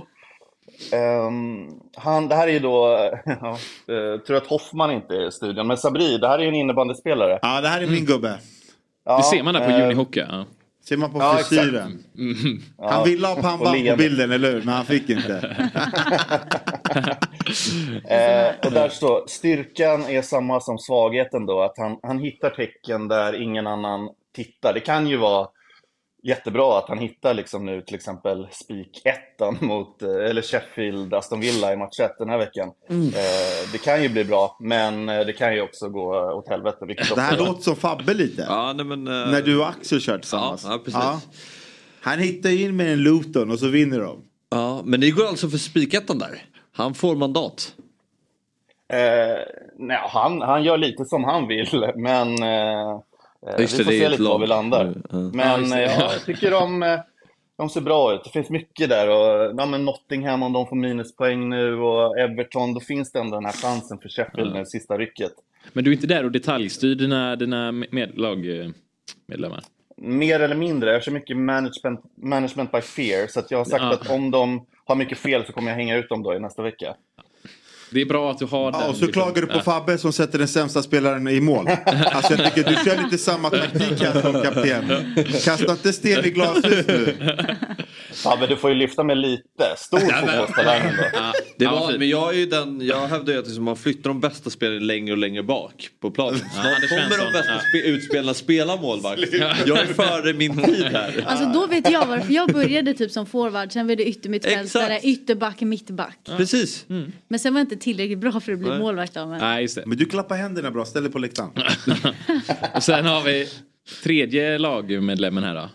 [0.92, 2.86] Ehm, han, det här är ju då,
[3.24, 3.50] ja,
[3.94, 6.54] eh, tur att Hoffman inte är i studion, men Sabri, det här är ju en
[6.54, 7.38] innebandyspelare.
[7.42, 8.38] Ja, det här är min gubbe.
[9.04, 10.20] Ja, det ser man där på Unihockey.
[10.28, 10.44] Ja.
[10.88, 12.04] Ser man på Ja, frisyren.
[12.18, 12.60] Mm.
[12.78, 14.58] Han ville ha pannband på bilden, eller hur?
[14.58, 15.56] Men han fick inte.
[18.08, 23.08] Eh, och där står, styrkan är samma som svagheten då, att han, han hittar tecken
[23.08, 24.74] där ingen annan tittar.
[24.74, 25.48] Det kan ju vara
[26.22, 31.40] jättebra att han hittar liksom nu till exempel spik ettan mot, eh, eller Sheffield, Aston
[31.40, 32.68] Villa i match 1 den här veckan.
[32.88, 36.84] Eh, det kan ju bli bra, men eh, det kan ju också gå åt helvete.
[37.14, 38.46] Det här låter som Fabbe lite.
[38.48, 40.64] Ja, nej, men, eh, När du och Axel kör tillsammans.
[40.64, 41.28] Ja, ja, precis.
[42.00, 44.24] Han hittar in med en Luton och så vinner de.
[44.50, 46.42] Ja, men ni går alltså för spikettan där?
[46.72, 47.74] Han får mandat?
[48.92, 49.38] Eh,
[49.78, 53.00] nej, han, han gör lite som han vill, men eh,
[53.56, 54.94] vi Just får se lite var vi landar.
[55.12, 56.98] Mm, Men eh, ja, jag tycker de, eh,
[57.58, 58.20] de ser bra ut.
[58.24, 59.08] Det finns mycket där.
[59.08, 63.34] Och, ja, men Nottingham om de får minuspoäng nu och Everton, då finns det ändå
[63.36, 65.32] den här chansen för Sheffield nu, sista rycket.
[65.72, 69.62] Men du är inte där och detaljstyr dina, dina med, lagmedlemmar?
[69.96, 73.82] Mer eller mindre, jag kör mycket management, management by fear, så att jag har sagt
[73.82, 73.92] Ja.
[73.92, 76.62] att om de har mycket fel så kommer jag hänga ut dem då i nästa
[76.62, 76.94] vecka.
[77.90, 78.90] Det är bra att du har Ja, den.
[78.90, 79.62] och så klagar du på Ja.
[79.62, 81.68] Fabbe som sätter den sämsta spelaren i mål.
[81.86, 85.14] Alltså jag tycker du kör lite samma taktik här som kapten.
[85.44, 87.14] Kasta inte sten i glashus nu.
[88.24, 89.42] Ja, men du får ju lyfta mig lite.
[89.76, 91.02] Stor fotbollstalang ändå.
[91.12, 91.32] Ja.
[91.58, 94.20] Det var, men jag är ju den, jag hävdar ju att liksom man flyttar de
[94.20, 96.38] bästa spelarna längre och längre bak på planen.
[96.38, 97.60] Snart kommer de bästa ja.
[97.68, 99.20] spe, utspelarna spela målvakt.
[99.66, 101.24] Jag är före min tid här.
[101.26, 102.32] Alltså då vet jag varför.
[102.32, 106.18] Jag började typ som forward, sen blev det yttermittfältare, ytterback, mittback.
[106.36, 106.84] Precis.
[107.28, 108.78] Men sen var jag inte tillräckligt bra för att bli Nej.
[108.78, 109.40] målvakt av men...
[109.40, 109.82] Nej, just det.
[109.86, 111.50] Men du klappar händerna bra, ställ dig på läktaren.
[112.74, 113.48] Och sen har vi
[114.02, 115.68] tredje lagmedlemmen här då.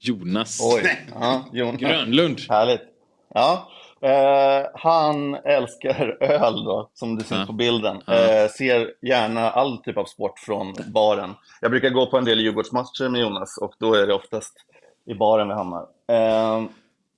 [0.00, 1.06] Jonas Oj.
[1.14, 1.76] Ja, Jon.
[1.76, 2.40] Grönlund.
[2.48, 2.82] Härligt.
[3.34, 3.68] Ja.
[4.02, 7.96] Eh, han älskar öl då, som du ser på bilden.
[7.96, 11.34] Eh, ser gärna all typ av sport från baren.
[11.60, 14.54] Jag brukar gå på en del Djurgårdsmatcher med Jonas och då är det oftast
[15.06, 15.86] i baren vi hamnar.
[16.08, 16.62] Eh,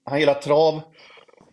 [0.04, 0.80] han gillar trav.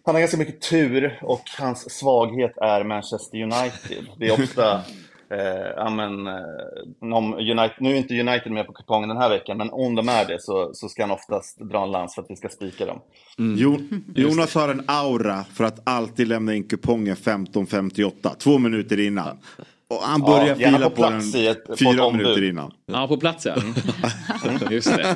[0.06, 4.06] Han har ganska mycket tur och hans svaghet är Manchester United.
[4.18, 4.82] Det är ofta
[5.32, 9.30] Eh, ja, men, eh, om United, nu är inte United med på kupongen den här
[9.30, 12.22] veckan, men om de är det så, så ska han oftast dra en lans för
[12.22, 13.00] att vi ska spika dem.
[13.38, 13.78] Jo,
[14.16, 19.38] Jonas har en aura för att alltid lämna in kupongen 15.58, två minuter innan.
[19.92, 22.22] Och han börjar Ja, fila på på, den i ett- på fyra ombud.
[22.22, 22.72] minuter innan.
[22.92, 23.54] Ja, på plats ja.
[23.54, 23.74] Mm.
[24.72, 25.16] Just det.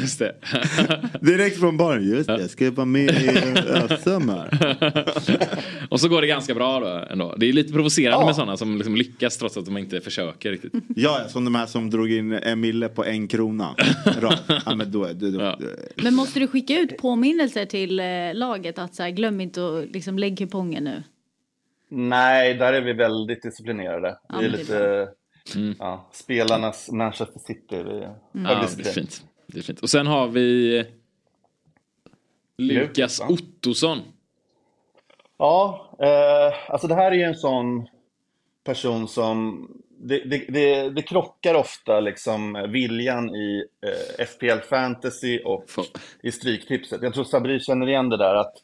[0.00, 0.34] Just det.
[1.20, 3.28] Direkt från baren, just det, jag ska vara med i
[4.02, 4.76] SM här.
[5.90, 7.34] Och så går det ganska bra då ändå.
[7.38, 8.26] Det är lite provocerande Ja.
[8.26, 10.72] med sådana som liksom lyckas trots att de inte försöker riktigt.
[10.74, 13.74] Ja, ja, som de här som drog in en mille på en krona.
[14.66, 15.56] Ja, men då, då, då,
[15.96, 19.90] Men måste du skicka ut påminnelser till eh, laget att så här, glöm inte att
[19.92, 21.02] liksom, lägg kupongen nu?
[21.88, 24.18] Nej, där är vi väldigt disciplinerade.
[24.28, 25.08] Ja, vi är men det är lite
[25.78, 27.62] ja, spelarnas Manchester City.
[27.70, 29.22] Vi är hög Ja, det är fint.
[29.46, 29.80] Det är fint.
[29.80, 30.84] Och sen har vi
[32.58, 33.98] Lukas Ottosson.
[35.38, 37.88] Ja, eh, alltså det här är ju en sån
[38.64, 39.68] person som
[40.00, 45.64] det, det, det, det krockar ofta liksom viljan i eh, FPL Fantasy och
[46.22, 47.02] i Stryktipset.
[47.02, 48.54] Jag tror Sabri känner igen det där att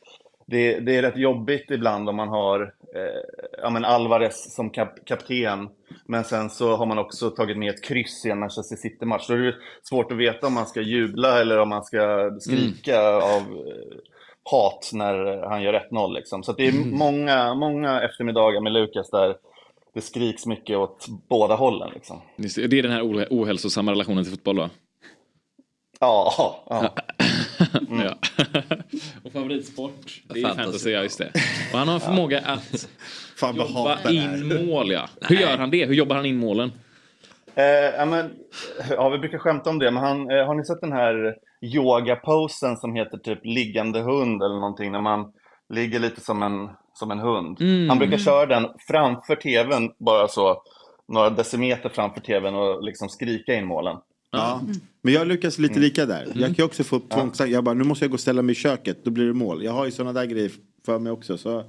[0.47, 2.61] det, det är rätt jobbigt ibland om man har
[2.95, 5.69] eh, ja, men Alvarez som kap, kapten
[6.07, 9.27] men sen så har man också tagit med ett kryss i en Manchester City-match.
[9.29, 13.01] Då är det svårt att veta om man ska jubla eller om man ska skrika
[13.01, 13.99] av eh,
[14.51, 16.15] hat när han gör 1-0.
[16.15, 16.43] Liksom.
[16.43, 19.37] Så det är många, många eftermiddagar med Lukas där
[19.95, 21.91] det skriks mycket åt båda hållen.
[21.95, 22.21] Liksom.
[22.37, 24.71] Det är den här oh- ohälsosamma relationen till fotboll då?
[26.01, 26.95] Ja, ja.
[28.05, 28.15] Ja.
[29.23, 30.23] Och favoritsport?
[30.29, 30.65] Det är Fantasy.
[30.65, 31.31] fantasy, ja just det.
[31.73, 32.89] Och han har en förmåga att
[33.37, 35.09] Fan, jobba in mål ja.
[35.21, 35.87] Hur gör han det?
[35.87, 36.73] Hur jobbar han in målen?
[37.55, 38.31] Eh, ja, men,
[38.91, 42.77] ja, vi brukar skämta om det, men han, eh, har ni sett den här yogaposen
[42.77, 45.33] som heter typ liggande hund eller någonting, när man
[45.69, 47.61] ligger lite som en, som en hund?
[47.61, 47.89] Mm.
[47.89, 50.63] Han brukar köra den framför tvn, bara så
[51.09, 53.97] några decimeter framför tvn och liksom skrika in målen.
[54.35, 54.61] Ja.
[55.03, 56.27] Men jag lyckas lite lika där.
[56.35, 57.53] Jag kan ju också få tvångstankar.
[57.55, 59.05] Jag bara, nu måste jag gå och ställa mig i köket.
[59.05, 59.65] Då blir det mål.
[59.65, 60.51] Jag har ju sådana där grejer
[60.87, 61.39] för mig också.
[61.39, 61.65] Så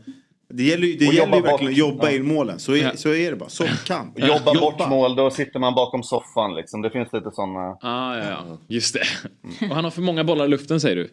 [0.53, 2.15] det gäller det gäller ju jobba verkligen att jobba Ja.
[2.15, 2.59] in målen.
[2.59, 3.49] Så är, så är det bara.
[3.49, 4.19] Soffkamp.
[4.27, 6.81] Jobba bort mål, då sitter man bakom soffan liksom.
[6.81, 7.77] Det finns lite sådana...
[7.81, 8.57] Ah, ja, ja.
[8.67, 9.03] Just det.
[9.69, 11.09] Och han har för många bollar i luften säger du?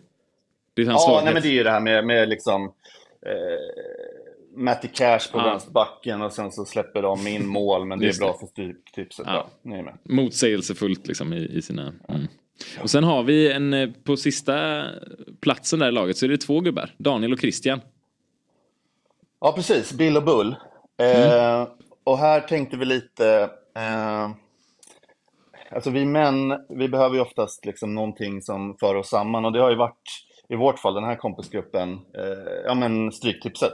[0.75, 1.25] Det är hans Ja, svaghet.
[1.25, 2.63] nej, men det är ju det här med, med liksom
[3.27, 3.33] eh,
[4.57, 5.45] Matty Cash på Ja.
[5.45, 9.27] vänsterbacken och sen så släpper de in mål men det är bra för stryktipset.
[9.27, 9.49] Ja.
[10.03, 11.93] Motsägelsefullt liksom i, i sina...
[12.09, 12.27] Mm.
[12.83, 14.85] Och sen har vi en, eh, på sista
[15.41, 16.91] platsen där i laget så är det två gubbar.
[16.99, 17.81] Daniel och Christian.
[19.41, 19.93] Ja, precis.
[19.93, 20.57] Bill och Bull.
[21.03, 21.69] Eh,
[22.05, 23.51] och här tänkte vi lite...
[23.77, 24.31] Eh,
[25.71, 29.45] alltså vi män, vi behöver ju oftast liksom någonting som för oss samman.
[29.45, 33.73] Och det har ju varit, i vårt fall, den här kompisgruppen, eh, ja men Stryktipset.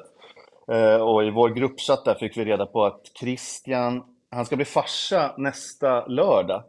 [0.73, 4.65] Eh, och i vår gruppchatt där fick vi reda på att Christian, han ska bli
[4.65, 6.63] farsa nästa lördag.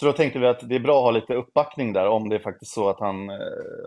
[0.00, 2.34] Så då tänkte vi att det är bra att ha lite uppbackning där om det
[2.36, 3.36] är faktiskt så att han, eh,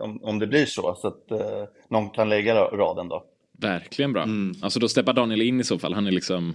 [0.00, 3.24] om, om det blir så, så att eh, någon kan lägga raden då.
[3.58, 4.26] Verkligen bra.
[4.62, 5.94] Alltså då steppar Daniel in i så fall.
[5.94, 6.54] Han är liksom...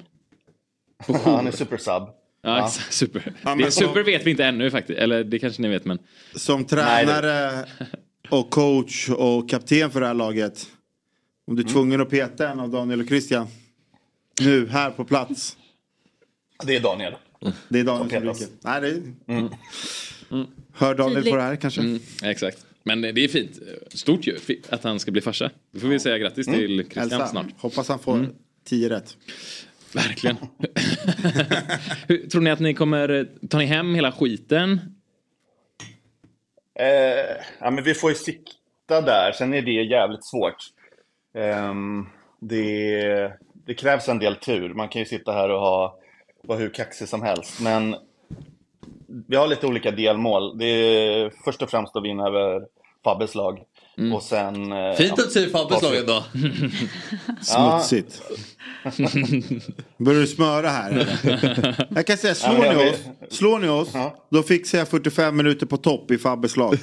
[1.25, 2.03] Han är supersub.
[2.43, 2.67] Ja, Ja.
[2.67, 3.33] super.
[3.45, 4.99] Ja, det så- super vet vi inte ännu faktiskt.
[4.99, 5.99] Eller det kanske ni vet men...
[6.35, 7.65] Som tränare
[8.29, 10.67] och coach och kapten för det här laget.
[11.47, 13.47] Om du är tvungen att peta en av Daniel och Christian.
[14.41, 15.57] Nu, här på plats.
[16.63, 17.13] Det är Daniel.
[17.69, 18.47] Det är Daniel Som ryker.
[18.61, 19.01] Nej, det är...
[20.31, 20.47] Mm.
[20.73, 21.31] Hör Daniel Tydligt.
[21.31, 21.81] på det här kanske?
[21.81, 22.65] Mm, exakt.
[22.83, 23.59] Men det är fint.
[23.93, 24.37] Stort ju
[24.69, 25.51] att han ska bli farsa.
[25.71, 26.59] Då får vi säga grattis Mm.
[26.59, 27.45] till Christian Elsa, snart.
[27.57, 28.31] Hoppas han får Mm.
[28.63, 29.17] tio rätt.
[29.93, 30.37] Verkligen.
[32.31, 33.27] Tror ni att ni kommer...
[33.47, 34.79] Tar ni hem hela skiten?
[36.79, 36.85] Eh,
[37.59, 39.31] ja, men vi får ju sikta där.
[39.31, 40.55] Sen är det jävligt svårt.
[41.33, 42.05] Ehm,
[42.39, 44.73] det, det krävs en del tur.
[44.73, 45.99] Man kan ju sitta här och ha,
[46.43, 47.61] vara hur kaxig som helst.
[47.61, 47.95] Men
[49.27, 50.57] vi har lite olika delmål.
[50.57, 52.67] Det är först och främst att vinna över
[53.03, 53.63] Fabbes lag.
[54.13, 54.71] Och sen...
[54.71, 56.23] eh, Fint att säga Fabbes lag ändå.
[57.41, 58.21] Smutsigt.
[59.97, 61.07] Börjar du smöra här?
[61.95, 62.99] Jag kan säga, Ja, slår men ni oss,
[63.37, 63.89] slår ni oss
[64.29, 66.73] då fixar jag 45 minuter på topp i Fabbes lag.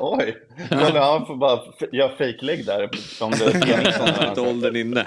[0.00, 0.36] Oj!
[0.70, 1.60] Eller han får bara
[1.92, 2.90] göra fake-lägg där.
[3.20, 5.06] Om det är Inte åldern inne.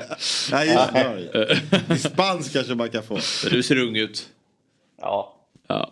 [0.52, 1.60] Det.
[1.88, 3.20] Dispens kanske man kan få.
[3.52, 4.26] Du ser ung ut.
[5.02, 5.36] Ja.
[5.68, 5.92] Ja.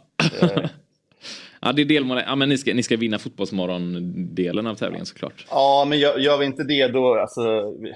[1.61, 2.23] Ja, det är delmålet.
[2.27, 5.45] Ja, men ni ska, ni ska vinna Fotbollsmorgon-delen av tävlingen såklart.
[5.49, 7.93] Ja, men gör, gör vi inte det då, alltså, vi,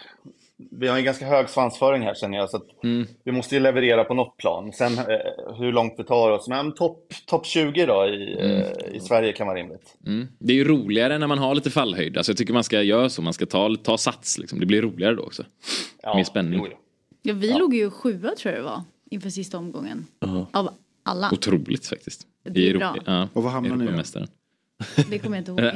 [0.72, 2.68] vi har en ganska hög svansföring här känner jag, så att
[3.24, 4.72] vi måste ju leverera på något plan.
[4.74, 9.00] Sen eh, hur långt vi tar oss, men topp top 20 då i, eh, i
[9.00, 9.98] Sverige kan vara rimligt.
[10.08, 10.28] Mm.
[10.40, 12.18] Det är ju roligare när man har lite fallhöjd.
[12.18, 13.22] Alltså jag tycker man ska göra så.
[13.22, 14.38] Man ska ta, ta sats.
[14.38, 14.60] Liksom.
[14.60, 15.44] Det blir roligare då också.
[16.16, 16.68] Mer spänning.
[17.22, 20.06] Ja, vi låg ju sjua tror jag det var inför sista omgången.
[20.52, 20.70] Av
[21.04, 21.32] alla.
[21.32, 22.28] Otroligt faktiskt.
[22.44, 22.96] Det är I bra.
[23.06, 24.26] Ja, Och vad hamnar ni då?
[25.10, 25.72] Det kommer jag inte ihåg.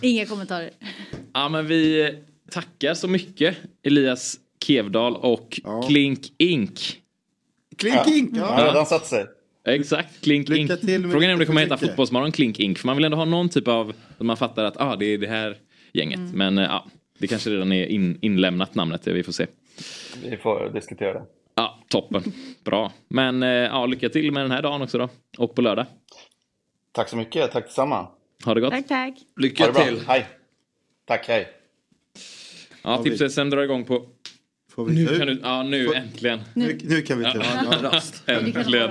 [0.00, 0.70] Inga kommentarer.
[1.32, 2.14] Ja, men vi
[2.50, 7.00] tackar så mycket Elias Kevdal och Klink Ink.
[7.76, 8.44] Klink Ink, ja.
[8.44, 9.26] Han har redan satt sig.
[9.66, 11.10] Exakt, Klink Lycka Ink.
[11.10, 12.78] Frågan är om det kommer heta Fotbollsmorgon Klink Ink.
[12.78, 15.18] För man vill ändå ha någon typ av, så man fattar att ah, det är
[15.18, 15.56] det här
[15.92, 16.18] gänget.
[16.18, 16.32] Mm.
[16.32, 16.86] Men ja,
[17.18, 19.06] det kanske redan är in, inlämnat namnet.
[19.06, 19.46] Vi får se.
[20.24, 21.24] Vi får diskutera det.
[21.60, 22.22] Ja, toppen.
[22.64, 22.92] Bra.
[23.08, 25.08] Men eh, ja, lycka till med den här dagen också då.
[25.38, 25.86] Och på lördag.
[26.92, 28.06] Tack så mycket, tack detsamma.
[28.44, 28.70] Ha det gott.
[28.70, 29.14] Tack, tack.
[29.36, 30.00] Lycka till.
[30.06, 30.26] Hej.
[31.06, 31.48] Tack, hej.
[32.82, 34.06] Ja, Tips-SM drar igång på...
[34.76, 35.40] vi Nu kan du...
[35.42, 36.40] Ja, nu äntligen.
[36.54, 37.90] Nu, nu kan vi ta Ja, ja.
[37.90, 38.22] rast.
[38.26, 38.90] Du kan Äntligen.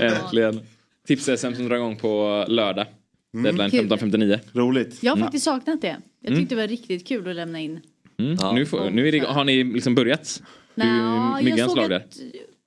[0.00, 0.60] Äntligen.
[1.08, 2.86] Tips-SM som drar igång på lördag.
[3.32, 3.86] Deadline Kul.
[3.88, 4.38] 15.59.
[4.52, 5.02] Roligt.
[5.02, 5.96] Jag har faktiskt saknat det.
[6.20, 6.40] Jag Mm.
[6.40, 7.80] tyckte det var riktigt kul att lämna in.
[8.18, 8.54] Mm.
[8.54, 10.42] Nu, får, nu är det, har ni liksom börjat?
[10.74, 11.90] Du, Nja, jag såg där.
[11.96, 12.18] att,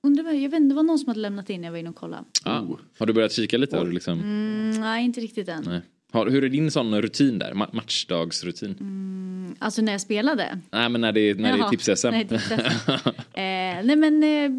[0.02, 1.96] undrar, jag vet inte, det var någon som hade lämnat in jag var inne och
[1.96, 2.24] kollade.
[2.44, 2.62] Ah,
[2.98, 3.76] har du börjat kika lite?
[3.76, 5.62] Har du liksom, Mm, nej, inte riktigt än.
[5.66, 5.80] nej.
[6.12, 7.52] Har, hur är din sån rutin där?
[7.52, 8.76] Ma- matchdagsrutin?
[8.80, 10.58] Mm, alltså när jag spelade.
[10.70, 12.10] Nej men när det är, när det är Jaha, tips-SM.
[12.10, 13.08] nej, tips-SM.
[13.32, 14.50] Eh, nej men eh,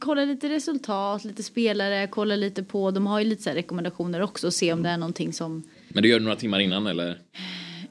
[0.00, 4.46] kolla lite resultat, lite spelare, kolla lite på, de har ju lite så rekommendationer också
[4.46, 7.18] och se om det är någonting som men du gör det några timmar innan eller?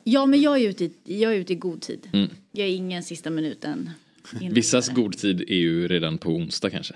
[0.04, 2.08] Ja men jag är ute i, jag är ute i god tid.
[2.14, 2.30] Mm.
[2.52, 3.90] Jag är ingen sista minuten.
[4.52, 6.96] Vissas god tid är ju redan på onsdag kanske.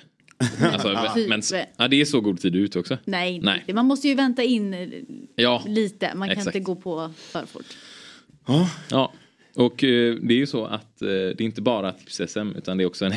[0.61, 1.29] Alltså, Typ.
[1.29, 1.41] men,
[1.77, 2.97] ja, det är så god tid ut också.
[3.05, 3.57] Nej, inte Nej.
[3.57, 3.75] riktigt.
[3.75, 4.75] man måste ju vänta in
[5.35, 6.11] Ja, lite.
[6.15, 6.55] Man kan exakt.
[6.55, 7.65] inte gå på för fort.
[8.89, 9.13] Ja,
[9.55, 12.83] och eh, det är ju så att eh, det är inte bara tips-SM utan det
[12.83, 13.11] är också en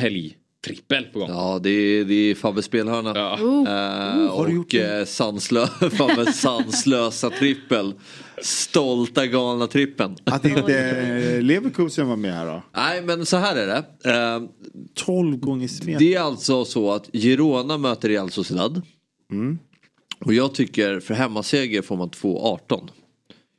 [0.67, 1.29] helgtrippel på gång.
[1.29, 3.11] Ja, det är, det är Fabbes spelhörna.
[3.15, 3.33] Ja.
[3.33, 7.93] Eh, har du gjort och eh, sanslö, Fabbes sanslösa trippel.
[8.41, 10.15] Stolta galna trippen.
[10.23, 12.63] Att inte eh, Leverkusen var med här då?
[12.75, 14.09] Nej men så här är det.
[14.11, 14.41] Eh,
[14.93, 15.99] 12 gånger smet.
[15.99, 18.81] det är alltså så att Girona möter Real Sociedad.
[19.31, 19.59] Mm.
[20.19, 22.89] Och jag tycker för hemmaseger får man 2-18.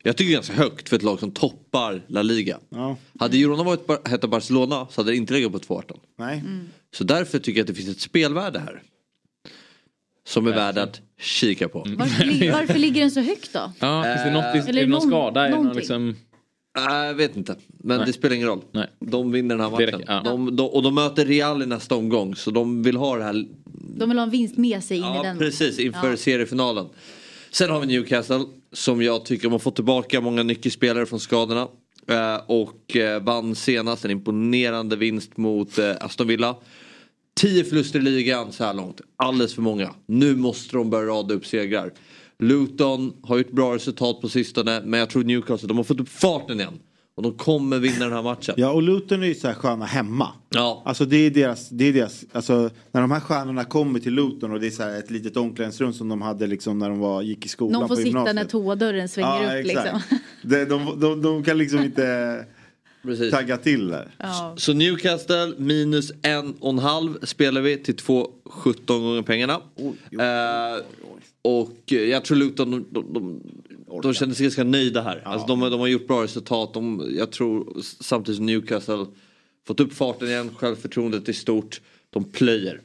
[0.06, 2.58] Jag tycker det är ganska högt för ett lag som toppar La Liga.
[2.68, 2.96] Ja.
[3.18, 5.96] Hade Girona varit hette Barcelona så hade det inte legat på 2-18.
[6.18, 6.42] Nej.
[6.94, 8.82] Så därför tycker jag att det finns ett spelvärde här.
[10.26, 11.78] Som är värd att kika på.
[11.98, 13.72] Varför, varför ligger den så högt då?
[13.80, 15.46] Ja, finns det något, är Eller det någon skada?
[15.46, 16.16] Är det någon liksom...
[16.78, 17.56] Nej, jag vet inte.
[17.68, 18.06] Men Nej.
[18.06, 18.60] det spelar ingen roll.
[18.72, 18.86] Nej.
[19.00, 19.86] De vinner den här matchen.
[19.86, 20.20] räcker, ja.
[20.24, 22.36] de, de, och de möter Real i nästa omgång.
[22.36, 23.46] Så de vill ha det här
[23.96, 25.38] De vill ha en vinst med sig in i Ja, den.
[25.38, 25.78] precis.
[25.78, 26.16] Inför Ja.
[26.16, 26.86] seriefinalen.
[27.50, 31.68] Sen har vi Newcastle som jag tycker har fått tillbaka många nyckelspelare från skadorna.
[32.08, 36.56] Eh, och eh, vann senast en imponerande vinst mot eh, Aston Villa.
[37.40, 39.00] Tio förluster i ligan så här långt.
[39.16, 39.90] Alldeles för många.
[40.06, 41.92] Nu måste de börja rada upp segrar.
[42.38, 46.08] Luton har gjort bra resultat på sistone men jag tror Newcastle, de har fått upp
[46.08, 46.78] farten igen.
[47.16, 48.54] Och de kommer vinna den här matchen.
[48.58, 50.28] Ja och Luton är ju så här sköna hemma.
[50.50, 50.82] Ja.
[50.84, 54.52] Alltså det är deras, det är deras, alltså när de här stjärnorna kommer till Luton
[54.52, 57.22] och det är så här ett litet omklädningsrum som de hade liksom när de var,
[57.22, 58.34] gick i skolan Någon får på sitta gymnasiet.
[58.36, 60.00] när toadörren svänger upp liksom.
[60.42, 62.46] De, de, de, de kan liksom inte
[63.04, 63.30] Precis.
[63.30, 64.14] tagga till där.
[64.18, 64.54] Ja.
[64.56, 69.60] Så Newcastle minus en och en halv spelar vi till 2,17 gånger pengarna.
[70.10, 70.84] Eh,
[71.42, 73.42] och jag tror Luton, de, de, de,
[74.02, 75.22] de känner sig ganska nöjda här.
[75.24, 76.74] Alltså de, de har gjort bra resultat.
[76.74, 79.06] De, jag tror samtidigt som Newcastle
[79.66, 81.80] fått upp farten igen, självförtroendet är stort.
[82.10, 82.80] De plöjer.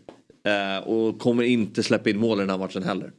[0.45, 3.11] Eh, och kommer inte släppa in mål i den här matchen heller.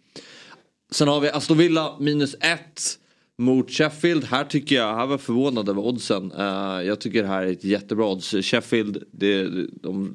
[0.91, 2.99] Sen har vi Aston Villa minus ett
[3.41, 4.25] mot Sheffield.
[4.25, 6.33] Här tycker jag, här var jag förvånad över oddsen.
[6.33, 8.31] Uh, jag tycker det här är ett jättebra odds.
[8.31, 9.49] Sheffield, det,
[9.83, 10.15] de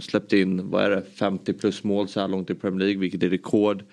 [0.00, 3.22] släppte in, vad är det, 50 plus mål så här långt i Premier League, vilket
[3.22, 3.84] är rekord.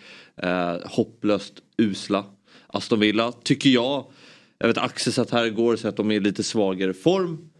[0.43, 2.25] Uh, hopplöst usla.
[2.67, 4.05] Aston Villa, tycker jag,
[4.57, 7.50] jag vet Axel satt här igår och sa att de är i lite svagare form.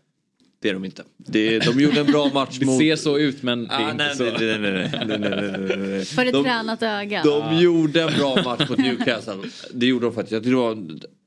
[0.62, 1.04] Det är de inte.
[1.18, 2.80] Det, de gjorde en bra match mot...
[2.80, 4.24] Det ser så ut men det är ah, inte nej, så.
[4.24, 7.24] Nej, nej, nej, nej, nej, För ett de, tränat öga.
[7.24, 7.62] De ah.
[7.62, 9.38] gjorde en bra match mot Newcastle.
[9.74, 10.32] Det gjorde de faktiskt.
[10.32, 10.78] Jag tyckte det var,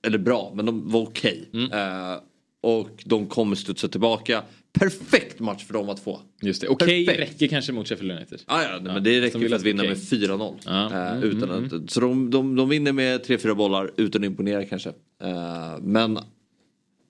[0.07, 1.49] eller bra, men de var okej.
[1.53, 1.65] Okay.
[1.65, 2.13] Mm.
[2.13, 2.19] Uh,
[2.63, 4.43] och de kommer studsa tillbaka.
[4.73, 6.21] Perfekt match för dem att få.
[6.43, 8.41] Just det, okej okay, räcker kanske mot Sheffield United.
[8.47, 9.95] Ah, ja, nej, ja, men det räcker för att vinna okay.
[9.95, 10.55] med 4-0.
[10.65, 10.87] Ja.
[10.87, 11.89] Eh, mm, utan mm, att, mm.
[11.89, 14.89] så de, de, de vinner med 3-4 bollar utan att imponera kanske.
[14.89, 16.19] Uh, men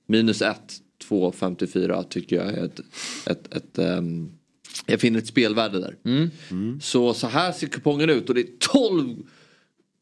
[0.06, 0.56] minus 1
[1.08, 2.80] 2-54 tycker jag är ett,
[3.26, 4.32] ett, ett ehm,
[4.86, 5.96] jag finner ett spelvärde där.
[6.04, 6.30] Mm.
[6.80, 9.10] Så så här ser kupongen ut och det är 12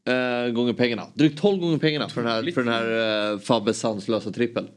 [0.04, 1.06] eh, gånger pengarna.
[1.14, 4.68] Drygt 12 gånger pengarna för den här, för den här eh, Fabbes sanslösa trippel.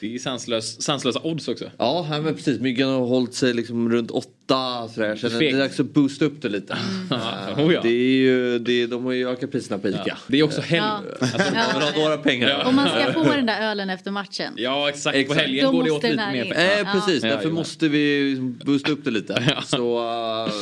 [0.00, 1.70] Det är sanslös, sanslösa odds också.
[1.78, 2.60] Ja, här, men precis.
[2.60, 4.88] Myggan har hållit sig liksom runt åtta.
[4.94, 5.26] Sådär.
[5.26, 6.76] Att det är dags att boosta upp det lite.
[7.10, 7.80] Eh, Oh ja.
[7.82, 10.18] det är ju, det är, de har ju ökat priserna på ICA.
[10.26, 10.82] Det är också helg.
[10.82, 11.00] Ja.
[11.20, 12.64] Alltså, ha några pengar.
[12.66, 14.52] Om man ska få den där ölen efter matchen.
[14.56, 15.38] Ja exakt, Exakt.
[15.38, 16.80] på helgen Då går det måste åt lite mer.
[16.80, 19.54] Eh, precis, Ja, därför måste vi boosta upp det lite.
[19.66, 19.98] Så,
[20.44, 20.52] uh,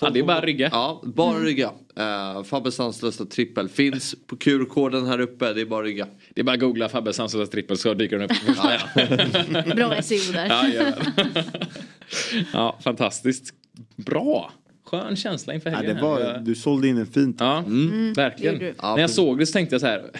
[0.00, 0.68] Ja, det är bara rygga.
[0.72, 1.66] Ja, bara rygga.
[1.98, 5.52] Uh, Fabbes sanslösa trippel finns på QR-koden här uppe.
[5.52, 6.06] Det är bara rygga.
[6.34, 8.46] Det är bara att googla Fabbes sanslösa trippel så dyker den upp.
[8.46, 8.72] på första.
[8.74, 9.74] ja.
[9.76, 10.46] Bra SEO där.
[10.46, 10.94] Ja, jajamän.
[12.52, 13.54] ja, fantastiskt.
[13.96, 14.52] Bra.
[14.84, 15.96] Skön känsla inför Ja, helgen.
[15.96, 16.08] det här.
[16.34, 17.36] var, du sålde in en fint.
[17.40, 18.74] Ja, Mm, verkligen.
[18.82, 20.10] Ja, När jag såg det så tänkte jag så här.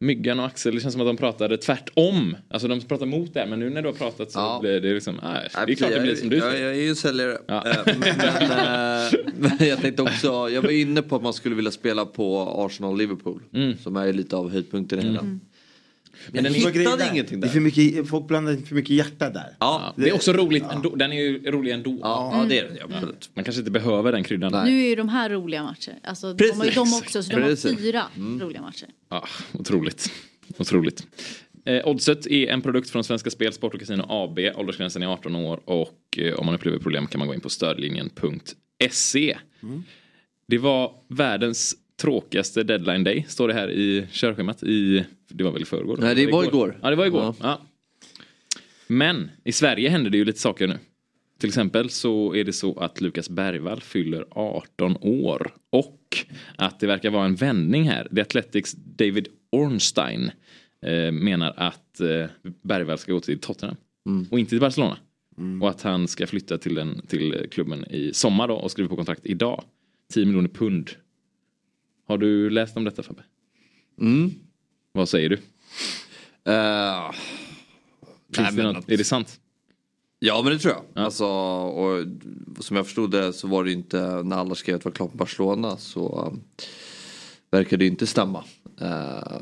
[0.00, 2.36] Myggan och Axel, det känns som att de pratade tvärtom.
[2.50, 4.58] Alltså de pratar mot det men nu när du har pratat så Ja.
[4.62, 6.66] blir det liksom, ah, det är klart det blir som du jag, säger.
[6.66, 7.38] jag är ju säljare.
[7.46, 7.66] Ja.
[7.70, 9.12] Eh, men, men, eh,
[9.58, 13.40] men jag tänkte också, jag var inne på att man skulle vilja spela på Arsenal-Liverpool.
[13.54, 13.76] Mm.
[13.78, 15.38] Som är lite av höjdpunkten i hela.
[16.32, 16.42] Mm.
[16.42, 17.12] Men grejer hittade där.
[17.12, 17.52] ingenting Det är där.
[17.54, 19.56] för mycket, folk blandar för mycket hjärta där.
[19.60, 20.96] Ja, Det är också roligt ändå.
[20.96, 21.98] Den är ju rolig ändå.
[22.02, 22.82] ja, ja, det är det.
[22.84, 23.30] Absolut.
[23.34, 24.52] Man kanske inte behöver den kryddan.
[24.52, 24.70] Nej.
[24.72, 25.94] Nu är ju de här roliga matcher.
[26.04, 27.78] Alltså, de har ju de också, så de har Precis.
[27.78, 28.88] fyra roliga matcher.
[29.08, 30.12] Ja, otroligt.
[30.58, 31.06] Otroligt.
[31.64, 34.38] Eh, Oddset är en produkt från Svenska Spel, Sport och Casino AB.
[34.56, 37.48] Åldersgränsen är 18 år och eh, om man upplever problem kan man gå in på
[37.48, 39.38] stödlinjen.se.
[40.48, 44.62] Det var världens tråkigaste deadline day, står det här i körschemat.
[44.62, 45.96] I, det var väl i förrgår?
[46.00, 46.78] Nej, det var igår.
[46.82, 47.20] Ja, det var igår.
[47.22, 47.34] Ja.
[47.40, 47.60] Ja.
[48.86, 50.78] Men i Sverige händer det ju lite saker nu.
[51.38, 55.52] Till exempel så är det så att Lukas Bergvall fyller 18 år.
[55.70, 56.26] Och
[56.56, 58.08] att det verkar vara en vändning här.
[58.14, 60.30] The Athletics David Ornstein
[60.86, 62.26] eh, menar att eh,
[62.62, 63.76] Bergvall ska gå till Tottenham.
[64.30, 64.98] Och inte till Barcelona.
[65.62, 68.96] Och att han ska flytta till, den, till klubben i sommar då och skriva på
[68.96, 69.64] kontrakt idag.
[70.12, 70.90] 10 miljoner pund.
[72.08, 73.22] Har du läst om detta Fabbe?
[74.00, 74.30] Mm.
[74.92, 75.36] Vad säger du?
[76.52, 77.12] Eh,
[78.34, 79.40] Finns nej, det något, är det sant?
[80.18, 81.04] Ja men det tror jag.
[81.04, 82.06] Alltså, och
[82.60, 85.10] som jag förstod det så var det inte när alla skrev att det var klart
[85.10, 86.40] med Barcelona så um,
[87.50, 88.44] verkar det inte stämma.
[88.80, 89.40] Eh,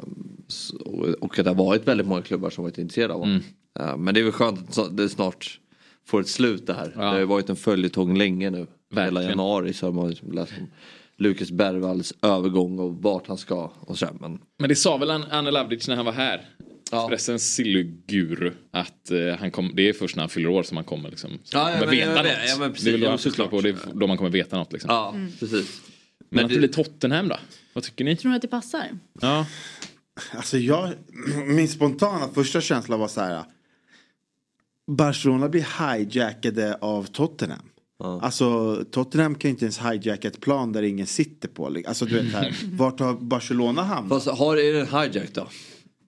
[0.49, 0.77] så,
[1.21, 3.41] och att det har varit väldigt många klubbar som varit intresserade av honom.
[3.79, 5.61] Eh, men det är väl skönt att det snart
[6.07, 6.93] får ett slut det här.
[6.97, 8.67] Det har ju varit en följetong länge nu.
[8.91, 9.29] Hela Verkligen.
[9.29, 10.67] januari så har man liksom läst om
[11.19, 14.15] Lukas Bergvalls övergång och vart han ska och sådär.
[14.21, 16.49] Men Men det sa väl An- Anne Lavdic när han var här.
[16.93, 18.53] Expressens sillguru.
[18.71, 21.31] Att eh, han kom, det är först när han fyller år som man kommer liksom.
[21.31, 22.33] som Ja, ja, kommer men veta jag något.
[22.49, 22.85] Ja, men precis.
[22.85, 23.51] det är väl då han såklart.
[23.51, 23.61] på.
[23.61, 24.91] Det är då man kommer veta något liksom.
[24.91, 25.81] ja, precis.
[26.19, 27.37] Men, Men att det det- blir Tottenham då?
[27.73, 28.17] Vad tycker ni?
[28.17, 28.83] Tror ni att det passar?
[29.21, 29.47] Ja.
[30.35, 30.93] Alltså jag,
[31.47, 33.45] min spontana första känsla var så här.
[34.87, 35.67] Barcelona blir
[35.97, 37.59] hijackade av Tottenham.
[37.99, 41.77] Alltså Tottenham kan ju inte ens hijacka ett plan där ingen sitter på.
[41.87, 44.25] Alltså du vet här, vart har Barcelona hamnat?
[44.25, 45.47] Fast har, är det en hijack då?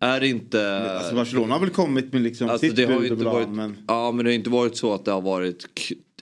[0.00, 0.78] Är det inte...
[0.98, 3.24] Alltså Barcelona har väl kommit med liksom Alltså, sitt det har bud ju och inte
[3.24, 3.76] varit, men...
[3.88, 5.66] Ja men det har inte varit så att det har varit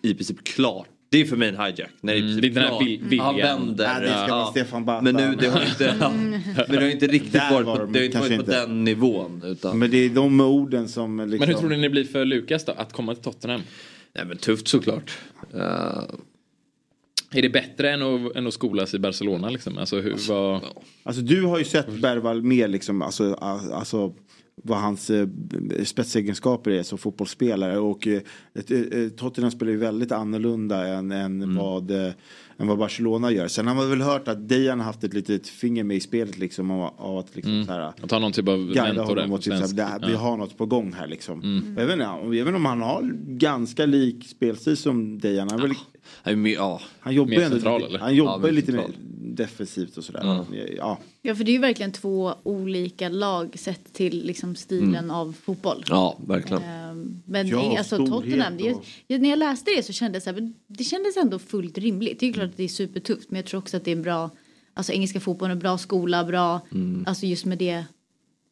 [0.03, 0.87] i princip klart.
[1.09, 1.91] Det är för mig en hijack.
[2.01, 3.27] När det är Mm, princip det är den här viljan.
[3.27, 3.87] Han vänder.
[3.87, 5.03] Nej, det ska vara Stefan Bata.
[5.03, 7.93] Men nu det har inte, ja, men det har inte riktigt varit, var på, de
[7.93, 9.43] det har inte varit på den nivån.
[9.45, 11.39] Utan, Men det är de orden som liksom...
[11.39, 12.73] Men hur tror ni det blir för Lukas då?
[12.73, 13.61] Att komma till Tottenham?
[14.13, 15.19] Nej men tufft såklart.
[15.55, 16.05] Uh,
[17.33, 19.79] Är det bättre än att, än att skolas i Barcelona liksom?
[19.79, 20.61] Alltså hur, vad...
[21.03, 24.15] Alltså du har ju sett Bergvall mer liksom, alltså, alltså
[24.63, 25.29] vad hans eh,
[25.85, 27.79] spetsegenskaper är som fotbollsspelare.
[27.79, 28.21] Och eh,
[28.55, 31.57] ett- eh, Tottenham spelar ju väldigt annorlunda än, än, Mm.
[31.57, 32.13] vad, eh,
[32.59, 33.49] än vad Barcelona gör.
[33.49, 36.39] Sen har man väl hört att Dejan har haft ett litet finger med i spelet
[36.39, 39.45] liksom av, av att liksom så här, Att ha någon typ av mentor där typ
[39.45, 39.77] så här, svensk.
[39.77, 40.19] det här, vi Ja.
[40.19, 41.43] har något på gång här liksom.
[41.43, 41.75] Mm.
[41.75, 41.91] Vet
[42.47, 45.49] inte om han har ganska lik spelstil som Dejan.
[45.51, 45.77] Han, är väl,
[46.23, 46.81] han, är mer, ja.
[47.01, 47.99] han jobbar ju ändå, central, eller?
[47.99, 48.87] han jobbar Ja, lite mer.
[49.37, 50.45] Defensivt och sådär.
[50.77, 50.99] Ja.
[51.23, 55.11] Ja, för det är ju verkligen två olika lag sett till liksom stilen Mm.
[55.11, 55.85] av fotboll.
[55.89, 56.63] ja verkligen.
[56.63, 60.25] Ehm, Men Ja, det, alltså, Tottenham, det, och- ja, när jag läste det så kändes
[60.25, 62.21] det, här, det kändes ändå fullt rimligt.
[62.21, 64.03] Det är klart att det är supertufft men jag tror också att det är en
[64.03, 64.31] bra,
[64.75, 67.05] alltså engelska fotbollen, en bra skola, bra, Mm.
[67.07, 67.85] alltså just med det,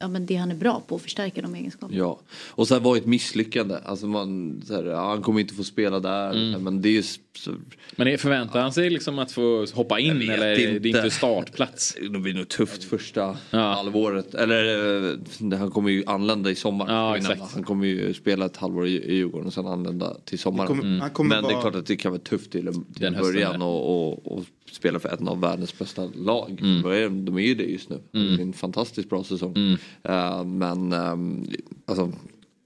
[0.05, 1.99] ja, men det han är bra på och förstärka de egenskaperna.
[1.99, 3.77] Ja, och så här var ett misslyckande.
[3.85, 6.31] Alltså man, så här, ja, han kommer inte få spela där.
[6.31, 6.65] Mm.
[6.65, 7.03] Men det är ju...
[7.37, 7.55] Så,
[7.97, 10.89] Men är- förväntar han sig liksom att få hoppa in eller är det inte.
[10.89, 11.97] inte startplats?
[12.13, 14.35] det blir nog tufft första halvåret.
[14.35, 15.13] Eller
[15.53, 16.93] eh, han kommer ju anlända i sommar.
[16.93, 17.55] Ja, exakt.
[17.55, 20.69] Han kommer ju spela ett halvår i i Djurgården och sen anlända till sommaren.
[20.69, 23.67] Kommer- kommer Men det är klart att det kan vara tufft till till början där.
[23.67, 24.45] och, och, och
[24.75, 26.59] spela för ett av världens bästa lag.
[26.83, 28.01] För de- De är ju det just nu.
[28.13, 29.79] Det är en fantastiskt bra säsong.
[30.03, 31.47] Eh, men ehm,
[31.87, 32.13] alltså,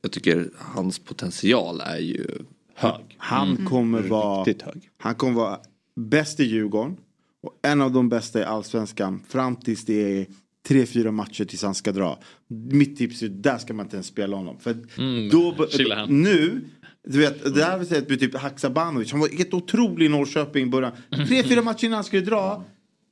[0.02, 2.26] jag tycker hans potential är ju
[2.74, 3.14] hög.
[3.18, 3.66] Han Mm.
[3.66, 4.90] kommer vara Riktigt hög.
[4.96, 5.58] Han kommer vara
[5.96, 6.96] bäst i Djurgården.
[7.42, 9.20] Och en av de bästa i Allsvenskan.
[9.28, 10.26] Fram tills det är
[10.68, 12.18] tre, fyra matcher tills han ska dra.
[12.70, 14.56] Mitt tips är där ska man inte ens spela honom.
[14.58, 14.76] För
[15.30, 16.22] då, chillar han.
[16.22, 16.60] nu,
[17.06, 19.10] du vet, det här har vi sett med typ Haksabanovic.
[19.12, 20.92] Han var helt otrolig i Norrköping i början.
[21.28, 22.64] Tre, fyra matcher innan han skulle dra.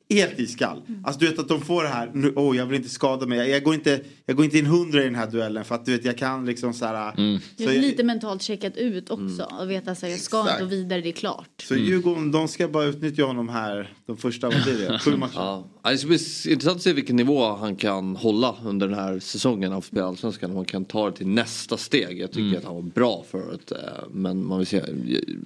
[0.08, 0.82] Helt iskall.
[1.04, 3.50] Alltså du vet att de får det här, nu, åh jag vill inte skada mig.
[3.50, 5.92] Jag går inte, jag går inte in hundra i den här duellen för att du
[5.92, 7.14] vet jag kan liksom så här.
[7.18, 7.38] Mm.
[7.40, 10.16] Så Jag är jag- lite mentalt checkat ut också och vet att jag ska inte
[10.16, 10.60] Exakt.
[10.60, 11.48] gå vidare, det är klart.
[11.62, 14.98] Så Djurgården, de ska bara utnyttja honom här de första, vad blir det?
[15.04, 15.32] Sju matcher.
[15.34, 15.64] Ja.
[15.82, 16.18] Ja, Det ska bli
[16.48, 20.50] intressant att se vilken nivå han kan hålla under den här säsongen av spela allsvenskan.
[20.50, 22.18] Om han kan ta det till nästa steg.
[22.20, 23.72] Jag tycker att han var bra förut.
[23.72, 23.78] eh,
[24.10, 24.82] Men man vill se,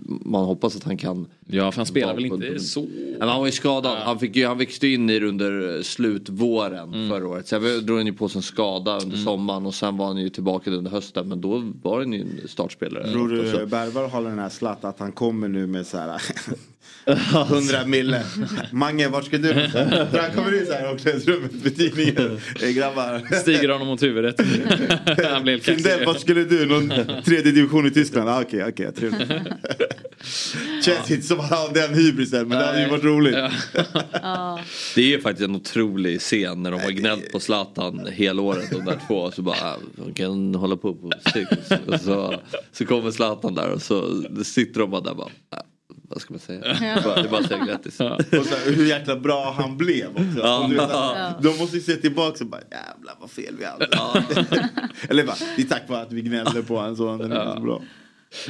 [0.07, 1.27] man hoppas att han kan.
[1.47, 2.87] Ja, för han spelar väl på- inte så...
[3.19, 3.99] Men han var ju skadad.
[3.99, 7.09] Han, fick ju, han växte in i det under slutvåren Mm.
[7.09, 7.47] förra året.
[7.49, 10.29] Sen drog han ju på sig en skada under sommaren och sen var han ju
[10.29, 11.29] tillbaka under hösten.
[11.29, 13.13] Men då var han ju en startspelare.
[13.13, 16.23] Tror du Bergvall håller den här slatt att han kommer nu med så här
[17.13, 18.23] 100 mille.
[18.73, 19.53] Mange, vart ska du?
[19.53, 22.41] Han kommer in så här i omklädningsrummet med tidningen.
[22.61, 23.37] Hej grabbar.
[23.41, 24.41] Stiger honom mot huvudet.
[25.31, 26.07] han blir helt kaxig.
[26.07, 26.67] vart skulle du?
[26.67, 26.93] Någon
[27.25, 28.29] tredje division i Tyskland?
[28.29, 29.31] Ah, Okej, okej, trevligt.
[30.85, 33.35] Känns inte som att han har den hybrisen men det hade ju varit roligt.
[34.95, 38.71] Det är ju faktiskt en otrolig scen när de har gnällt på Zlatan hela året
[38.71, 39.31] de där två.
[39.31, 41.59] Så bara, ah, de kan hålla på på cykel.
[41.87, 42.41] Och så,
[42.73, 45.31] så kommer Zlatan där och så sitter de bara där och bara,
[46.11, 46.77] vad ska man säga?
[46.83, 47.01] Ja.
[47.05, 48.01] Bara- Det är bara att säga grattis.
[48.01, 50.39] Och så här, hur jäkla bra han blev också.
[50.43, 50.63] Ja.
[50.65, 51.39] Och du vet, Ja.
[51.43, 53.87] De måste ju se tillbaka och bara jävlar vad fel vi hade.
[55.09, 57.61] Eller bara, det är tack vare att vi gnällde på honom så han är så
[57.61, 57.83] bra.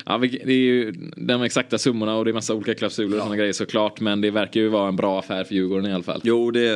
[0.06, 3.36] Ja, det är ju de exakta summorna och det är massa olika klausuler och sådana
[3.36, 4.00] grejer såklart.
[4.00, 6.20] Men det verkar ju vara en bra affär för Djurgården i alla fall.
[6.24, 6.70] Jo, det,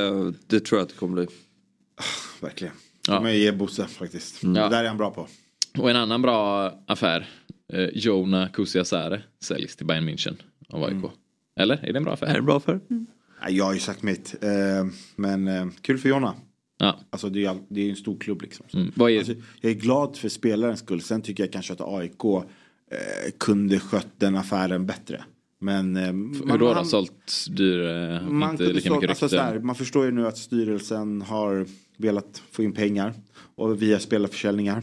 [0.47, 1.27] det tror jag att det kommer bli.
[2.41, 2.75] Verkligen.
[3.09, 3.21] Ja.
[3.21, 4.43] Men ge Bosse faktiskt.
[4.43, 4.49] Ja.
[4.49, 5.29] Det där är han bra på.
[5.79, 7.29] Och en annan bra affär.
[7.73, 10.37] Eh, Jona Kusiasare säljs till Bayern München
[10.75, 11.05] av AIK.
[11.57, 11.77] Eller?
[11.85, 12.27] Är det en bra affär?
[12.27, 12.81] Är det bra affär?
[13.43, 14.35] Ja, Jag har ju sagt mitt.
[14.45, 14.51] Eh,
[15.17, 16.35] Men eh, kul för Jonna.
[16.79, 16.99] Ja.
[17.11, 18.67] Alltså det är ju en stor klubb liksom.
[18.75, 18.93] Mm.
[18.97, 21.01] Vad är- Alltså, jag är glad för spelarens skull.
[21.01, 25.25] Sen tycker jag kanske att AIK eh, kunde skött den affären bättre.
[25.61, 25.97] Men...
[25.97, 26.03] Eh,
[26.53, 26.75] Hur då?
[26.75, 26.85] då?
[26.85, 30.39] Sålt dyr, man, inte lika så, mycket alltså, så här, man förstår ju nu att
[30.39, 31.67] styrelsen har
[31.99, 33.15] velat få in pengar
[33.55, 34.83] och via spelarförsäljningar.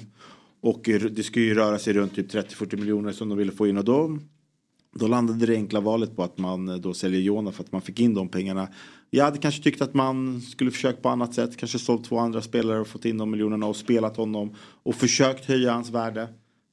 [0.61, 0.81] Och
[1.11, 3.85] det ska ju röra sig runt typ 30-40 miljoner som de ville få in och
[3.85, 4.19] då,
[4.95, 7.81] då landade det enkla valet på att man eh, då säljer Jona för att man
[7.81, 8.67] fick in de pengarna.
[9.09, 12.41] Jag hade kanske tyckt att man skulle försökt på annat sätt, kanske sålt två andra
[12.41, 16.27] spelare och fått in de miljonerna och spelat honom och försökt höja hans värde.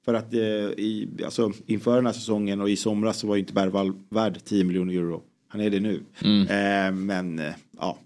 [0.04, 3.40] För att eh, i, alltså, inför den här säsongen och i somras så var ju
[3.40, 5.22] inte Bergvall värd 10 miljoner euro.
[5.48, 6.02] Han är det nu.
[6.44, 7.98] Eh, men eh, ja.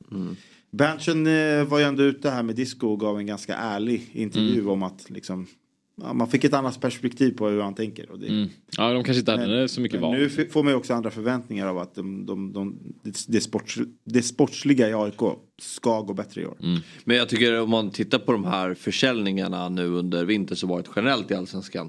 [0.70, 4.66] Berntsen eh, var ju ändå ute här med disco och gav en ganska ärlig intervju
[4.68, 5.46] om att liksom,
[5.96, 8.10] ja, man fick ett annat perspektiv på hur han tänker.
[8.10, 8.48] Och det, Mm.
[8.76, 10.18] Ja, de kanske inte hade så mycket men val.
[10.18, 12.78] nu får man ju också andra förväntningar av att de, de, de,
[13.28, 15.20] det, sports, det sportsliga i AIK
[15.62, 16.56] ska gå bättre i år.
[16.62, 16.80] Mm.
[17.04, 20.88] Men jag tycker om man tittar på de här försäljningarna nu under vintern som varit
[20.96, 21.88] generellt i Allsvenskan.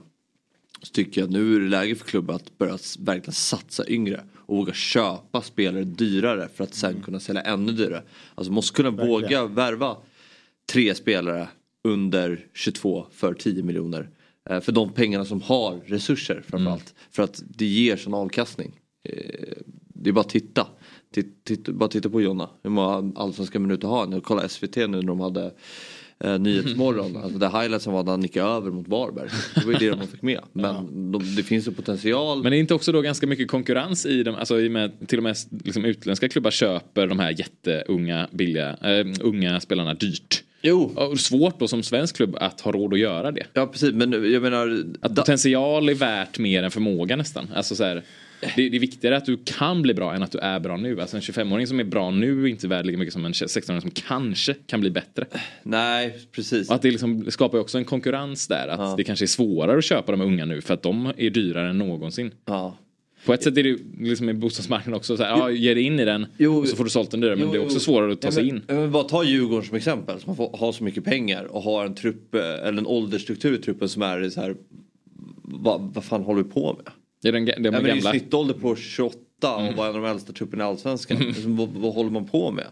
[0.82, 4.24] Så tycker jag att nu är det läge för klubbar att börja verkligen satsa yngre.
[4.46, 8.04] Och våga köpa spelare dyrare för att sen kunna sälja ännu dyrare.
[8.36, 9.12] Alltså måste kunna Verkligen.
[9.12, 9.98] våga värva
[10.72, 11.48] tre spelare
[11.84, 14.10] under 22 för 10 miljoner.
[14.50, 16.94] Eh, För de pengarna som har resurser framförallt.
[17.12, 18.72] För att det ger sån avkastning.
[19.10, 19.58] Eh,
[19.88, 20.68] Det är bara att titta.
[21.14, 22.50] Titt, titt, bara titta på Jonna.
[22.64, 24.12] Hur många allsvenska minuter har han?
[24.12, 25.52] Jag kollade SVT nu när de hade
[26.20, 27.18] eh, Nyhetsmorgon.
[27.24, 29.30] Alltså det highlightsen var när han nickade över mot Varberg.
[29.56, 30.40] Det var ju det de fick med.
[30.54, 32.44] Men de, det finns ju potential.
[32.44, 35.08] Men det är inte också då ganska mycket konkurrens i dem, alltså i och med
[35.08, 35.36] till och med
[35.66, 40.44] liksom utländska klubbar köper de här jätteunga, billiga, eh, unga spelarna dyrt.
[40.66, 40.92] Jo.
[40.96, 43.46] Och svårt då som svensk klubb att ha råd att göra det.
[43.54, 44.84] Ja precis men jag menar.
[45.02, 47.48] Att potential är värt mer än förmåga nästan.
[47.56, 48.04] Alltså så här,
[48.56, 51.02] det, det är viktigare att du kan bli bra än att du är bra nu.
[51.02, 53.82] Alltså en 25-åring som är bra nu är inte värd lika mycket som en 16-åring
[53.82, 55.26] som kanske kan bli bättre.
[55.64, 56.70] Nej precis.
[56.70, 58.68] Och att det, liksom, skapar också en konkurrens där.
[58.68, 61.70] Att det kanske är svårare att köpa de unga nu för att de är dyrare
[61.70, 62.32] än någonsin.
[62.46, 62.78] Ja.
[63.26, 66.00] På ett sätt är det liksom i bostadsmarknaden också så här, ja, ge dig in
[66.00, 67.36] i den och så får du sålt den dyrare.
[67.36, 68.62] Men det är också svårare att ta sig in.
[68.68, 70.20] Men bara ta Djurgården som exempel.
[70.20, 73.58] Som har, har så mycket pengar och har en trupp, eh, eller en åldersstruktur i
[73.58, 74.56] truppen som är så här.
[75.44, 76.94] Vad, vad fan håller vi på med?
[77.22, 78.10] Det är den, det är ja, men det är ju gamla.
[78.10, 81.18] snittålder på 28 och var en av de äldsta trupperna i Allsvenskan.
[81.18, 82.66] Liksom, vad, vad håller man på med?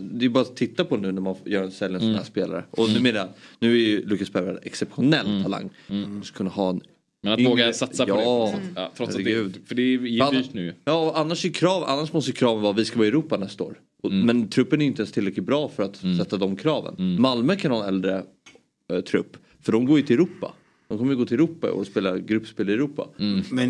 [0.00, 2.64] Det är bara att titta på nu när man gör en sån här spelare.
[2.70, 3.28] Och nu menar jag,
[3.58, 5.70] nu är ju Lukas Berg en exceptionell talang.
[5.88, 6.22] Mm.
[6.22, 6.80] Ska kunna ha en
[7.22, 8.22] Men att yngre- våga satsa på det.
[8.22, 9.60] ja, trots att det, herregud.
[9.66, 10.74] för det är Fan, dyrt nu.
[10.84, 13.36] Ja, annars, är krav, annars måste ju kraven vara att vi ska vara i Europa
[13.36, 13.78] nästa år.
[14.02, 17.20] Och, Men truppen är ju inte ens tillräckligt bra för att sätta de kraven.
[17.20, 18.22] Malmö kan ha en äldre
[18.92, 19.36] eh, trupp.
[19.60, 20.52] För de går ju till Europa.
[20.92, 23.08] De kommer ju gå till Europa och spela gruppspel i Europa.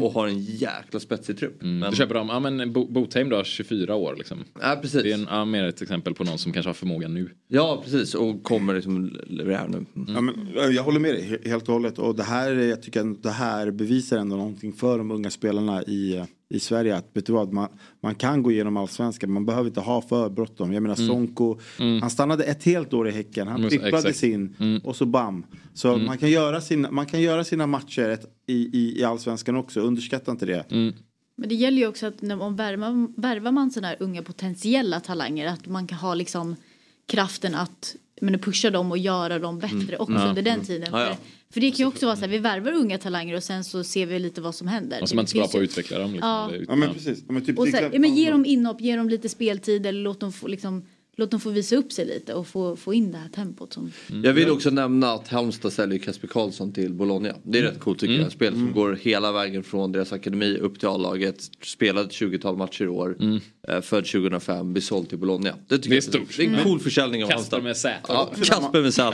[0.03, 1.57] Och har en jäkla spetsig trupp.
[1.62, 4.39] Men, Du köper dem, ja men Bo- Botheim då, 24 år liksom.
[4.61, 5.03] Ja precis.
[5.03, 7.31] Det är en, ja, mer ett exempel på någon som kanske har förmågan nu.
[7.49, 9.85] Ja precis och kommer liksom leverera nu.
[10.15, 10.35] Ja, men,
[10.74, 11.99] jag håller med dig he- helt och hållet.
[11.99, 15.31] Och det här, är- jag tycker att det här bevisar ändå någonting för de unga
[15.31, 16.97] spelarna i, eh, i Sverige.
[16.97, 17.69] Att, vet du vad, man,
[18.03, 20.73] man kan gå igenom allsvenskan, man behöver inte ha för bråttom.
[20.73, 21.09] Jag menar Mm.
[21.09, 22.01] Sonko, Mm.
[22.03, 25.47] han stannade ett helt år i Häcken, han Mm, tripplades in och så bam.
[25.74, 26.07] Så Mm.
[26.07, 29.81] man, kan göra sina, man kan göra sina matcher ett, i, i, i allsvenskan också,
[29.81, 30.65] underskatta inte det.
[30.70, 30.95] Mm.
[31.37, 35.01] Men det gäller ju också att när man värvar, värvar man sådana här unga potentiella
[35.01, 36.57] talanger att man kan ha liksom
[37.07, 40.01] kraften att men, pusha dem och göra dem bättre Mm.
[40.01, 40.29] också Ja.
[40.29, 40.66] under den Mm.
[40.66, 40.89] tiden.
[40.93, 41.16] Ja, ja.
[41.53, 43.85] För, det kan ju också vara så här, vi värvar unga talanger och sen så
[43.85, 45.03] ser vi lite vad som händer.
[45.03, 46.12] Och så är man inte så bra på att utveckla dem.
[46.12, 46.51] Liksom, Ja.
[46.69, 47.24] Ja men precis.
[47.27, 49.87] Ja, men typ, Och så, här, ja, men ge dem inhopp, ge dem lite speltid
[49.87, 50.85] eller låt dem få, liksom,
[51.16, 53.73] låt dem få visa upp sig lite och få, få in det här tempot.
[53.73, 53.93] Som...
[54.24, 57.29] Jag vill också nämna att Halmstad säljer Kasper Karlsson till Bologna.
[57.43, 58.24] Det är rätt coolt tycker jag.
[58.24, 61.51] En spel som går hela vägen från deras akademi upp till A-laget.
[61.65, 63.16] Spelade ett 20-tal matcher i år.
[63.68, 65.51] Eh, Född 2005, blir såld till Bologna.
[65.68, 66.36] Det, tycker Det är jag- stort.
[66.36, 66.64] Det är en Mm.
[66.64, 67.94] cool försäljning av Kasper med Z.
[68.09, 69.10] Ja, Kasper med Z.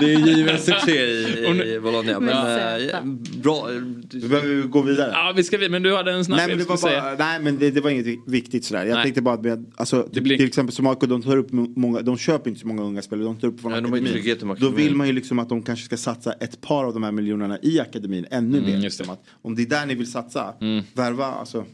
[0.00, 2.20] Det är en given succé i, i Bologna.
[2.20, 3.04] Men eh,
[3.42, 3.68] bra.
[4.12, 5.10] Vi behöver gå vidare.
[5.12, 6.78] Ja, vi ska vi, men du hade en snabb Nej men, det grej var du
[6.78, 7.28] skulle bara, säga.
[7.28, 8.84] nej men det, det var inget viktigt sådär.
[8.86, 9.02] Jag Nej.
[9.02, 12.18] tänkte bara att med, alltså, till exempel som AIK, de tar upp må- många, de
[12.18, 14.56] köper inte så många unga spelare, de tar upp från Nej, de har ju akademin.
[14.60, 17.12] Då vill man ju liksom att de kanske ska satsa ett par av de här
[17.12, 18.76] miljonerna i akademin ännu Mm, mer.
[18.84, 20.54] just Liksom att, om det är där ni vill satsa,
[20.94, 21.64] värva alltså.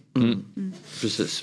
[1.00, 1.42] Precis.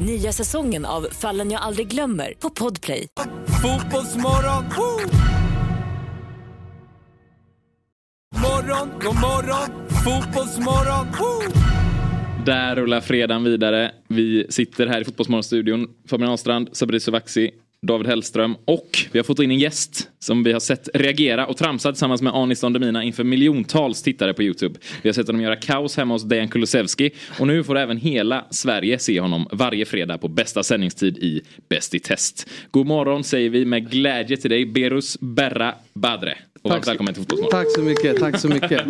[0.00, 3.06] Nya säsongen av Fallen jag aldrig glömmer på Podplay.
[3.62, 5.00] Fotbollsmorgon, woo!
[8.40, 9.88] Morgon, god morgon.
[10.04, 11.52] Fotbollsmorgon, woo!
[12.46, 13.92] Där rullar fredagen vidare.
[14.08, 15.88] Vi sitter här i Fotbollsmorgonstudion.
[16.08, 17.50] Fabian Ahlstrand, Sabri Sovaksi,
[17.86, 21.56] David Hellström och vi har fått in en gäst som vi har sett reagera och
[21.56, 24.78] tramsa tillsammans med Anis Don Demina inför miljontals tittare på Youtube.
[25.02, 27.10] Vi har sett honom göra kaos hemma hos Dejan Kulusevski
[27.40, 31.94] och nu får även hela Sverige se honom varje fredag på bästa sändningstid i Bäst
[31.94, 32.46] i test.
[32.70, 36.38] God morgon säger vi med glädje till dig Berus Berra Badre.
[36.62, 37.50] Och så- välkommen till Fotbollsmorgon.
[37.64, 38.82] Tack så mycket, tack så mycket.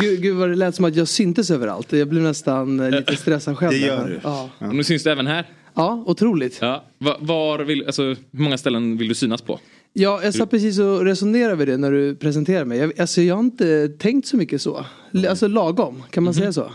[0.00, 1.92] Gud, gud vad det lät som att jag syntes överallt.
[1.92, 3.70] Jag blev nästan eh, lite stressad själv.
[3.72, 4.20] Det gör du.
[4.22, 4.50] Ja.
[4.58, 5.44] Och nu syns du även här.
[5.74, 6.58] Ja, otroligt.
[6.60, 6.84] Ja.
[6.98, 9.60] Va- Var vill, alltså, hur många ställen vill du synas på?
[9.92, 12.78] Ja, jag satt precis och resonerade över det när du presenterade mig.
[12.78, 14.86] Jag, alltså, jag har inte tänkt så mycket så.
[15.28, 16.70] Alltså lagom, kan man säga så?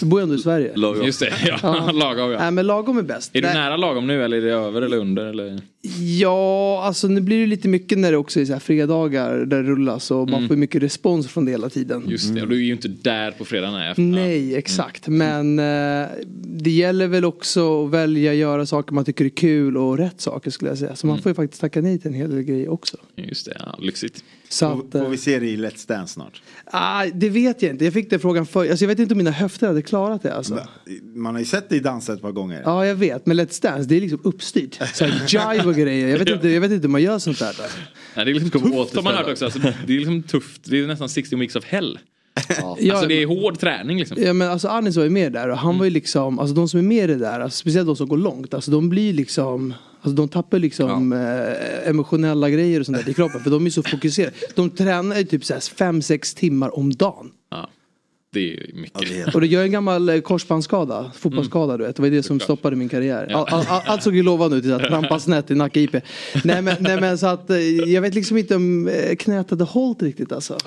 [0.00, 0.74] Jag bor ju ändå i Sverige.
[1.04, 1.90] Just det, ja.
[1.92, 2.38] lagom ja.
[2.38, 3.30] Nej men lagom är bäst.
[3.36, 3.56] Är du Nej.
[3.56, 5.26] nära lagom nu eller är det över eller under?
[5.26, 5.60] Eller?
[6.20, 9.62] Ja, alltså nu blir det lite mycket när det också är så här fredagar där
[9.62, 10.48] det rullas och man Mm.
[10.48, 12.04] får mycket respons från det hela tiden.
[12.08, 13.70] Just det, och du är ju inte där på fredag.
[13.70, 15.08] Nej, Nej, exakt.
[15.08, 16.06] Men eh,
[16.36, 20.50] det gäller väl också att välja göra saker man tycker är kul och rätt saker
[20.50, 20.96] skulle jag säga.
[20.96, 22.96] Så man får ju faktiskt tacka nej till en hel del grejer också.
[23.16, 24.24] Just det, ja, lyxigt.
[24.54, 26.42] Så att, Får vi se det i Let's Dance snart?
[26.64, 27.84] ah, det vet jag inte.
[27.84, 28.70] Jag fick den frågan förr.
[28.70, 30.58] Alltså, jag vet inte om mina höfter hade klarat det alltså.
[31.14, 32.62] Man har ju sett dig dansa ett par gånger.
[32.64, 33.26] Ja, jag vet.
[33.26, 34.80] Men Let's Dance, det är liksom uppstyrt.
[34.94, 36.08] Så jive och grejer.
[36.08, 37.46] Jag vet inte, jag vet inte hur man gör sånt där.
[37.46, 37.78] Alltså.
[38.16, 39.44] Nej, det är liksom tufft har man hört också.
[39.44, 40.60] Alltså, det är liksom tufft.
[40.64, 41.98] Det är nästan 60 weeks of hell.
[42.48, 44.16] Ja, alltså det är hård träning liksom.
[44.20, 46.68] Ja men alltså Anis var ju med där och han var ju liksom, alltså de
[46.68, 49.12] som är med i det där, alltså, speciellt de som går långt, alltså de blir
[49.12, 49.74] liksom
[50.04, 53.70] Alltså de tappar liksom eh, emotionella grejer och sånt där i kroppen för de är
[53.70, 54.32] så fokuserade.
[54.54, 57.30] De tränar ju typ 5-6 timmar om dagen.
[57.50, 57.68] Ja,
[58.32, 59.34] det är ju mycket.
[59.34, 61.96] Och det gör en gammal eh, korsbandsskada, fotbollsskada du vet.
[61.96, 63.26] Det var det som stoppade min karriär.
[63.30, 63.36] Ja.
[63.36, 65.96] All, all, all, allt såg ju lovande ut tills att trampa snett i Nacka IP.
[66.44, 70.02] Nej men, nej men så att eh, jag vet liksom inte om knät hade hållit
[70.02, 70.58] riktigt alltså.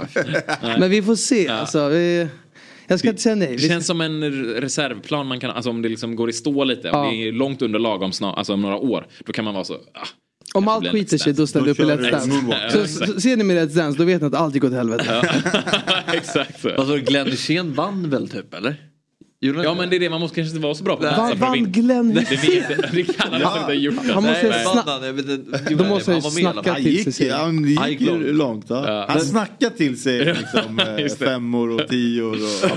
[0.62, 1.90] Men vi får se alltså.
[1.90, 2.28] Vi,
[2.88, 3.56] Jag ska inte säga nej.
[3.56, 4.24] Det känns som en
[4.54, 7.06] reservplan man kan, alltså om det liksom går i stå lite, Ja.
[7.06, 9.64] om det är långt under lagom snart, alltså om några år, då kan man vara
[9.64, 10.08] så, ah,
[10.54, 12.30] Om allt skiter sig då ställer du upp i Let's Dance.
[12.72, 14.72] Så, Ja, så, ser ni med Let's Dance då vet ni att allt gick åt
[14.74, 15.22] helvete.
[16.14, 16.70] Exakt så.
[16.70, 18.76] Alltså Glenn Hysén vann väl typ eller?
[19.40, 21.36] Ja men det är det, man måste kanske inte vara så bra på att dansa
[21.36, 21.64] Vann-.
[21.72, 22.64] Glenn Hysén?
[22.70, 23.54] jag- Det kan han Ja.
[23.54, 23.96] inte ha gjort.
[24.14, 24.64] Han måste.
[25.70, 27.30] Då måste Han snacka till sig.
[27.30, 28.36] han gick Han gick ju långt.
[28.36, 28.66] långt.
[28.70, 28.84] Ja.
[28.88, 29.06] Ja.
[29.10, 32.34] Han snackade till sig liksom, eh, femmor och tior.
[32.34, 32.70] Och,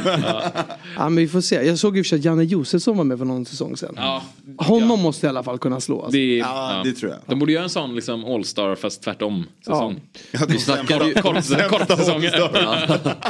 [0.96, 1.54] Ja men vi får se.
[1.66, 3.94] Jag såg ju för att Janne Josefsson var med för någon säsong sedan.
[3.96, 4.22] Ja,
[4.58, 6.02] Honom måste i alla fall kunna slå.
[6.02, 6.18] Alltså.
[6.18, 7.20] ja, det tror jag.
[7.26, 10.00] De borde göra en sån liksom all-star fast tvärtom säsong.
[10.32, 12.34] Ja, de snackade ju- sämsta- Kortsäsonger.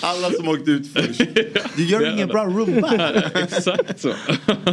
[0.00, 1.20] Alla som åkt ut först.
[2.04, 3.10] Gör ingen bra rumba.
[3.34, 4.12] Exakt så.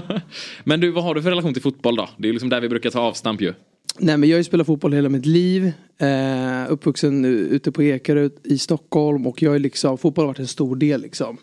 [0.64, 2.10] Men du, vad har du för relation till fotboll då?
[2.18, 3.54] Det är liksom där vi brukar ta avstamp ju.
[3.98, 5.72] Nej men jag har ju spelat fotboll hela mitt liv.
[5.98, 10.40] Eh, uppvuxen u- ute på Ekerö i Stockholm och jag är liksom, fotboll har varit
[10.40, 11.38] en stor del liksom.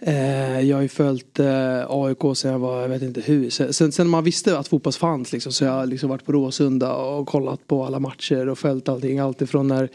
[0.00, 3.50] Eh, jag har ju följt eh, AIK sen jag var, jag vet inte hur.
[3.50, 6.94] Sen, sen, man visste att fotboll fanns liksom, så jag har liksom varit på Råsunda
[6.94, 9.18] och kollat på alla matcher och följt allting.
[9.18, 9.88] Alltifrån när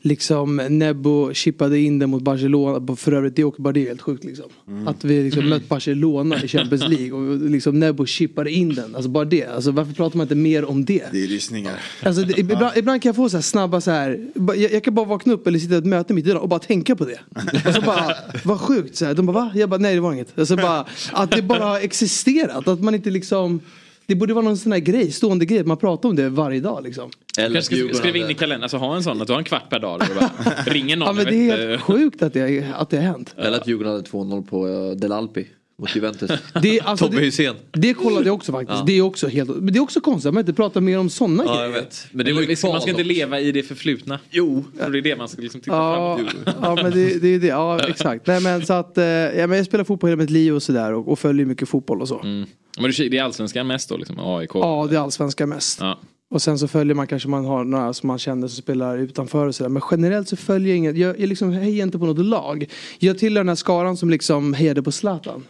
[0.00, 2.96] liksom Nebbo chippade in den mot Barcelona.
[2.96, 4.46] För övrigt det, också, bara det är helt sjukt liksom.
[4.86, 8.94] Att vi liksom mött Barcelona i Champions League och liksom Nebbo chippade in den.
[8.94, 9.44] Alltså bara det.
[9.44, 11.04] Alltså varför pratar man inte mer om det?
[11.12, 11.80] Det är lyssningar.
[12.02, 14.26] Alltså, det, ibland, ibland kan jag få så här snabba så här.
[14.34, 16.48] Jag, jag kan bara vakna upp eller sitta i ett möte mitt i dagen och
[16.48, 17.20] bara tänka på det.
[17.68, 18.14] Och så bara,
[18.44, 18.96] vad sjukt.
[18.96, 19.21] Så här.
[19.22, 19.52] De bara va?
[19.54, 20.38] Jag bara nej det var inget.
[20.38, 22.68] Alltså bara, att det bara har existerat.
[22.68, 23.60] Att man inte liksom.
[24.06, 26.60] Det borde vara någon sån här grej, stående grej, att man pratar om det varje
[26.60, 27.10] dag liksom.
[27.38, 29.44] Eller Kanske ska skriva in i kalendern, alltså ha en sån att du har en
[29.44, 30.02] kvart per dag.
[30.14, 30.30] Bara
[30.66, 31.06] ringer någon.
[31.06, 33.34] Ja men jag det är helt sjukt att det, att det har hänt.
[33.38, 35.46] Eller att Djurgården hade 2-0 på uh, Del Alpi
[35.82, 36.30] mot Juventus.
[36.62, 37.54] Det, alltså, Tobbe det, Hysén.
[37.72, 38.78] det kollade jag också faktiskt.
[38.78, 38.84] Ja.
[38.86, 41.10] Det är också helt, men det är också konstigt att man inte pratar mer om
[41.10, 41.64] sådana Ja, grejer.
[41.66, 42.06] jag vet.
[42.12, 44.18] Men det, var ju man ska, inte leva i det förflutna.
[44.30, 44.64] Jo.
[44.84, 46.56] Och det är det man ska liksom titta Ja, framåt.
[46.62, 48.26] ja men det, det är det, ja exakt.
[48.26, 50.92] Nej men så att, eh, ja, men jag spelar fotboll hela mitt liv och sådär
[50.92, 52.20] och, och följer mycket fotboll och så.
[52.20, 52.46] Mm.
[52.80, 54.50] Men du, det är allsvenskan mest då, liksom AIK?
[54.54, 55.80] Ja det är allsvenska mest.
[55.80, 55.98] Ja.
[56.32, 59.46] Och sen så följer man kanske man har några som man känner som spelar utanför
[59.46, 59.68] och sådär.
[59.68, 62.66] Men generellt så följer jag inget, jag, jag liksom hejar inte på något lag.
[62.98, 65.44] Jag tillhör den här skaran som liksom hejade på Zlatan.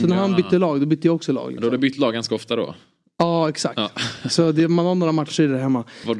[0.00, 0.36] så när han ja.
[0.36, 1.44] bytte lag då bytte jag också lag.
[1.44, 1.64] Då Liksom.
[1.64, 2.74] har du bytt lag ganska ofta då?
[3.18, 3.78] Ja exakt.
[3.78, 3.90] Ja.
[4.30, 5.84] Så det, man har några matcher där hemma.
[6.06, 6.16] Var,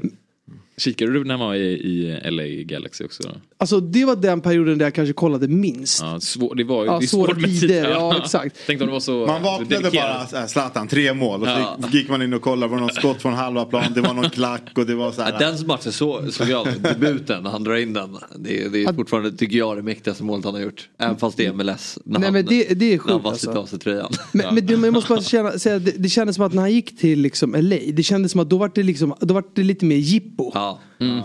[0.79, 3.23] kikade du när man var i, i LA Galaxy också?
[3.23, 3.29] Då?
[3.59, 6.03] Alltså det var den perioden där jag kanske kollade minst.
[6.03, 7.61] Ja, svår, det var ju Ja, det svårt med tid.
[7.61, 8.57] tider, ja, exakt.
[8.67, 10.27] Tänk om det var så Man vaknade dedikerad.
[10.33, 11.41] bara Zlatan, tre mål.
[11.43, 11.79] Och så Ja.
[11.83, 14.15] gick- gick man in och kollade, var det något skott från halva plan, det var
[14.15, 15.39] någon klack och det var så Ja, här.
[15.39, 16.67] den matchen så, såg jag.
[16.83, 18.17] Debuten när han drar in den.
[18.39, 20.89] Det, det är fortfarande, tycker jag, det mäktigaste målet han har gjort.
[20.99, 21.99] Även fast det är MLS.
[22.05, 23.51] När Nej, han, men det- det är sjukt, han alltså.
[23.53, 24.13] av sig tröjan.
[24.33, 26.73] Men, men, det, jag måste bara känna, säga, det, det kändes som att när han
[26.73, 29.63] gick till liksom LA, det kändes som att då var det, liksom, då var det
[29.63, 30.51] lite mer jippo.
[30.55, 30.68] Ja.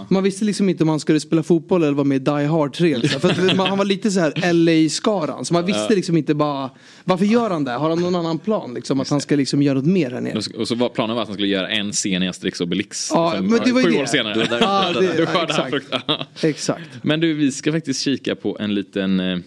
[0.10, 2.74] Man visste liksom inte om han skulle spela fotboll eller vara med i Die Hard
[2.74, 2.98] 3.
[2.98, 3.22] Liksom.
[3.22, 5.46] För att man, han var lite så här LA-skaran.
[5.46, 5.96] Så man visste Ja.
[5.96, 6.70] liksom inte bara,
[7.04, 7.72] varför gör han det?
[7.72, 8.74] Har han någon annan plan?
[8.74, 10.38] Liksom, att han ska liksom göra något mer här nere?
[10.58, 13.10] Och så- var planen var att han skulle göra en scen i Asterix och Obelix.
[13.14, 14.02] Ja, Liksom, men det var ju sju det.
[14.02, 14.34] år senare.
[14.34, 15.82] Det Ja, det- skördade
[16.42, 16.90] exakt.
[17.02, 19.38] Men du, vi ska faktiskt kika på en liten eh,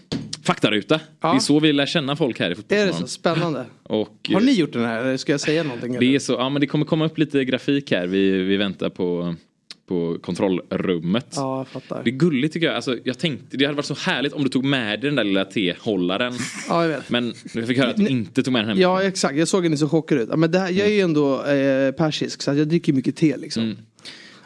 [0.43, 1.01] faktaruta.
[1.21, 3.07] Det är så vi lär känna folk här i Är det så?
[3.07, 3.65] Spännande.
[3.83, 5.01] Och, Har ni gjort den här?
[5.05, 5.97] Eller ska jag säga någonting?
[6.01, 8.07] Det är så, ja men det kommer komma upp lite grafik här.
[8.07, 9.35] Vi, vi väntar på,
[9.87, 11.27] på kontrollrummet.
[11.37, 12.05] Ja, jag fattar.
[12.05, 12.77] Det är gulligt tycker jag.
[12.77, 15.25] Alltså, jag tänkte, det hade varit så härligt om du tog med dig den där
[15.25, 16.33] lilla tehållaren.
[16.69, 17.11] Ja, jag vet.
[17.11, 18.79] Men jag fick höra att du inte tog med den hem.
[18.79, 20.29] Ja exakt, jag såg att ni så chockade ut.
[20.37, 23.63] Men det här, jag är ju ändå eh, persisk så jag dricker mycket te liksom.
[23.63, 23.77] Mm.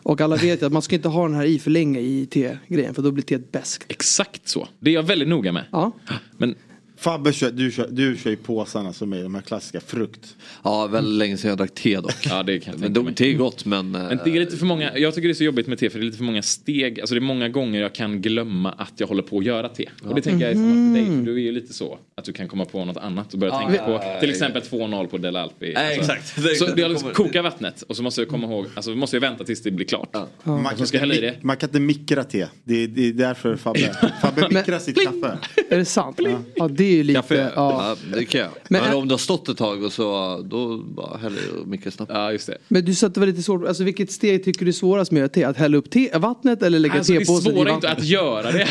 [0.02, 2.26] Och alla vet ju att man ska inte ha den här i för länge i
[2.26, 3.84] te-grejen för då blir teet beskt.
[3.88, 4.68] Exakt så.
[4.78, 5.64] Det är jag väldigt noga med.
[5.72, 5.92] Ja.
[6.36, 6.54] Men
[7.00, 10.36] Fabbe, kör, du, kör, du kör ju påsarna som är de här klassiska frukt.
[10.64, 12.26] Ja, väldigt länge sedan jag drack te dock.
[12.28, 13.90] Ja, det kan jag men de, te är gott men...
[13.90, 15.98] Men det är lite för många, jag tycker det är så jobbigt med te för
[15.98, 17.00] det är lite för många steg.
[17.00, 19.88] Alltså det är många gånger jag kan glömma att jag håller på att göra te.
[20.04, 21.98] Och det tänker jag är samma för dig, för du är ju lite så.
[22.14, 24.28] Att du kan komma på något annat och börja Ja, tänka ja, på ja, till
[24.28, 24.34] ja.
[24.34, 25.72] exempel 2-0 på Del Alpi.
[25.74, 26.42] Nej, exakt.
[26.42, 29.16] Det är Så jag liksom kokar vattnet och så måste jag komma ihåg, alltså måste
[29.16, 30.14] jag vänta tills det blir klart.
[30.42, 31.36] Man, Och kan ska hälla i inte, det.
[31.42, 32.46] man kan inte mikra te.
[32.64, 35.38] Det är, det är därför Fabbe, Fabbe mikrar sitt kaffe.
[35.70, 36.20] Är det sant?
[36.54, 37.20] Ja, det är ju lite...
[37.20, 37.50] Kaffe, ja.
[37.56, 37.96] Ja.
[38.18, 38.50] det kan jag.
[38.68, 41.94] Men- Men, om det har stått ett tag och så då bara häller jag mycket
[41.94, 42.10] snabbt.
[42.14, 42.58] Ja just det.
[42.68, 45.10] Men du sa att det var lite svårt, alltså vilket steg tycker du är svårast
[45.10, 45.44] med att te?
[45.44, 48.02] Att hälla upp te, vattnet eller lägga Alltså det tepåsen i svåra är inte vattnet?
[48.04, 48.68] att göra det.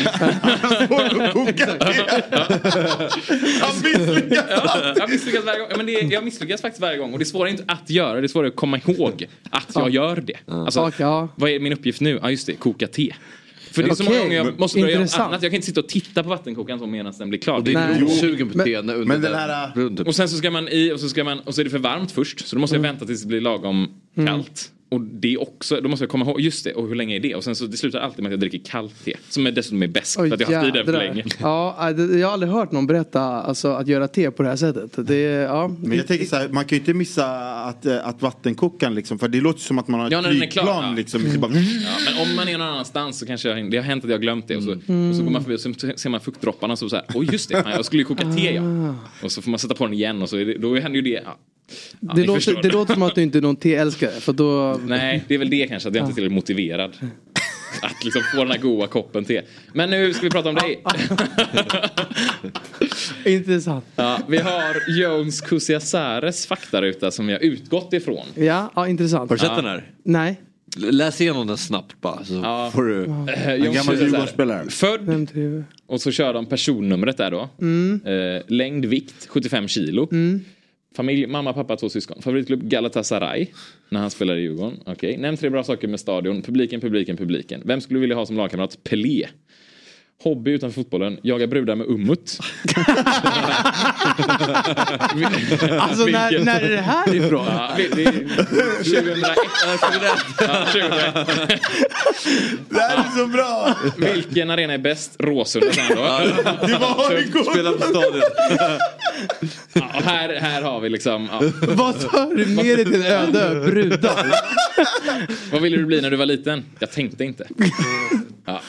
[3.60, 5.68] Han misslyckas Ja, jag misslyckas varje gång.
[5.76, 7.12] Men det är, jag misslyckas faktiskt varje gång.
[7.12, 10.16] Och det är inte att göra det, är svårare att komma ihåg att jag gör
[10.26, 10.36] det.
[10.46, 11.28] Alltså, ja.
[11.36, 12.18] Vad är min uppgift nu?
[12.22, 13.12] Ja just det, koka te.
[13.72, 15.42] För det är så Okej, många gånger jag måste börja göra annat.
[15.42, 17.56] Jag kan inte sitta och titta på vattenkokaren så medan den blir klar.
[17.56, 20.08] Och det är blodsugen på när under men den här-.
[20.08, 21.78] Och sen så ska man i och så ska man och så är det för
[21.78, 22.48] varmt först.
[22.48, 23.88] Så då måste jag vänta tills det blir lagom
[24.26, 24.72] kallt.
[24.90, 27.20] Och det är också, då måste jag komma ihåg, just det, och hur länge är
[27.20, 27.34] det?
[27.34, 29.16] Och sen så det slutar alltid med att jag dricker kallt te.
[29.28, 31.24] Som är dessutom är bäst för att jag har haft i den för länge.
[31.40, 35.06] Ja, jag har aldrig hört någon berätta alltså, att göra te på det här sättet.
[35.06, 35.68] Det, ja.
[35.82, 37.26] Men jag tänker så här, man kan ju inte missa
[37.64, 40.22] att, eh, att vattenkokaren liksom, för det låter som att man har ett Ja, är
[40.22, 40.32] klar.
[40.32, 40.92] flygplan Ja.
[40.96, 41.22] liksom.
[41.32, 44.04] Det bara, Ja, men om man är någon annanstans så kanske jag, det har hänt
[44.04, 45.10] att jag har glömt det och så, Mm.
[45.10, 47.28] och så går man förbi och så ser man fuktdropparna och så, så här, oj
[47.32, 48.62] just det, fan, jag skulle ju koka te ja.
[48.62, 48.94] Ah.
[49.24, 51.22] Och så får man sätta på den igen och så det, då händer ju det.
[52.00, 52.08] Ja.
[52.08, 54.10] Ja, det, låter, det låter som att du inte är någon teälskare.
[54.10, 54.80] För då...
[54.86, 56.96] Nej, det är väl det kanske, att jag inte är tillräckligt motiverad.
[57.82, 59.42] Att liksom få den här goda koppen te.
[59.72, 60.82] Men nu ska vi prata om dig.
[63.34, 63.84] Intressant.
[63.96, 68.26] Ja, vi har Jones Kusiasares faktaruta som vi har utgått ifrån.
[68.34, 69.30] Ja, ja intressant.
[69.30, 69.90] Har du sett den här?
[70.02, 70.40] Nej.
[70.76, 73.04] Läs igenom den snabbt bara så får du...
[73.04, 74.74] Eh, Jones Kusiasares.
[74.74, 75.28] Född
[75.86, 77.48] och så kör de personnumret där då.
[77.60, 78.00] Mm.
[78.04, 80.08] Eh, längd, vikt 75 kilo.
[80.96, 82.22] Familj, mamma, pappa, två syskon.
[82.22, 83.46] Favoritklubb Galatasaray.
[83.88, 84.80] När han spelar i Djurgården.
[84.86, 85.16] Okej.
[85.16, 86.42] Nämn tre bra saker med stadion.
[86.42, 87.62] Publiken, publiken, publiken.
[87.64, 88.84] Vem skulle du vilja ha som lagkamrat?
[88.84, 89.26] Pelé.
[90.22, 91.18] Hobby utanför fotbollen.
[91.22, 92.38] Jaga brudar med ummut.
[95.80, 97.46] Alltså när, Vilken- när är det här ifrån?
[97.46, 99.18] Ja, det, det, 2001.
[100.40, 101.14] Ja, 2001.
[102.68, 103.74] Det här är så bra!
[103.96, 105.16] Vilken arena är bäst?
[105.18, 105.66] Råsunda.
[105.68, 105.94] Det
[106.80, 107.42] var!
[107.52, 108.20] Spela på stadion.
[109.72, 111.28] Ja, och här, här har vi liksom...
[111.32, 111.40] Ja.
[111.68, 113.60] Vad tar du med dig till en öde?
[113.66, 114.26] Brudar?
[115.52, 116.64] Vad ville du bli när du var liten?
[116.78, 117.48] Jag tänkte inte.
[118.44, 118.60] Ja.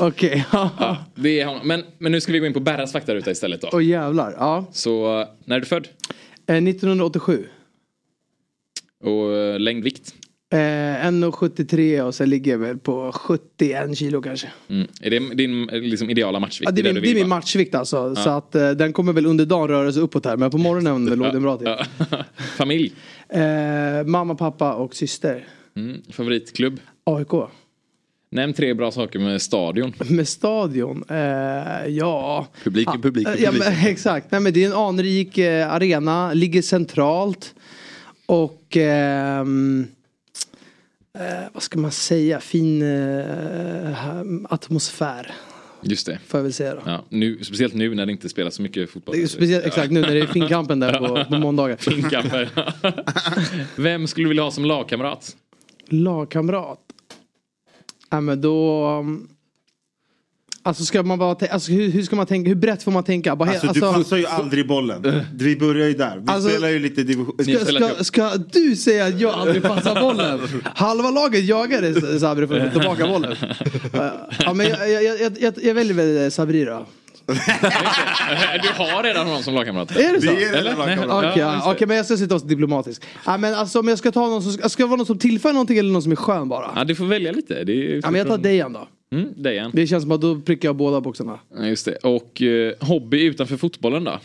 [0.00, 0.44] Okej.
[0.52, 1.68] Ja, det är honom.
[1.68, 3.68] men, men nu ska vi gå in på Berras faktaruta istället då.
[3.72, 4.34] Åh jävlar.
[4.38, 4.66] Ja.
[4.72, 5.88] Så när är du född?
[6.46, 7.46] Eh, 1987.
[9.04, 10.14] Och eh, längd, vikt?
[10.52, 14.48] Eh, 1,73 och sen ligger jag väl på 71 kilo kanske.
[14.68, 14.88] Mm.
[15.02, 16.62] Är det din liksom, ideala matchvikt?
[16.64, 17.96] Ja, det, är min, det är min matchvikt alltså.
[18.16, 18.22] Ja.
[18.22, 20.36] Så att eh, den kommer väl under dagen röra sig uppåt här.
[20.36, 21.68] Men på morgonen låg den bra till.
[22.56, 22.92] Familj?
[23.28, 25.46] Eh, mamma, pappa och syster.
[25.76, 26.02] Mm.
[26.12, 26.80] Favoritklubb?
[27.04, 27.50] AIK.
[28.30, 29.92] Nämn tre bra saker med stadion.
[30.08, 31.04] Med stadion?
[31.08, 31.16] Eh,
[31.88, 32.46] ja.
[32.64, 33.86] Publiken, Ja, publiken, eh, Ja, men, publiken.
[33.90, 34.30] exakt.
[34.30, 36.32] Nej, men det är en anrik eh, arena.
[36.32, 37.54] Ligger centralt.
[38.26, 39.86] Och ehm,
[41.18, 42.40] eh, vad ska man säga?
[42.40, 44.04] Fin eh,
[44.48, 45.34] atmosfär.
[45.82, 46.18] Just det.
[46.26, 46.80] Får jag väl säga då.
[46.84, 49.28] Ja, nu, speciellt nu när det inte spelas så mycket fotboll.
[49.28, 51.76] Speciellt, exakt nu när det är Finnkampen där på, på måndagar.
[51.80, 52.48] Finnkampen.
[53.76, 55.36] Vem skulle du vilja ha som lagkamrat?
[55.88, 56.80] Lagkamrat?
[58.10, 58.88] Ja men då...
[58.98, 59.28] um,
[60.70, 63.36] Alltså ska man bara, alltså hur, hur ska man tänka, hur brett får man tänka?
[63.36, 65.22] Bara, he- Alltså, du passar ju aldrig bollen.
[65.34, 66.16] Vi börjar ju där.
[66.26, 67.34] Vi Alltså- spelar ju lite division...
[67.44, 70.40] Ska, ska, ska du säga att jag aldrig passar bollen?
[70.74, 73.36] Halva laget jagade Sabri för att få tillbaka bollen.
[74.38, 76.86] Ja, men jag, jag, jag, jag, jag väljer väl Sabri då.
[78.62, 79.96] Du har redan honom som lagkamrat.
[79.96, 80.30] Är det så?
[80.56, 80.74] Eller?
[80.86, 81.70] Nej, Okej, ja, det.
[81.72, 83.02] okej, men jag ska sitta och diplomatisk.
[83.26, 85.78] Ja, men alltså om jag ska ta någon som ska, vara någon som tillför någonting
[85.78, 86.70] eller någon som är skön bara?
[86.76, 87.64] Ja, du får välja lite.
[87.64, 88.88] Det är Ja, men jag tar Dejan då.
[89.14, 89.70] Mm, Dejan.
[89.74, 91.38] Det känns som att då prickar jag båda boxarna.
[91.56, 91.96] Ja, Just det.
[91.96, 94.18] Och eh, hobby utanför fotbollen då?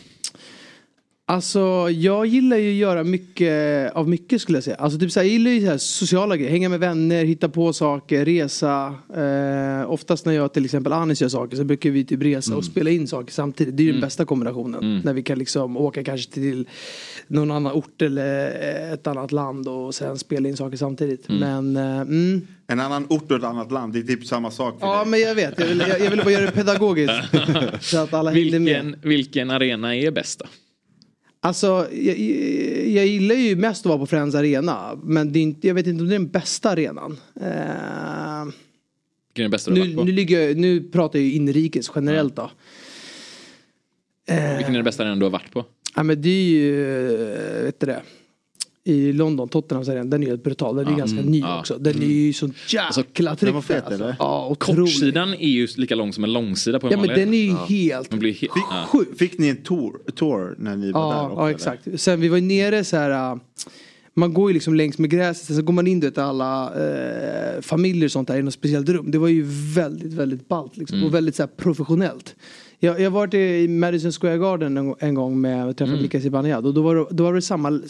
[1.27, 4.75] Alltså jag gillar ju att göra mycket av mycket skulle jag säga.
[4.75, 6.51] Alltså typ så här, jag gillar ju så här sociala grejer.
[6.51, 8.93] Hänga med vänner, hitta på saker, resa.
[9.15, 12.65] Eh, oftast när jag till exempel Anis gör saker så brukar vi typ resa och
[12.65, 13.77] spela in saker samtidigt.
[13.77, 15.01] Det är ju den bästa kombinationen.
[15.03, 16.67] När vi kan liksom åka kanske till
[17.27, 21.29] någon annan ort eller ett annat land och sen spela in saker samtidigt.
[21.29, 22.47] Men eh, mm.
[22.67, 25.05] En annan ort och ett annat land, det är typ samma sak för Ja dig.
[25.05, 27.13] men jag vet, jag vill, jag, jag vill bara göra det pedagogiskt.
[27.81, 28.83] så att alla hängde med.
[28.83, 30.45] Vilken, vilken arena är bäst då?
[31.45, 32.19] Alltså, jag,
[32.87, 34.99] jag gillar ju mest att vara på Friends Arena.
[35.03, 37.17] Men det är inte, jag vet inte om det är den bästa arenan.
[37.35, 38.45] Eh,
[39.27, 40.03] Vilken är den bästa nu, varit på?
[40.03, 42.51] nu, ligger, nu pratar jag ju inrikes generellt då.
[44.27, 45.65] Vilken är den bästa arenan du har varit på?
[45.95, 46.93] Ja men det är ju,
[47.33, 48.01] eh, vet du det.
[48.87, 50.75] I London, Tottenhams arena, den är ju helt brutal.
[50.75, 51.59] Den är Ja, ganska mm, ny ja.
[51.59, 51.77] också.
[51.77, 54.15] Den är ju så jäkla tryck där, alltså.
[54.19, 54.55] Ja.
[54.59, 57.53] Kortsidan är ju lika lång som en långsida på en Ja men den är ju
[57.55, 59.03] helt Den blir he- ja.
[59.19, 61.35] Fick ni en tour, tour när ni var Ja, där också?
[61.39, 61.55] ja eller?
[61.55, 62.01] exakt.
[62.01, 63.31] Sen vi var ju nere så här.
[63.31, 63.37] äh,
[64.17, 68.05] Man går ju liksom längs med gräset, så går man in vet, alla eh, familjer
[68.05, 69.11] och sånt där i något speciellt rum.
[69.11, 69.43] Det var ju
[69.75, 70.97] väldigt, väldigt ballt liksom.
[70.97, 71.07] Mm.
[71.07, 72.35] Och väldigt så här, professionellt.
[72.85, 76.01] Jag, jag har varit i Madison Square Garden en, en gång med och träffade Mm.
[76.03, 77.81] Mika Zibanejad och då var det, då var det samma,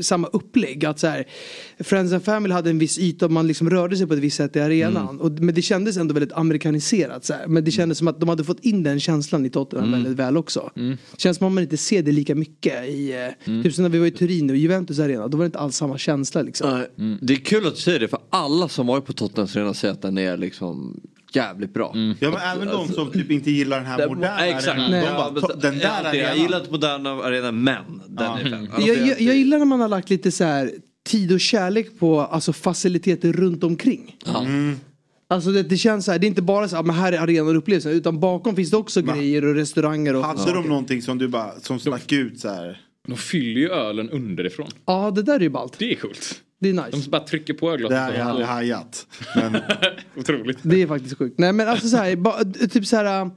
[0.00, 0.84] samma upplägg.
[0.84, 1.24] Att så här,
[1.80, 4.36] Friends and Family hade en viss yta och man liksom rörde sig på ett visst
[4.36, 5.08] sätt i arenan.
[5.08, 5.20] Mm.
[5.20, 7.24] Och, men det kändes ändå väldigt amerikaniserat.
[7.24, 7.46] Så här.
[7.46, 10.02] Men det kändes som att de hade fått in den känslan i Tottenham Mm.
[10.02, 10.70] väldigt väl också.
[11.16, 13.62] Känns som att man inte ser det lika mycket i, eh, Mm.
[13.62, 15.28] typ som när vi var i Turin och Juventus arena.
[15.28, 16.70] Då var det inte alls samma känsla liksom.
[16.96, 19.74] Nej, Det är kul att du säger det för alla som varit på Tottenhams arena
[19.74, 21.00] säger att den är liksom
[21.36, 21.92] jävligt bra.
[22.20, 24.68] Ja men även de som typ inte gillar den här Den- moderna exakt.
[24.68, 24.90] arenan.
[24.90, 25.06] Nej.
[25.06, 26.42] De bara, Ja, "To- den där jag, jag arenan.
[26.42, 28.68] gillar inte moderna arenan men den är fem.
[28.72, 30.70] Alltså, jag, jag, jag gillar när man har lagt lite så här
[31.08, 34.16] tid och kärlek på alltså, faciliteter runt omkring.
[34.38, 34.76] Mm.
[35.28, 37.18] Alltså det, det känns så här, det är inte bara så här, men här är
[37.18, 37.92] arenan upplevelsen.
[37.92, 41.60] Utan bakom finns det också grejer och restauranger och Hade de någonting som du bara,
[41.60, 42.80] som stack ut så här?
[43.08, 44.68] De fyller ju ölen underifrån.
[44.86, 45.78] Ja det där är ju ballt.
[45.78, 46.40] Det är coolt.
[46.58, 46.90] Det är nice.
[46.90, 47.96] De bara trycker på ölglaset.
[47.96, 49.06] Det har jag aldrig hajat.
[50.16, 50.58] Otroligt.
[50.62, 51.38] Det är faktiskt sjukt.
[51.38, 53.30] Nej men alltså så här, ba, typ så här.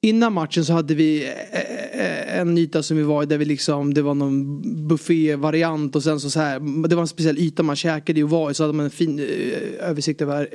[0.00, 3.44] Innan matchen så hade vi eh, eh, en yta som vi var i där vi
[3.44, 7.62] liksom, det var någon buffévariant och sen så, så här, det var en speciell yta
[7.62, 10.48] man käkade i och var i så hade man en fin eh, översikt över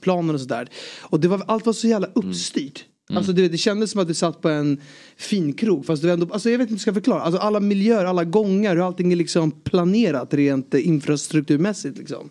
[0.00, 0.68] planen och sådär.
[1.00, 2.84] Och det var, allt var så jävla uppstyrt.
[2.84, 2.97] Mm.
[3.10, 3.18] Mm.
[3.18, 4.80] Alltså det, det kändes som att du satt på en
[5.16, 7.22] finkrog fast du ändå, alltså jag vet inte hur jag ska förklara.
[7.22, 12.30] Alltså alla miljöer, alla gångar, hur allting är liksom planerat rent infrastrukturmässigt liksom.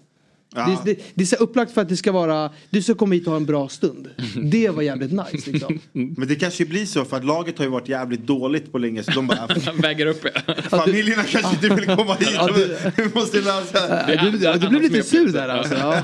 [0.55, 0.79] Ja.
[0.85, 3.25] Det, det, det är så upplagt för att det ska vara, du ska komma hit
[3.27, 4.07] och ha en bra stund.
[4.43, 5.79] Det var jävligt nice liksom.
[5.91, 9.03] Men det kanske blir så för att laget har ju varit jävligt dåligt på länge
[9.03, 9.47] så de bara
[9.81, 10.53] Väger upp ja.
[10.69, 12.29] Familjerna kanske inte vill komma hit.
[12.33, 12.49] Ja,
[12.97, 15.75] Vi måste lösa Ja, du, du, du blev lite sur där alltså.
[15.75, 16.01] Ja.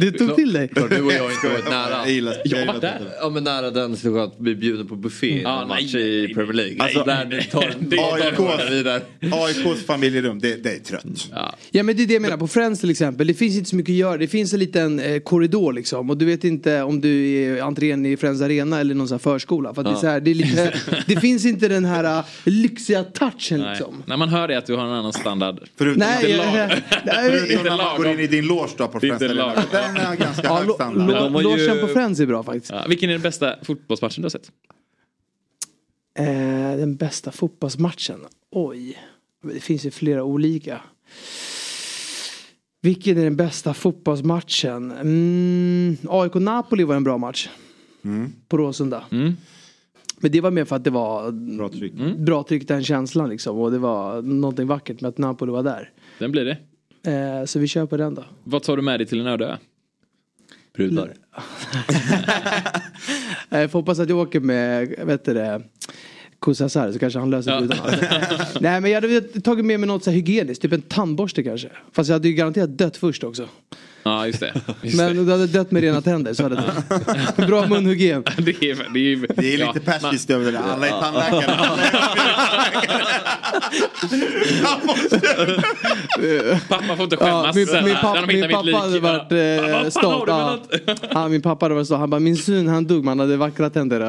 [0.00, 0.70] Du tog till dig.
[0.74, 1.90] Du och jag har inte varit nära.
[1.90, 2.98] Jag gillar- jag gillar det.
[3.20, 6.52] Ja men nära den situationen att bli bjuden på buffé Ja, nej, match i Premier
[6.52, 6.76] League.
[6.78, 9.64] Alltså, där du tar en AIKs.
[9.66, 11.30] AIKs familjerum, det, det är trött.
[11.70, 13.76] Ja men det är det jag menar, på Friends till exempel, det finns inte så
[13.76, 14.16] mycket att göra.
[14.16, 18.06] Det finns en liten eh, korridor liksom och du vet inte om du är entrén
[18.06, 19.74] i Friends Arena eller någon sån här förskola.
[19.74, 20.00] För att det, är Ja.
[20.00, 20.74] så här, det, är lite,
[21.06, 23.68] det finns inte den här eh, lyxiga touchen Nej.
[23.70, 24.02] liksom.
[24.06, 25.58] När man hör det att du har en annan standard.
[25.76, 26.38] Förutom Nej, inte jag-
[26.68, 26.68] lag.
[27.04, 29.64] nej, Förutom när man går in i din loge då på Friends Arena.
[29.72, 31.08] Den är ganska Ja, hög standard.
[31.08, 32.70] lo- de har ju- Logen på Friends är bra faktiskt.
[32.72, 34.50] Ja, vilken är den bästa fotbollsmatchen du har sett?
[36.18, 38.20] Eh, den bästa fotbollsmatchen?
[38.50, 38.98] Oj.
[39.54, 40.80] Det finns ju flera olika.
[42.80, 44.90] Vilken är den bästa fotbollsmatchen?
[44.92, 47.48] Mm, AIK-Napoli var en bra match.
[48.04, 48.32] Mm.
[48.48, 49.04] På Råsunda.
[49.12, 49.32] Mm.
[50.20, 51.92] Men det var mer för att det var Bra tryck.
[52.18, 53.58] bra tryck den känslan liksom.
[53.58, 55.90] Och det var någonting vackert med att Napoli var där.
[56.18, 56.56] Den blir det.
[57.12, 58.24] Eh, så vi kör på den då.
[58.44, 59.56] Vad tar du med dig till en öde ö?
[60.74, 61.14] Brudar.
[63.50, 65.62] Eh, Jag får hoppas att jag åker med, vet du det,
[66.40, 67.82] Kusasar så kanske han löser brudarna.
[68.60, 71.68] Nej men jag hade tagit med mig något så här hygieniskt, typ en tandborste kanske.
[71.92, 73.48] Fast jag hade ju garanterat dött först också.
[74.02, 74.54] Ja, just det.
[74.82, 76.56] Just Men du hade dött med rena tänder så hade
[77.36, 77.46] det.
[77.46, 78.22] Bra munhygien.
[78.22, 78.42] det.
[78.42, 80.60] det, är, det, är, Det är ja, lite persiskt över det där.
[80.60, 81.56] Alla är tandläkare.
[86.68, 87.84] Pappa får inte Ja, skämmas min, sen.
[87.84, 87.94] min,
[88.26, 90.24] min pappa hade varit eh, stolt.
[90.28, 90.58] Ja.
[91.10, 92.00] Ja, min pappa hade varit stolt.
[92.00, 94.00] Han bara, min son han dog man hade vackra tänder.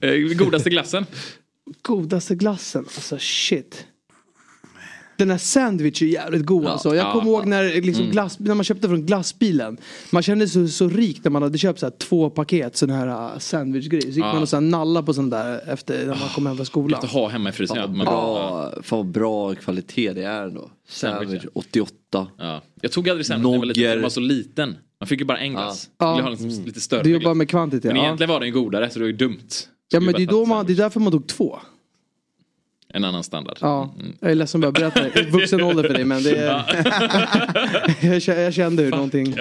[0.00, 1.06] Eh, Godaste glassen?
[1.82, 3.84] Godaste glassen, alltså shit.
[5.18, 6.94] Den här sandwich är jävligt god Ja, alltså.
[6.96, 7.46] Jag ja, kommer ihåg ja.
[7.48, 8.12] när, liksom Mm.
[8.12, 9.78] glass, när man köpte från glassbilen.
[10.10, 12.90] Man kände sig så, så rik när man hade köpt så här, två paket sån
[12.90, 14.02] här uh, sandwichgrej.
[14.02, 14.32] Så gick Ja.
[14.32, 17.00] man och så här, nalla på sån där efter när man kom hem från skolan.
[17.04, 17.76] Att ha hemma i frysen.
[17.76, 17.86] Ja.
[17.86, 20.70] Man- bra, fan vad bra kvalitet det är ändå.
[20.88, 22.26] Sandwich, Sandwich 88.
[22.38, 22.62] Ja.
[22.80, 24.76] Jag tog aldrig sandwich när jag var liten, den var så liten.
[25.00, 25.90] Man fick ju bara en glass.
[25.98, 26.12] Ja.
[26.12, 27.36] Ville ha liksom lite större Du jobbar glass.
[27.36, 27.84] med kvantitet.
[27.84, 28.02] Men Ja.
[28.02, 29.48] egentligen var den ju godare så det var ju dumt.
[29.92, 31.58] Ja men det är, då man, det är därför man tog två.
[32.94, 33.58] En annan standard.
[33.60, 35.30] Ja, jag är ledsen att behöva berätta det.
[35.30, 36.64] Vuxen ålder för dig men det är...
[38.44, 39.34] jag, kände, hur någonting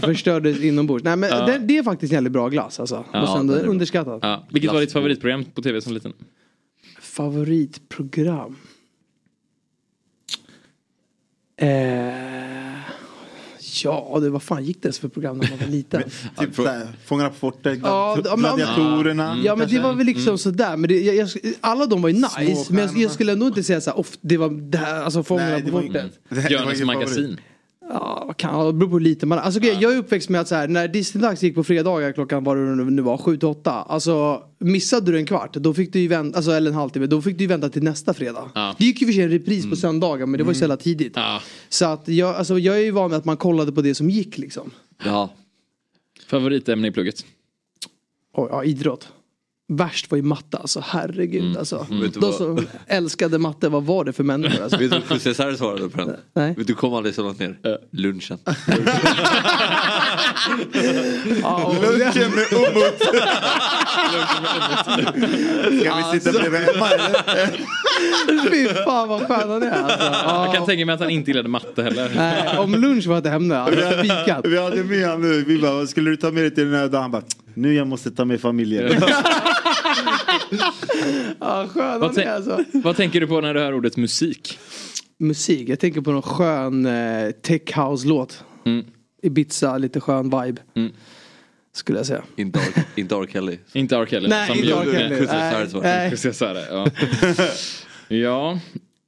[0.00, 1.04] förstördes inombords.
[1.04, 1.46] Nej men Ja.
[1.46, 3.04] det, det är faktiskt en jävligt bra glass alltså.
[3.12, 4.18] Ja, sen, den är underskattat.
[4.22, 4.46] Ja.
[4.50, 6.12] Vilket var ditt favoritprogram på tv som liten?
[7.00, 8.56] Favoritprogram?
[11.56, 12.79] Eh,
[13.84, 16.02] ja, det vad fan gick det ens för program när man var liten?
[16.38, 19.38] Typ såhär, Fångarna på fortet, Ja, ja, Gladiatorerna.
[19.44, 20.76] Ja men det var väl liksom sådär.
[20.76, 21.28] Men det, jag, jag,
[21.60, 22.72] alla de var ju nice.
[22.72, 25.50] Men jag, jag skulle ändå inte säga såhär, off, det var det här, alltså Fångarna
[25.50, 26.12] Nej, på fortet.
[26.76, 27.40] ingen magasin.
[27.92, 30.54] Ja, vad kan, det beror på lite man alltså, Jag är uppväxt med att så
[30.54, 33.72] här, när Disney-dags gick på fredagar klockan var det nu var 7 till 8.
[33.72, 37.38] Alltså missade du en kvart, då fick du vänta, alltså, eller en halvtimme, då fick
[37.38, 38.50] du ju vänta till nästa fredag.
[38.54, 38.74] Ja.
[38.78, 40.76] Det gick ju för sig en repris på söndagar men det var ju så jävla
[40.76, 41.12] tidigt.
[41.16, 41.40] Ja.
[41.68, 44.10] Så att jag, alltså, jag är ju van med att man kollade på det som
[44.10, 44.70] gick liksom.
[45.04, 45.30] Ja.
[46.26, 47.24] Favoritämne i plugget?
[48.32, 49.08] Oj, ja, idrott.
[49.72, 51.86] Värst var ju matte alltså, herregud alltså.
[51.90, 54.78] Vet du De som älskade matte, vad var det för människor alltså?
[54.78, 56.16] Vet du vad Cesar svarade på den?
[56.34, 56.54] Nej.
[56.66, 57.56] Du kom aldrig så långt ner.
[57.92, 58.38] Lunchen.
[61.42, 63.00] Ja, och- Lunchen med Umut.
[65.80, 68.50] Ska vi sitta bredvid Emma eller?
[68.50, 70.04] Fy fan vad skön han är alltså.
[70.04, 70.14] Jag
[70.46, 70.52] Ja.
[70.54, 72.10] kan tänka mig att han inte gillade matte heller.
[72.16, 74.40] Nej, om lunch var ett ämne, hade jag spikat.
[74.44, 75.44] Vi hade med honom nu.
[75.44, 77.02] Vi bara, skulle du ta med dig till den här dagen?
[77.02, 77.22] Han bara,
[77.54, 79.02] nu jag måste ta med familjen.
[81.40, 82.64] Ja, skön Vad, tän- alltså.
[82.72, 84.58] vad tänker du på när du hör ordet musik?
[85.18, 88.44] Musik, jag tänker på någon skön eh, tech house-låt.
[88.66, 88.84] Mm.
[89.22, 90.60] Ibiza, lite skön vibe.
[90.76, 90.92] Mm.
[91.72, 92.22] Skulle jag säga.
[92.36, 92.84] Inte R.
[92.96, 93.26] Inte R.
[93.32, 93.58] Kelly.
[93.72, 94.06] Inte R.
[94.10, 94.28] Kelly.
[94.28, 94.84] Nej, inte R.
[94.92, 96.60] Kelly.
[96.70, 96.86] Ja.
[98.16, 98.58] ja.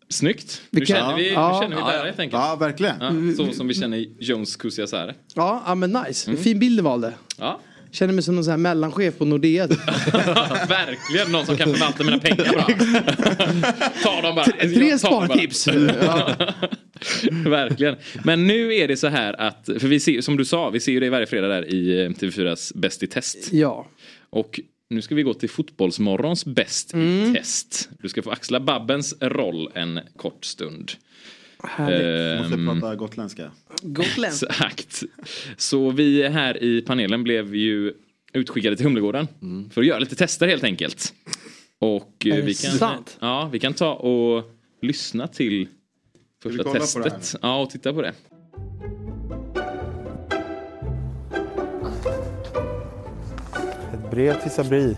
[0.09, 0.63] Snyggt.
[0.71, 1.61] Vi Nu kan- känner vi, nu Ja.
[1.63, 2.05] känner vi Ja, där ja.
[2.05, 2.43] helt enkelt.
[2.43, 2.95] Ja, verkligen.
[3.01, 5.15] Ja, så som vi känner Jones Kusiasare.
[5.35, 6.31] Ja, ja men nice.
[6.31, 6.43] Mm.
[6.43, 7.13] Fin bild du valde.
[7.39, 7.61] Ja.
[7.93, 9.67] Känner mig som någon sån här mellanchef på Nordea.
[10.69, 12.67] Verkligen någon som kan förvalta mina pengar bra.
[14.03, 14.45] Ta dem bara.
[14.45, 15.67] Tre- tre spartips.
[16.03, 16.37] Ja.
[17.51, 17.97] Verkligen.
[18.25, 20.93] Men nu är det så här att, för vi ser, som du sa, vi ser
[20.93, 23.49] ju dig varje fredag där i eh, TV4s Bäst i test.
[23.53, 23.87] Ja.
[24.31, 24.61] Och
[24.91, 27.31] nu ska vi gå till Fotbollsmorgons Bäst Mm.
[27.31, 27.89] i test.
[28.03, 30.93] Du ska få axla Babbens roll en kort stund.
[31.63, 32.41] Härligt.
[32.41, 33.51] Måste Ehm, prata gotländska.
[33.83, 34.35] Gotland.
[34.35, 35.03] Exakt.
[35.57, 37.93] Så vi här i panelen blev ju
[38.33, 39.29] utskickade till Humlegården.
[39.71, 41.15] För att göra lite tester helt enkelt.
[41.79, 43.17] Och eh, vi kan, sant?
[43.21, 44.45] ja, vi kan ta och
[44.83, 45.69] lyssna till
[46.43, 47.35] första testet.
[47.43, 48.13] Ja, och titta på det.
[53.95, 54.97] Ett brev till Sabri.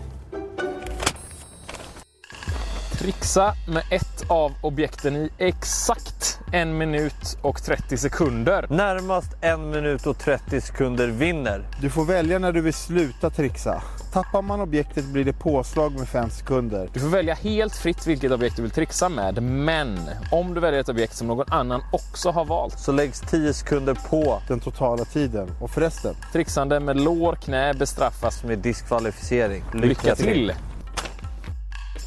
[3.05, 8.65] Trixa med ett av objekten i exakt en minut och 30 sekunder.
[8.69, 11.65] Närmast en minut och 30 sekunder vinner.
[11.81, 13.83] Du får välja när du vill sluta trixa.
[14.13, 16.89] Tappar man objektet blir det påslag med 5 sekunder.
[16.93, 19.99] Du får välja helt fritt vilket objekt du vill trixa med, men
[20.31, 23.97] om du väljer ett objekt som någon annan också har valt Så läggs 10 sekunder
[24.09, 25.51] på den totala tiden.
[25.59, 29.63] Och förresten, Trixande med lår, knä bestraffas med diskvalificering.
[29.73, 30.53] Lycka till!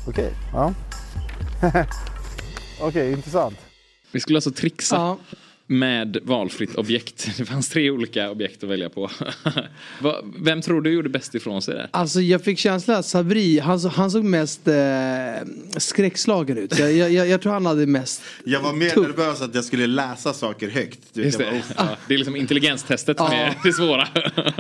[0.08, 0.72] Okej, ja.
[2.80, 3.58] Okej, intressant.
[4.12, 5.16] Vi skulle alltså trixa
[5.70, 7.28] med valfritt objekt.
[7.38, 9.10] Det fanns tre olika objekt att välja på.
[10.38, 11.88] Vem tror du gjorde bäst ifrån sig där?
[11.90, 14.74] Alltså jag fick känslan att Sabri, han, så- han såg mest eh,
[15.76, 16.74] skräckslagen ut.
[16.74, 19.06] Så jag, jag, jag, tror han hade mest Jag var mer Tuff.
[19.08, 20.98] nervös att jag skulle läsa saker högt.
[21.12, 21.44] Just det.
[21.44, 23.36] bara, Ja, det är liksom intelligenstestet som Ja.
[23.38, 24.08] är det svåra.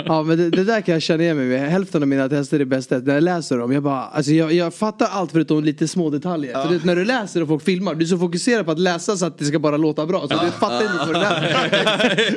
[0.06, 1.70] Ja men det, det där kan jag känna igen mig med.
[1.70, 2.98] Hälften av mina tester är bästa.
[2.98, 6.62] När jag läser dem, jag bara, alltså jag, jag fattar allt förutom lite små detaljer.
[6.62, 9.16] För det, när du läser och folk filmar, du är så fokuserad på att läsa
[9.16, 10.20] så att det ska bara låta bra.
[10.28, 12.36] Så du fattar inte du läser.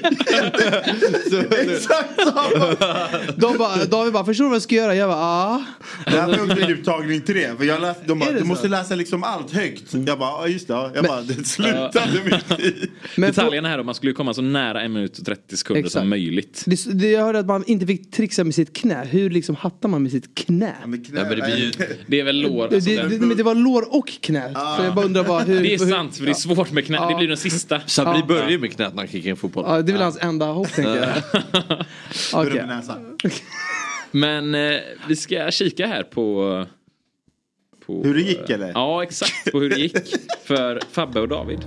[1.76, 3.08] Exakt samma!
[3.36, 4.96] De bara, David bara, förstår du vad jag ska göra?
[4.96, 5.64] Jag bara, ja.
[6.06, 7.48] Det här var också typ tagning tre.
[7.58, 8.46] För jag läste, de bara, det du så?
[8.46, 9.94] måste läsa liksom allt högt.
[10.08, 10.74] Jag bara, ja just det.
[10.74, 10.92] ja.
[10.96, 12.90] Jag bara, det slutade mitt i.
[13.22, 15.94] Detaljerna här då, man skulle komma så nära en minut och 30 sekunder Exakt.
[15.94, 16.64] som möjligt.
[16.66, 19.06] Det, det, jag hörde att man inte fick trixa med sitt knä.
[19.10, 20.74] Hur liksom hattar man med sitt knä?
[20.82, 21.72] Ja, men det, blir ju,
[22.08, 22.68] det är väl lår.
[22.70, 24.54] Det, Alltså, det, det, men det var lår och knä.
[24.78, 25.62] Så jag bara undrar bara hur...
[25.64, 27.08] det är hur- sant, för det är svårt med knä.
[27.10, 27.80] Det blir den sista.
[27.86, 28.26] Sabri Ja.
[28.26, 29.65] börjar ju med knät när han kickar in fotboll.
[29.68, 31.84] Ja, det är väl hans enda hopp tänker jag.
[32.48, 33.32] Okej.
[34.11, 36.65] Men eh, vi ska kika här på,
[37.86, 38.03] på...
[38.03, 38.72] Hur det gick, eller?
[38.73, 39.98] Ja, exakt på hur det gick
[40.44, 41.65] för Fabbe och David.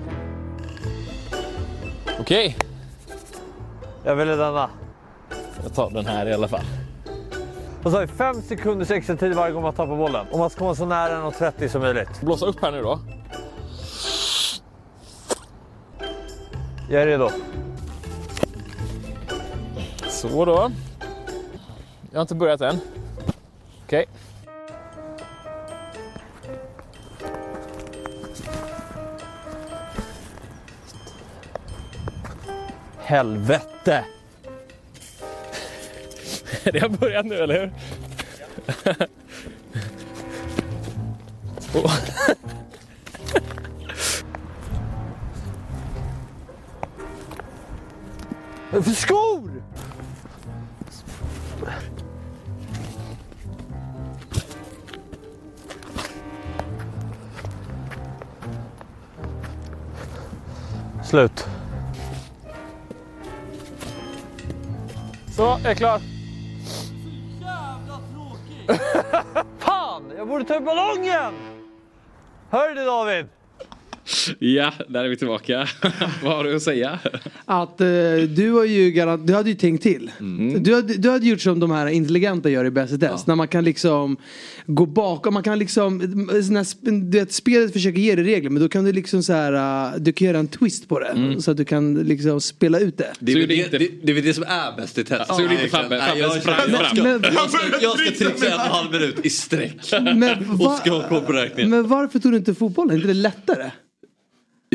[2.20, 2.56] Okej,
[4.04, 4.70] Jag ville denna.
[5.62, 6.64] jag tar den här i alla fall.
[7.82, 8.06] Vad sa vi?
[8.06, 10.26] 5 sekunders extra tid varje gång man tappar bollen.
[10.30, 12.20] Och man ska komma så nära 1.30 som möjligt.
[12.20, 13.00] Blåsa upp här nu då.
[16.88, 17.30] Jag är redo.
[20.08, 20.70] Så då.
[22.10, 22.80] Jag har inte börjat än.
[23.84, 24.06] Okej.
[32.98, 34.04] Helvete!
[36.64, 37.72] Det har börjat nu, eller hur?
[41.74, 41.92] Oh.
[48.82, 49.62] För skor?
[61.04, 61.46] Slut.
[65.36, 66.00] Så, jag är klar.
[69.58, 70.12] Fan!
[70.16, 71.34] Jag borde ta upp ballongen!
[72.50, 73.26] Hör du David?
[74.38, 75.68] Ja, där är vi tillbaka.
[76.22, 76.98] Vad har du att säga?
[77.44, 77.86] Att eh,
[78.28, 80.10] du har ju garant, du hade ju tänkt till.
[80.20, 80.62] Mm.
[80.62, 83.26] Du, hade, du hade gjort som de här intelligenta gör i Bäst i test.
[83.26, 84.16] När man kan liksom
[84.66, 88.62] gå bakom, man kan liksom, när, sp- du vet, spelet försöker ge dig regler men
[88.62, 89.52] då kan du liksom så här,
[89.92, 91.06] eh, du kan göra en twist på det.
[91.08, 91.40] Mm.
[91.40, 93.12] Så att du kan liksom spela ut det.
[93.18, 95.34] Det är, väl det, det, det är väl det som är bäst i test.
[95.34, 95.96] Så gjorde inte Fabbe.
[96.16, 96.50] Jag, ska,
[97.80, 99.76] jag, ska, trixa en och halv minut i sträck.
[99.92, 101.70] Men, Och va, ska ha koll på räkningen.
[101.70, 102.90] men varför tog du inte fotbollen?
[102.90, 103.70] Är inte det lättare?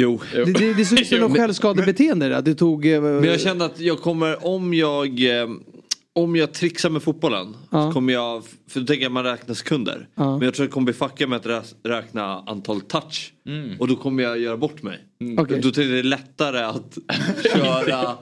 [0.01, 0.21] Jo.
[0.34, 2.41] Det, det, det såg ut som något självskadebeteende där.
[2.41, 2.85] Du tog...
[2.85, 5.47] eh, Men jag kände att jag kommer, om jag, eh,
[6.15, 7.55] om jag trixar med fotbollen.
[7.71, 10.07] Så kommer jag, för då tänker jag att man räknar sekunder.
[10.15, 10.38] Ja.
[10.38, 13.34] Men jag tror jag kommer bli fuckad med att rä- räkna antal touch.
[13.47, 13.80] Mm.
[13.80, 14.99] Och då kommer jag göra bort mig.
[15.38, 15.59] Okej.
[15.61, 16.97] Då tycker jag det är lättare att
[17.53, 18.17] köra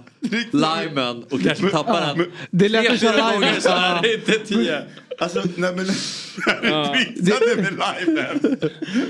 [0.52, 2.26] limen och kanske tappa den.
[2.52, 4.12] Det är lätt Tre, att köra limen.
[4.20, 4.82] inte tio.
[5.20, 5.86] Alltså nej men
[6.46, 7.74] när du twittrade med
[8.08, 8.58] liven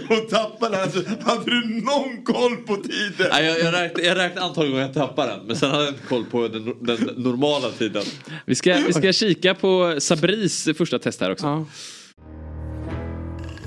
[0.10, 3.28] och tappade alltså, hade du någon koll på tiden?
[3.32, 5.46] Nej, jag, jag, räknade, jag räknade antal gånger jag tappade den.
[5.48, 8.04] Men sen hade jag inte koll på den, den normala tiden.
[8.46, 11.66] Vi ska, vi ska kika på Sabris första test här också.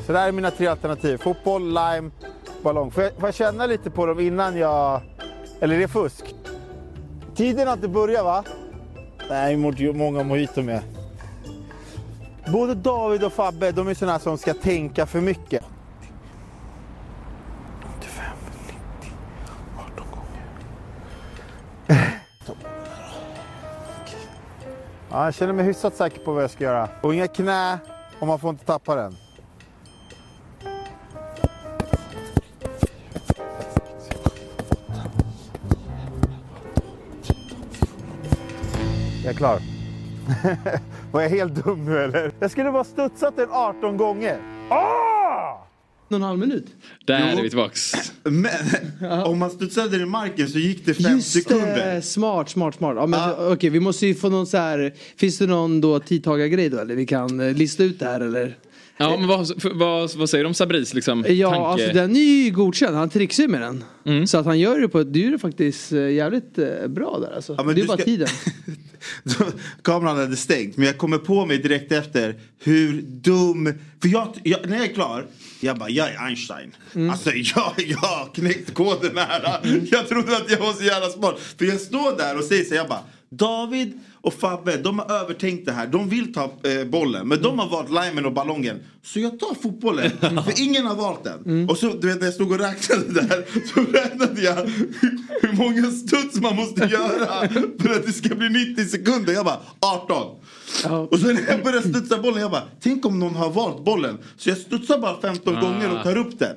[0.06, 1.16] Så där är mina tre alternativ.
[1.16, 2.10] Fotboll, lime,
[2.62, 2.90] ballong.
[2.90, 5.02] Får jag, får jag känna lite på dem innan jag...
[5.60, 6.24] Eller är det fusk?
[7.36, 8.44] Tiden har inte börjat va?
[9.30, 9.56] Nej,
[9.92, 10.82] många mojito med.
[12.46, 15.64] Både David och Fabbe, de är sådana som ska tänka för mycket.
[17.98, 18.24] 85,
[18.66, 19.12] 90,
[19.78, 20.44] 18 gånger.
[25.10, 26.88] Ja, jag känner mig hyfsat säker på vad jag ska göra.
[27.00, 27.78] Och inga knä,
[28.20, 29.16] och man får inte tappa den.
[39.24, 39.60] Jag är klar.
[41.12, 42.32] Var jag helt dum nu eller?
[42.40, 44.38] Jag skulle bara studsat den 18 gånger.
[44.70, 45.66] Ah!
[46.12, 46.66] En halv minut.
[47.06, 47.38] Där Jo.
[47.38, 47.92] är vi tillbaks.
[48.22, 48.50] Men
[49.24, 51.94] om man studsade den i marken så gick det fem Just sekunder.
[51.94, 52.96] det, smart, smart, smart.
[52.96, 54.94] Ja, men, Okej, vi måste ju få någon så här.
[55.16, 58.56] Finns det någon då tidtagargrej då eller vi kan eh, lista ut det här eller?
[59.00, 61.66] Ja, men vad, vad, vad säger du om Sabris liksom, Ja, tanke?
[61.66, 62.96] alltså den är ju godkänd.
[62.96, 63.84] Han trixar ju med den.
[64.06, 64.26] Mm.
[64.26, 67.34] Så att han gör det på ett, det är faktiskt eh, jävligt eh, bra där
[67.36, 67.54] alltså.
[67.58, 68.28] Ja, men det är du bara ska- tiden.
[69.82, 73.74] Kameran hade stängt men jag kommer på mig direkt efter hur dum...
[74.02, 75.26] För jag, jag, när jag är klar,
[75.60, 76.74] jag bara jag är Einstein.
[76.94, 77.10] Mm.
[77.10, 79.60] Alltså jag, jag har knäckt koden här.
[79.90, 81.38] Jag trodde att jag var så jävla smart.
[81.58, 85.66] För jag står där och säger så jag bara David och Fabbe, de har övertänkt
[85.66, 85.86] det här.
[85.86, 88.80] De vill ta eh, bollen, men de har valt limen och ballongen.
[89.02, 91.38] Så jag tar fotbollen, för ingen har valt den.
[91.46, 91.68] Mm.
[91.68, 93.44] Och så, du vet, när jag stod och räknade där,
[93.74, 94.54] så räknade jag
[95.42, 97.48] hur, många studs man måste göra
[97.82, 99.32] för att det ska bli 90 sekunder.
[99.32, 100.36] Jag bara, 18.
[101.10, 104.18] Och sen när jag började studsa bollen, jag bara, tänk om någon har valt bollen.
[104.36, 105.60] Så jag studsar bara 15 Ah.
[105.60, 106.56] gånger och tar upp den.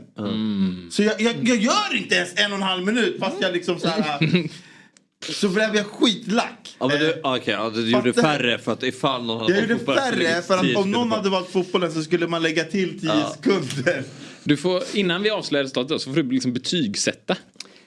[0.91, 3.79] Så jag, jag, jag gör inte ens en och en halv minut fast jag liksom
[3.79, 4.19] så här...
[5.29, 6.75] Så blev jag skitlack.
[6.79, 9.75] Ja, men du, okej, ja, du gjorde färre för att ifall någon hade Jag gjorde
[9.77, 12.41] fotbollen så lägger färre för att 10 om någon hade valt fotbollen så skulle man
[12.43, 13.33] lägga till 10 Ja.
[13.35, 14.03] sekunder.
[14.43, 17.37] Du får, innan vi avslöjar resultatet så får du liksom betygsätta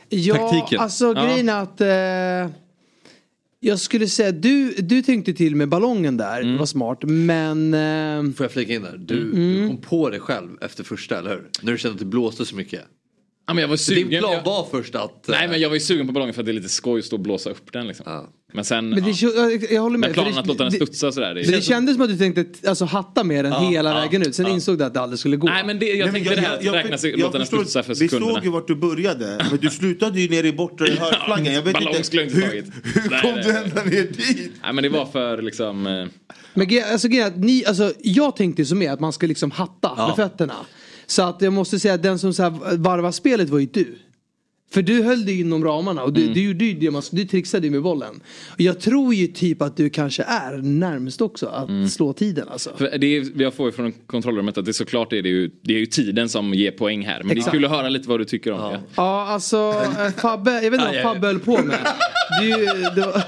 [0.09, 0.81] Ja, taktiken.
[0.81, 2.57] alltså grejen är att eh,
[3.61, 6.53] jag skulle säga du, du tänkte till med ballongen där, Mm.
[6.53, 6.99] det var smart.
[7.03, 7.75] Men...
[7.75, 8.97] Eh, Får jag flika in där?
[8.99, 9.33] Du, Mm.
[9.63, 11.49] du kom på det själv efter första, eller hur?
[11.63, 12.81] När du kände att det blåste så mycket.
[13.49, 14.21] Ja, men jag var Så Din sugen.
[14.23, 15.25] plan jag, var först att...
[15.29, 17.05] nej, men jag var ju sugen på ballongen för att det är lite skoj att
[17.05, 17.87] stå och blåsa upp den.
[17.89, 18.27] Liksom.
[18.53, 19.29] Men sen, men det, ja.
[19.37, 20.09] jag, jag håller med.
[20.09, 21.35] men planen det- att låta den det- studsa sådär.
[21.35, 24.01] Det, Men det kändes som att du tänkte alltså, hatta med den Ja, hela ja,
[24.01, 24.35] vägen ut.
[24.35, 24.53] Sen ja.
[24.53, 25.47] insåg du att det aldrig skulle gå.
[25.47, 27.83] Nej, men det, jag Nej, men tänkte det här att räkna sig, låta den studsa
[27.83, 28.35] för Vi sekunderna.
[28.35, 29.39] såg ju vart du började.
[29.51, 31.55] Men du slutade ju ner i bortre hörnflaggan.
[31.55, 32.17] Jag vet inte.
[32.17, 34.53] jag hur, hur Nej, kom du ända ner dit?
[34.63, 35.87] Nej, men det var för liksom...
[35.87, 36.07] eh,
[36.55, 40.07] Men alltså, ni, alltså, jag tänkte som är att man ska liksom hatta Ja.
[40.07, 40.55] med fötterna.
[41.07, 43.99] Så att jag måste säga att den som så här varvar spelet var ju du.
[44.77, 46.35] För du höll dig inom ramarna och du, Mm.
[46.35, 48.21] du, gjorde ju det man, du trixade med bollen.
[48.49, 51.89] Och jag tror ju typ att du kanske är närmst också att Mm.
[51.89, 52.71] slå tiden alltså.
[52.77, 55.51] För det är, jag får ju från kontrollrummet att det är såklart är det, ju,
[55.63, 57.19] det är ju tiden som ger poäng här.
[57.19, 57.49] Men det Exakt.
[57.49, 58.81] är kul att höra lite vad du tycker om det.
[58.97, 61.79] Ja alltså eh, Fabbe, jag vet inte vad Fabbe höll på med.
[62.41, 62.57] Det,
[62.95, 63.23] det var,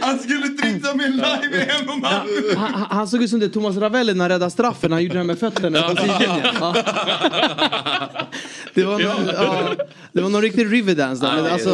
[0.00, 2.26] Han skulle trixa med live i en och han,
[2.56, 4.92] han- han såg ut som det Thomas Ravelli när han räddade straffen.
[4.92, 6.46] Han gjorde det här med fötterna på sidlinjen.
[6.60, 6.74] Ja.
[8.74, 9.74] Det var någon, ja,
[10.12, 11.36] det var någon riktig riverdance där.
[11.42, 11.68] Men alltså,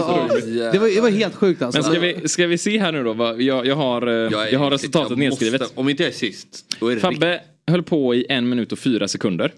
[0.73, 1.81] det var, det var helt sjukt alltså.
[1.82, 3.12] Men ska vi, ska vi se här nu då?
[3.12, 4.15] vad- Jag, jag, har, eh,
[4.53, 5.61] jag, har resultatet jag nedskrivet.
[5.61, 8.73] måste- om inte jag är sist, då är det Fabbe höll på i en minut
[8.73, 9.53] och fyra sekunder.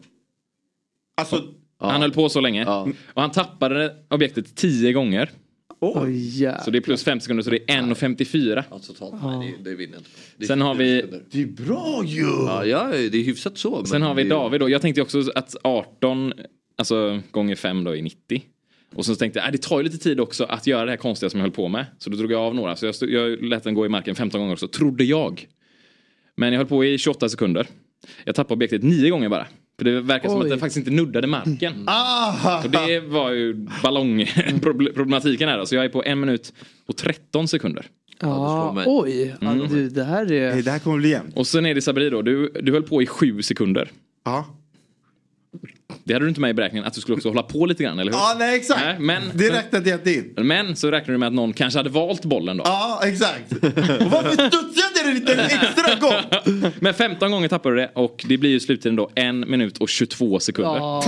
[1.16, 1.42] Alltså,
[1.80, 2.66] Han höll på så länge.
[3.14, 5.30] Och han tappade objektet tio gånger.
[5.84, 8.64] Oj, Så det är plus 50 sekunder så det är 1.54.
[8.70, 9.14] Ja, totalt.
[9.24, 10.10] Nej, det, det vinner jag inte.
[10.36, 11.04] Det är Sen har vi...
[11.30, 12.22] Det är bra ju!
[12.26, 13.76] Ja, ja, det är hyfsat så.
[13.76, 14.68] men Sen har vi det David då.
[14.68, 16.32] Jag tänkte också att 18
[16.78, 18.42] alltså, gånger 5 då är 90.
[18.94, 20.96] Och sen tänkte jag, äh, det tar ju lite tid också att göra det här
[20.96, 21.86] konstiga som jag höll på med.
[21.98, 22.76] Så då drog jag av några.
[22.76, 25.46] Så jag, stod, jag lät den gå i marken 15 gånger också, trodde jag.
[26.36, 27.66] Men jag höll på i 28 sekunder.
[28.24, 29.46] Jag tappade objektet 9 gånger bara.
[29.78, 30.44] För det verkar som Oj.
[30.44, 31.72] att den faktiskt inte nuddade marken.
[31.86, 32.62] Ah!
[32.64, 35.66] Och det var ju ballongproblematiken här då.
[35.66, 36.52] Så jag är på en minut
[36.86, 37.86] och 13 sekunder.
[38.20, 39.68] Ja, oj, ja, Mm.
[39.68, 40.62] du, det här är...
[40.62, 41.36] Det här kommer bli jämnt.
[41.36, 43.90] Och sen är det Sabri då, du, du höll på i 7 sekunder.
[44.24, 44.46] Ja.
[46.04, 47.98] Det hade du inte med i beräkningen, att du skulle också hålla på lite grann,
[47.98, 48.18] eller hur?
[48.18, 48.80] Ja, nej exakt.
[48.84, 50.34] Nej, men, Det räknade jag inte in.
[50.36, 52.62] men så räknar du med att någon kanske hade valt bollen då.
[52.66, 53.52] Ja, exakt.
[53.52, 56.70] Och varför studsade det lite extra gång?
[56.80, 59.88] Men 15 gånger tappade du det och det blir ju slutligen då en minut och
[59.88, 60.76] 22 sekunder.
[60.76, 61.02] Ja.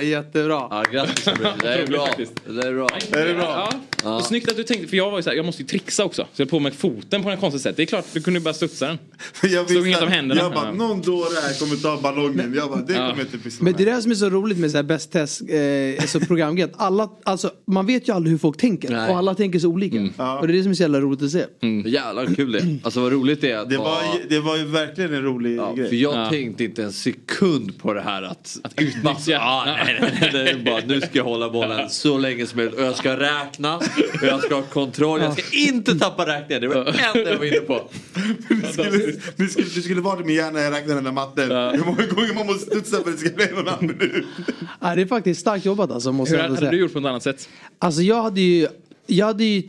[0.00, 0.66] Ja, jättebra.
[0.70, 1.24] Ja, grattis.
[1.24, 1.30] Det
[1.74, 2.08] är bra.
[2.46, 2.88] Det är bra.
[3.12, 3.70] Är det bra?
[4.04, 4.20] Ja.
[4.22, 6.26] Snyggt att du tänkte, för jag var ju såhär, jag måste ju trixa också.
[6.32, 7.76] Så jag på med foten på något konstigt sätt.
[7.76, 8.98] Det är klart, du kunde ju bara studsa den.
[9.42, 10.40] Jag visste inget om händerna.
[10.40, 10.72] Jag bara, Ja.
[10.72, 12.54] någon dåre här kommer ta ballongen.
[12.56, 12.98] Jag bara, det Ja.
[12.98, 13.80] kommer jag inte pyssla Men med.
[13.86, 16.64] det är det som är så roligt med så här bäst test, eh, alltså programgrej.
[16.64, 18.90] att Alla, alltså, man vet ju aldrig hur folk tänker.
[18.90, 19.10] Nej.
[19.10, 19.96] Och alla tänker så olika.
[20.40, 21.44] Och det är det som är så jävla roligt att se.
[21.86, 23.98] Jävlar kul det Alltså vad roligt det är att Det var,
[24.28, 25.88] det var ju verkligen en rolig Ja, grej.
[25.88, 28.56] för jag tänkte inte en sekund på det här att...
[28.62, 29.38] Att utnyttja.
[29.40, 29.64] Ah,
[30.00, 32.96] nej, nej, nej, bara, nu ska jag hålla bollen så länge som möjligt och jag
[32.96, 33.84] ska räkna och
[34.22, 35.20] jag ska ha kontroll.
[35.20, 36.62] Jag ska inte tappa räkningen.
[36.62, 37.82] Det var det enda jag var inne på.
[38.48, 41.12] Du skulle, du skulle, du skulle vara i min hjärna när jag räknade den där
[41.12, 41.50] matten.
[41.50, 43.82] Hur många gånger man måste studsa för att det ska bli en och en halv
[43.82, 44.24] minut.
[44.80, 46.12] Ja, det är faktiskt starkt jobbat alltså.
[46.12, 46.70] Måste Hur jag hade säga.
[46.70, 47.48] du gjort på ett annat sätt?
[47.78, 48.68] Alltså jag hade ju,
[49.06, 49.62] jag hade ju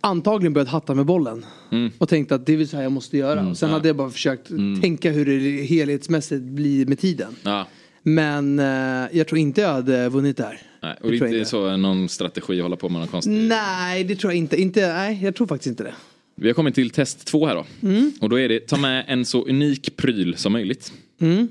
[0.00, 1.46] antagligen börjat hatta med bollen.
[1.72, 1.90] Mm.
[1.98, 3.48] Och tänkt att det är så här jag måste göra.
[3.48, 4.48] och sen hade jag bara försökt
[4.80, 7.36] tänka hur det helhetsmässigt blir med tiden.
[7.42, 7.66] Ja.
[8.02, 10.60] Men eh, jag tror inte jag hade vunnit där.
[10.82, 13.32] Nej, och Det är inte så någon strategi att hålla på med någon konstig.
[13.32, 14.60] Nej, det tror jag inte.
[14.60, 14.92] inte.
[14.92, 15.94] Nej, jag tror faktiskt inte det.
[16.34, 17.66] Vi har kommit till test två här då.
[17.82, 18.12] Mm.
[18.20, 20.92] Och då är det ta med en så unik pryl som möjligt.
[21.20, 21.48] Mm.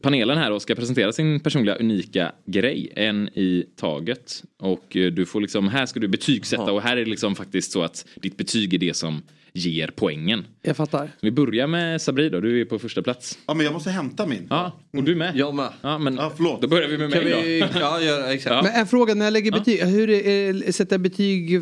[0.00, 4.44] Panelen här då ska presentera sin personliga unika grej, en i taget.
[4.58, 7.72] Och eh, du får liksom, här ska du betygsätta och här är det liksom faktiskt
[7.72, 10.44] så att ditt betyg är det som ger poängen.
[10.62, 11.10] Jag fattar.
[11.20, 13.38] Vi börjar med Sabri då, du är på första plats.
[13.46, 14.46] Ja, men jag måste hämta min.
[14.50, 15.36] Ja, och du med.
[15.36, 15.68] Jag med.
[15.82, 16.62] Ja, men Ja, förlåt.
[16.62, 17.60] då börjar vi med Kan mig vi...
[17.60, 17.66] då.
[17.80, 18.54] Ja, göra, exakt.
[18.54, 18.62] Ja.
[18.62, 20.26] Men en fråga, när jag lägger betyg, hur är,
[20.68, 21.60] är, sätter jag betyg,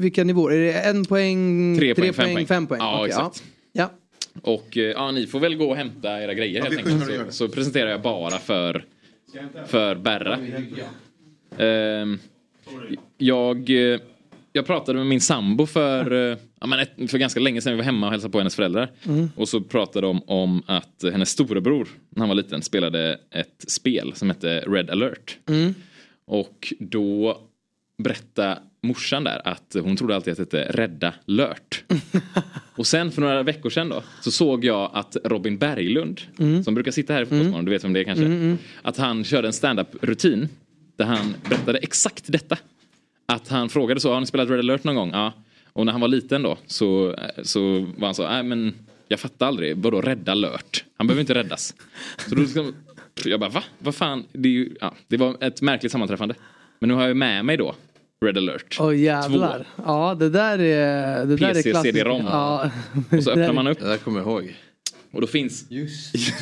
[0.00, 0.54] vilka nivåer?
[0.56, 2.80] Är det en poäng, Tre poäng, fem poäng, fem poäng?
[2.80, 3.42] Ja, Okej, exakt.
[3.72, 3.90] Ja.
[4.42, 7.04] Och eh, ja, ni får väl gå och hämta era grejer helt vi enkelt.
[7.04, 7.32] Så, det.
[7.32, 8.84] så presenterar jag bara för,
[9.66, 10.38] för Berra.
[11.58, 12.18] Ehm,
[13.18, 14.00] jag, eh,
[14.58, 17.72] jag pratade med min sambo för, eh, ja, men ett, för ganska länge sedan.
[17.72, 18.90] Vi var hemma och hälsade på hennes föräldrar.
[19.06, 19.30] Mm.
[19.36, 24.12] Och så pratade de om att hennes storebror, när han var liten, spelade ett spel
[24.14, 25.38] som hette Red alert.
[25.48, 25.74] Mm.
[26.26, 27.38] Och då
[28.02, 31.84] berättade morsan där att hon trodde alltid att det hette Rädda Lört.
[32.76, 36.64] och sen för några veckor sedan då så såg jag att Robin Berglund Mm.
[36.64, 38.24] som brukar sitta här i Fotbollsmorgon, du vet vem det är kanske.
[38.24, 38.58] Mm, mm.
[38.82, 40.48] Att han körde en stand-up rutin
[40.96, 42.58] där han berättade exakt detta.
[43.32, 45.10] Att han frågade så, har ni spelat Red alert någon gång?
[45.12, 45.32] Ja.
[45.72, 47.60] Och när han var liten då så, så
[47.96, 48.74] var han så, nej men
[49.08, 50.84] jag fattar aldrig, vadå rädda alert?
[50.96, 51.74] Han behöver inte räddas.
[52.28, 52.72] Så då ska,
[53.24, 53.62] jag bara, va?
[53.78, 54.24] Vad fan?
[54.32, 56.34] Det, är ju, ja, det var ett märkligt sammanträffande.
[56.78, 57.74] Men nu har jag med mig då
[58.20, 58.76] Red alert.
[58.80, 59.66] Åh jävlar.
[59.86, 61.94] Ja, det där är, det där är PC, klassiskt.
[61.94, 62.24] CD-ROM.
[62.26, 62.70] Ja.
[63.10, 63.78] Och så öppnar man upp.
[63.80, 64.56] Det där kommer jag ihåg.
[65.12, 65.64] Och då finns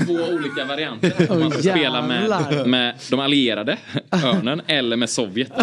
[0.07, 1.33] två olika varianter.
[1.33, 3.79] Om man ska spela med, med de allierade,
[4.13, 5.53] örnen, eller med Sovjet.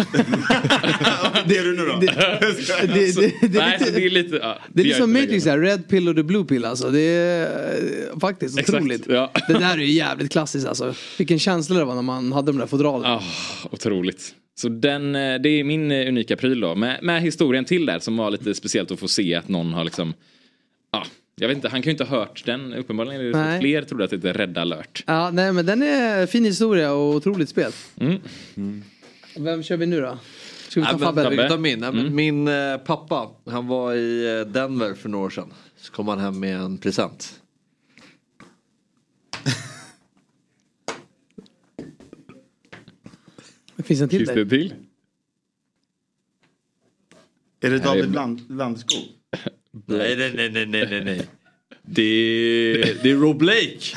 [1.46, 1.96] Det är du nu då?
[2.00, 4.36] det, det, det, det, Nej, det är lite...
[4.36, 6.64] Ja, Det är gör lite som inte Matrix här, Red pill och the blue pill
[6.64, 6.90] alltså.
[6.90, 9.06] Det är eh, faktiskt Exakt, otroligt.
[9.08, 9.30] ja.
[9.48, 10.94] Det där är ju jävligt klassiskt alltså.
[11.18, 13.10] Vilken känsla det var när man hade de där fodralen.
[13.12, 13.22] Ah,
[13.70, 14.34] otroligt.
[14.56, 16.74] Så den, eh, det är min eh, unika pryl då.
[16.74, 19.84] Med, med historien till där som var lite speciellt att få se att någon har
[19.84, 20.14] liksom...
[20.92, 21.04] Ja,
[21.36, 22.74] jag vet inte, han kan ju inte ha hört den.
[22.74, 23.54] Uppenbarligen är det Nej.
[23.54, 25.04] att fler trodde att det är Rädda alert.
[25.06, 27.72] Ja, nej men den är fin historia och otroligt spel.
[27.96, 28.82] Mm.
[29.36, 30.18] Vem kör vi nu då?
[30.68, 31.58] Ska vi ta men, Fabbe?
[31.58, 31.80] min.
[31.80, 35.52] Men Min eh, pappa, han var i eh, Denver för några år sedan.
[35.76, 37.40] Så kom han hem med en present.
[43.76, 44.74] Det finns en till Finns det en till?
[47.60, 49.13] Är det David Land, Landskog?
[49.86, 51.28] Nej, nej, nej, nej, nej, nej, nej.
[51.82, 53.96] Det är, det är Rob Blake.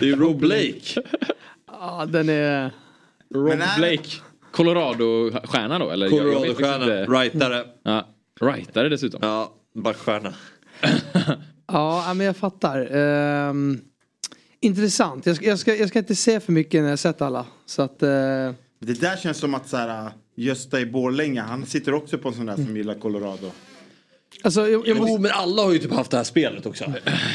[0.00, 1.02] Det är Rob Blake.
[1.66, 2.70] Ja, den är...
[3.34, 4.08] Rob Blake.
[4.52, 5.90] Colorado-stjärna då?
[5.90, 6.08] Eller?
[6.08, 7.12] Colorado-stjärna, inte.
[7.12, 7.64] rightare.
[7.82, 8.08] Ja,
[8.40, 9.20] rightare dessutom.
[9.22, 10.34] Ja, backstjärna.
[11.72, 12.96] Ja, ja, men jag fattar.
[12.96, 13.80] Ehm,
[14.60, 15.26] intressant.
[15.26, 17.46] Jag ska, jag, ska, jag ska inte säga för mycket när jag sett alla.
[17.66, 18.02] Så att...
[18.02, 18.08] eh,
[18.78, 22.34] Det där känns som att så här, Gösta i Borlänge, han sitter också på en
[22.34, 23.50] sån där som gillar Colorado.
[24.44, 26.84] Alltså, jag, jag Jo, måste, men alla har ju typ haft det här spelet också.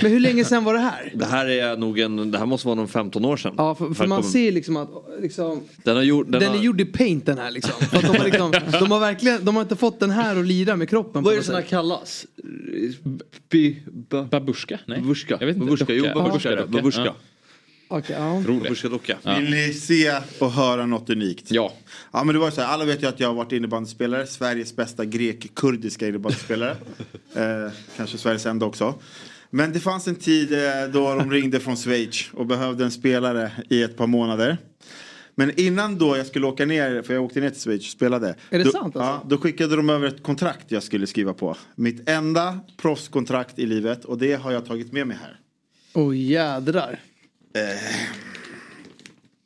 [0.02, 1.12] men hur länge sedan var det här?
[1.16, 3.54] Det här är nog en, det här måste vara någon 15 år sedan.
[3.58, 4.90] Ja, för, för man kommer- ser liksom att
[5.22, 7.74] liksom, Den, har gjort, den, den, har, är gjord i paint den här liksom.
[7.92, 10.90] De, har liksom de har verkligen, de har inte fått den här att lira med
[10.90, 11.24] kroppen.
[11.24, 12.26] Vad är det som kallas?
[13.50, 14.80] Bi, ba, Babushka?
[14.86, 15.02] Nej.
[15.02, 15.38] babushka.
[15.40, 15.66] Jag vet inte.
[15.66, 16.52] Babushka, jo babushka.
[16.52, 16.66] Ja.
[16.66, 17.14] Babushka.
[17.88, 18.44] Okej, ja.
[18.90, 19.18] Docka.
[19.24, 19.36] Ja.
[19.36, 21.52] Vill ni se och höra något unikt?
[21.52, 21.74] Ja.
[22.12, 24.76] Ja men det var så här, alla vet ju att jag har varit innebandyspelare, Sveriges
[24.76, 26.78] bästa grek-kurdiska innebandyspelare.
[27.36, 28.94] eh, kanske Sveriges enda också.
[29.50, 33.52] Men det fanns en tid eh, då de ringde från Schweiz och behövde en spelare
[33.70, 34.58] i ett par månader.
[35.36, 38.36] Men innan då jag skulle åka ner, för jag åkte ner till Schweiz och spelade.
[38.50, 39.00] Är det då, sant alltså?
[39.00, 41.58] Ja, då skickade de över ett kontrakt jag skulle skriva på.
[41.76, 45.40] Mitt enda proffskontrakt i livet och det har jag tagit med mig här.
[45.94, 47.00] Åh jädrar.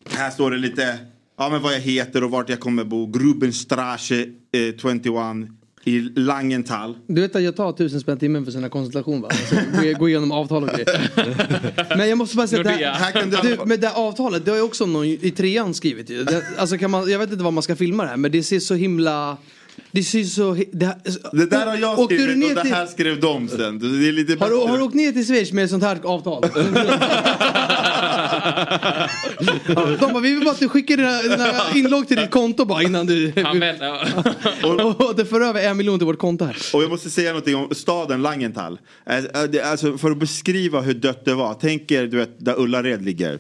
[0.10, 1.00] Här står det lite
[1.38, 3.08] ja, men vad jag heter och vart jag kommer bo.
[3.08, 5.06] Grubenstraße eh, 21
[5.84, 6.98] i Langenthal.
[7.08, 9.30] Du vet att jag tar tusen spänn timmen för sådana konsultation va?
[9.32, 11.98] Alltså, gå, gå igenom avtal och grejer.
[11.98, 12.86] Men jag måste bara säga att det.
[12.86, 16.24] Här du, med det här avtalet, det har ju också någon i trean skrivit ju.
[16.24, 18.44] Det, alltså kan man, jag vet inte vad man ska filma det här men det
[18.44, 19.38] ser så himla...
[19.92, 20.54] Det ser så...
[20.56, 20.96] hi- Det, här-
[21.38, 23.80] Det där har jag skrivit ner och det till- här skrev de sen.
[23.80, 25.98] Det är lite Har du, har du åkt ner till Schweiz med ett sånt här
[26.04, 26.46] avtal?
[29.68, 32.66] Ja, De bara, vi vill bara att du skickar dina, dina inlogg till ditt konto
[32.66, 33.34] bara innan du...
[34.64, 36.58] Och, och det för över en miljon till vårt konto här.
[36.74, 38.80] Och jag måste säga någonting om staden Langenthal.
[39.64, 41.54] Alltså för att beskriva hur dött det var.
[41.62, 43.40] Tänk er du vet, där Ullared ligger.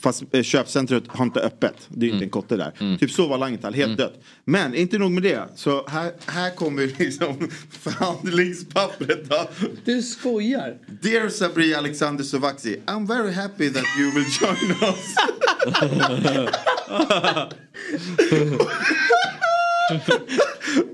[0.00, 1.74] Fast eh, köpcentret har inte öppet.
[1.88, 2.96] Det är inte en kotte där.
[2.98, 4.20] Typ så var Langenthal, helt dött.
[4.44, 5.48] Men inte nog med det.
[5.54, 9.30] Så här, här kommer liksom förhandlingspappret.
[9.30, 9.48] Då.
[9.84, 10.76] Du skojar.
[11.02, 15.14] Dear Sabri Alexander Sovaksi, I'm very happy that you will join us.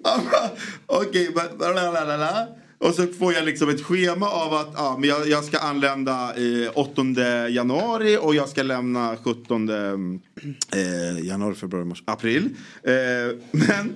[0.86, 2.46] Okej, men lalalala.
[2.84, 6.34] Och så får jag liksom ett schema av att ja, men jag, jag ska anlända
[6.36, 9.76] eh, 8 januari och jag ska lämna 17 eh,
[11.22, 12.48] januari, februari, mars, april.
[12.82, 12.92] Eh,
[13.50, 13.92] men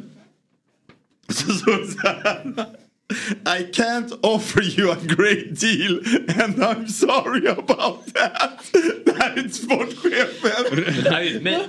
[1.29, 2.88] så så, det så här.
[3.11, 5.99] I can't offer you a great deal
[6.43, 8.71] and I'm sorry about that.
[9.05, 10.85] Det här är sportchefen.
[11.13, 11.61] Här är nej.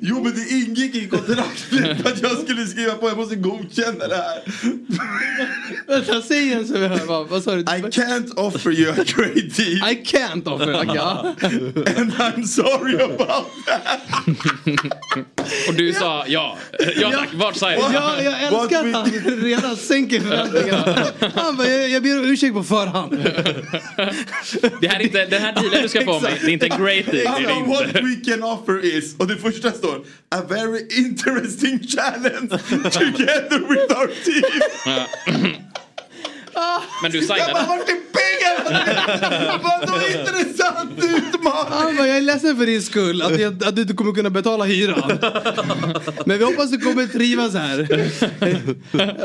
[0.00, 3.08] Jo men det ingick i kontraktet att jag skulle skriva på.
[3.08, 4.42] Jag måste godkänna det här.
[5.86, 7.24] Vänta, säg igen så vi hör.
[7.24, 7.60] Vad, sa du?
[7.60, 9.90] I can't offer you a great deal.
[9.92, 10.66] I can't offer.
[10.96, 11.34] Ja.
[11.96, 14.00] And I'm sorry about that.
[15.68, 16.58] Och du sa ja.
[16.96, 17.80] Ja tack, vart sa jag?
[17.92, 19.10] Ja, jag älskar att han
[19.42, 20.55] redan sänker förväntningarna.
[21.34, 23.12] Han bara, jag, jag ber om ursäkt på förhand.
[24.80, 26.84] Det här är inte, den här dealen du ska få mig, det är inte en
[26.84, 27.26] great deal.
[27.26, 32.48] Alltså, det what we can offer is, och det första står, a very interesting challenge
[32.90, 35.56] together with our team.
[36.56, 36.82] Ja.
[37.02, 37.66] Men du Jag bara, signade.
[37.68, 39.60] vart är pengarna?
[39.62, 41.72] Vadå intressant utmaning?
[41.72, 44.30] Han bara, jag är ledsen för din skull att, jag, att du inte kommer kunna
[44.30, 45.18] betala hyran.
[46.26, 47.86] Men vi hoppas du kommer trivas här.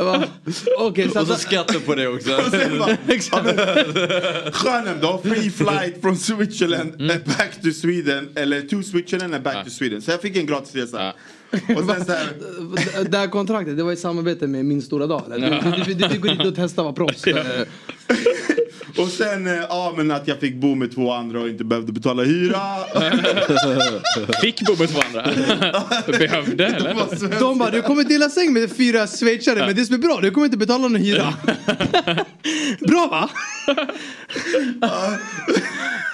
[0.04, 0.24] Bara,
[0.78, 2.36] Okej, så Och så att- skatter på det också.
[2.36, 2.98] Och sen bara,
[4.66, 8.30] ja, men, då, free flight from Switzerland eh, back to Sweden.
[8.36, 10.02] Eller to Switzerland and back to Sweden.
[10.02, 11.14] Så jag fick en gratis resa.
[11.52, 12.28] Och sen så här,
[13.10, 15.24] Det här kontraktet, det var i samarbete med Min Stora Dag.
[15.30, 15.40] Du,
[15.86, 17.24] du, du, du går dit och testar att vara proffs.
[18.98, 21.92] Och sen, eh, ja men att jag fick bo med två andra och inte behövde
[21.94, 22.60] betala hyra.
[24.42, 25.24] Fick bo med två andra?
[26.20, 27.40] Behövde eller?
[27.40, 30.32] De bara, du kommer dela säng med fyra schweizare men det som är bra, du
[30.32, 31.34] kommer inte betala någon hyra.
[32.80, 33.30] bra va?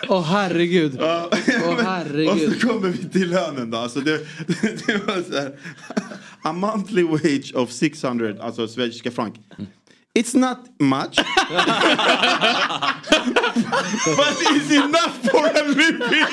[0.07, 0.97] Åh herregud.
[1.01, 1.23] Åh
[1.69, 2.59] Och herregud.
[2.61, 3.77] så kommer vi till lönen då.
[3.77, 4.17] Alltså det,
[4.87, 5.51] det var så här,
[6.41, 9.35] a monthly wage of 600, alltså schweiziska frank.
[10.17, 11.17] It's not much.
[14.17, 16.27] But it's enough for a living.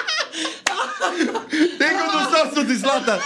[1.78, 3.18] Tänk om de sa så till Zlatan.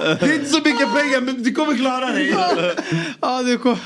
[0.00, 2.34] Det är inte så mycket pengar men du kommer klara dig.
[3.20, 3.76] Ja, du kom...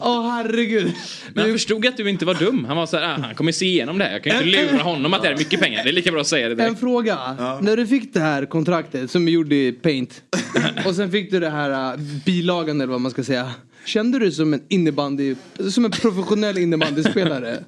[0.00, 0.92] Åh herregud.
[1.34, 2.64] Men han förstod att du inte var dum.
[2.64, 4.12] Han var så här, ah, han kommer se igenom det här.
[4.12, 5.84] Jag kan ju inte lura honom att det är mycket pengar.
[5.84, 6.80] Det är lika bra att säga det En direkt.
[6.80, 7.18] fråga.
[7.60, 10.22] När du fick det här kontraktet som är gjord i paint
[10.86, 13.50] och sen fick du det här uh, bilagan eller vad man ska säga.
[13.86, 15.34] Kände du dig som en innebandy,
[15.70, 17.64] som en professionell innebandyspelare?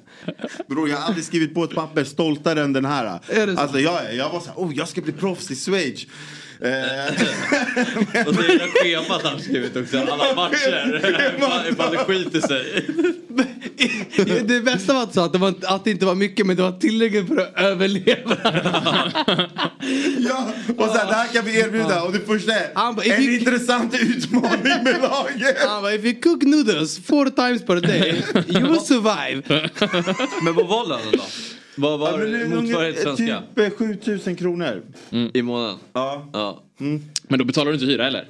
[0.67, 3.19] Bror jag har aldrig skrivit på ett papper stoltare än den här.
[3.27, 3.61] Är det så?
[3.61, 6.05] Alltså jag, jag var så här, oh jag ska bli proffs i Schweiz.
[6.61, 6.67] Eh,
[8.27, 9.97] Och det är det schemat han skrivit också.
[9.99, 11.01] Alla matcher.
[11.71, 12.85] Ifall- det skiter sig.
[14.43, 16.61] Det bästa var att, sa att, det var, att det inte var mycket men det
[16.63, 18.37] var tillräckligt för att överleva.
[20.29, 23.05] ja, och så här, det här kan vi erbjuda och det första är Han bara,
[23.05, 25.57] en you- intressant utmaning med laget.
[25.67, 29.69] Han bara, if you cook noodles four times per day you will survive.
[30.43, 31.23] Men vad var lönen då?
[31.79, 33.43] Vad var motsvarighet svenska?
[33.55, 34.81] Typ eh, 7000 kronor.
[35.33, 35.77] I månaden?
[35.93, 36.29] Ja.
[36.33, 36.63] ja.
[37.27, 38.27] Men då betalar du inte hyra eller?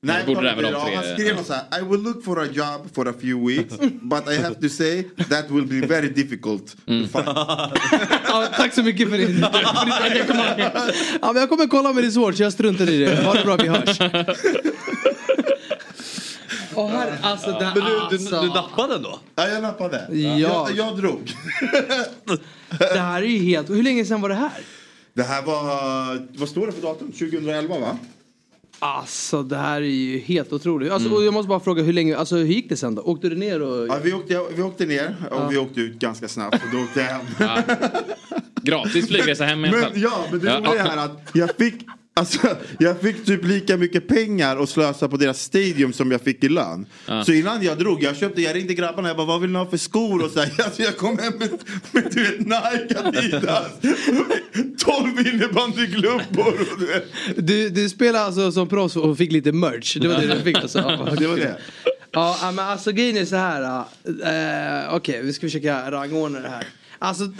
[0.00, 2.42] Nej, det borde det även ja, han skrev något så här, I will look for
[2.42, 6.08] a job for a few weeks but I have to say that will be very
[6.08, 7.08] difficult to find.
[8.28, 10.58] Ja, tack så mycket för din, engagemang.
[11.22, 13.24] Ja, men jag kommer kolla med det är svårt så jag struntar i det.
[13.24, 13.98] Ha det bra, vi hörs.
[16.78, 19.18] Åh, herre, alltså, det, Men du, du, alltså, du nappade ändå?
[19.34, 20.06] Ja, jag nappade.
[20.10, 20.38] Ja.
[20.38, 21.34] Jag, jag drog.
[22.78, 23.70] det här är ju helt...
[23.70, 24.52] Hur länge sedan var det här?
[25.14, 27.12] Det här var, vad står det för datum?
[27.12, 27.98] 2011 va?
[28.78, 30.92] Alltså det här är ju helt otroligt.
[30.92, 33.02] Alltså, och jag måste bara fråga hur länge, alltså hur gick det sen då?
[33.02, 33.88] Åkte du ner och...
[33.88, 35.48] Ja, vi, åkte, vi åkte ner och Ja.
[35.48, 37.62] vi åkte ut ganska snabbt och då åkte jag hem.
[38.62, 39.60] Gratis flygresa hem.
[39.60, 41.86] Men, ja, men det roliga är att jag fick,
[42.18, 46.44] alltså, jag fick typ lika mycket pengar och slösa på deras stadium som jag fick
[46.44, 46.86] i lön.
[47.06, 47.24] Ja.
[47.24, 49.66] Så innan jag drog, jag köpte, jag ringde grabbarna, jag bara vad vill ni ha
[49.66, 50.24] för skor?
[50.24, 51.50] Och så här, alltså, jag kom hem med,
[51.92, 53.72] med du vet Nike, Adidas,
[54.84, 56.54] 12 innebandyklubbor.
[56.78, 57.04] du.
[57.42, 59.96] Du, du spelade alltså som proffs och fick lite merch.
[60.00, 60.78] Det var det du fick alltså?
[60.88, 61.58] Ja, Det var det.
[62.12, 63.62] Ja men alltså grejen är så här.
[64.08, 66.66] Uh, Okej vi ska försöka rangordna det här.
[66.98, 67.32] Alltså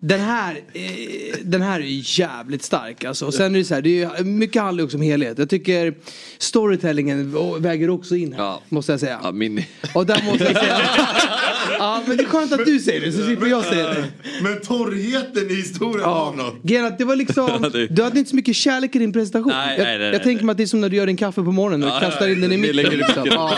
[0.00, 3.26] den här, eh, den här är jävligt stark alltså.
[3.26, 5.38] Och sen är det så här, det är mycket handlar också om helhet.
[5.38, 5.94] Jag tycker
[6.38, 8.56] storytellingen väger också in här.
[8.68, 9.20] Måste jag säga.
[9.22, 9.64] Ja, min...
[9.94, 10.78] Och där måste jag säga.
[11.78, 14.04] ja men det är skönt att du säger det så slipper jag säga det.
[14.42, 16.62] Men torrheten i historien var något.
[16.62, 19.12] Grejen är att det var liksom, Ja, du hade inte så mycket kärlek i din
[19.12, 19.52] presentation.
[19.52, 21.16] Nej, jag, nej, nej, jag tänker mig att det är som när du gör din
[21.16, 22.98] kaffe på morgonen och Ja, kastar ja, in den i det mitten.
[22.98, 23.22] Liksom.
[23.26, 23.52] Ja.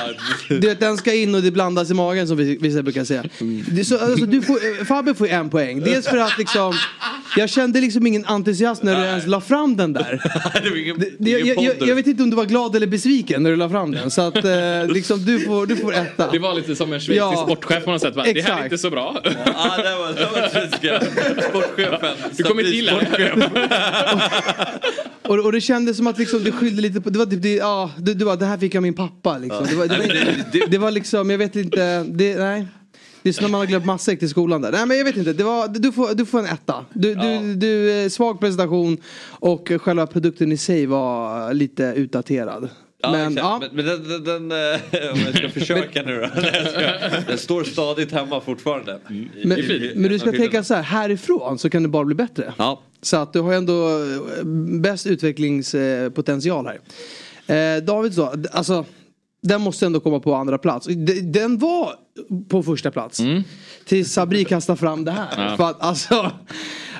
[0.48, 3.24] Du vet, den ska in och det blandas i magen som vi- vissa brukar säga.
[3.40, 3.84] Mm.
[3.84, 5.80] Så, alltså, du får, eh, Fabbe får en poäng.
[5.80, 6.74] Dels för att liksom,
[7.36, 10.22] jag kände liksom ingen entusiasm när du ens la fram den där.
[10.72, 13.42] det ingen, Det, jag, jag, jag, jag vet inte om du var glad eller besviken
[13.42, 14.10] när du la fram den.
[14.10, 14.50] Så att eh,
[14.88, 16.30] liksom, du, får, du får etta.
[16.30, 17.44] Det var lite som en schweizisk Ja.
[17.46, 18.09] sportchef på något sätt.
[18.16, 18.24] Va?
[18.34, 19.20] Det här är inte så bra.
[19.24, 19.30] Ja,
[19.76, 21.00] det var, det var svenska
[21.48, 22.16] sportchefen.
[22.36, 23.50] Du kommer inte gilla det.
[25.28, 27.54] Och, och det kändes som att liksom, du skyllde lite på, det var typ, det,
[27.54, 29.66] ja, du, du bara, det här fick jag min pappa liksom.
[29.70, 32.66] Det var, det, var, det var liksom, jag vet inte, det, nej.
[33.22, 34.72] Det är som när man har glömt matsäck till skolan där.
[34.72, 36.84] Nej men jag vet inte, det var, du, får, du får en etta.
[36.92, 42.68] Du, du, du, eh, svag presentation och själva produkten i sig var lite utdaterad.
[43.02, 43.44] Ja, men, exakt.
[43.44, 43.58] ja.
[43.60, 46.40] men, men den, den, den eh, om jag ska försöka nu då.
[47.28, 48.98] Den står stadigt hemma fortfarande.
[49.10, 52.04] I- Men, i- i- men du ska tänka så här, härifrån så kan det bara
[52.04, 52.54] bli bättre.
[52.58, 52.80] Ja.
[53.02, 54.44] Så att du har ändå eh,
[54.80, 56.80] bäst utvecklingspotential här.
[57.76, 58.84] Eh, David så, d- alltså
[59.42, 60.86] den måste ändå komma på andra plats.
[61.22, 61.94] Den var
[62.48, 63.20] på första plats.
[63.84, 65.28] Tills Sabri kastade fram det här.
[65.50, 65.56] Ja.
[65.56, 66.30] För att alltså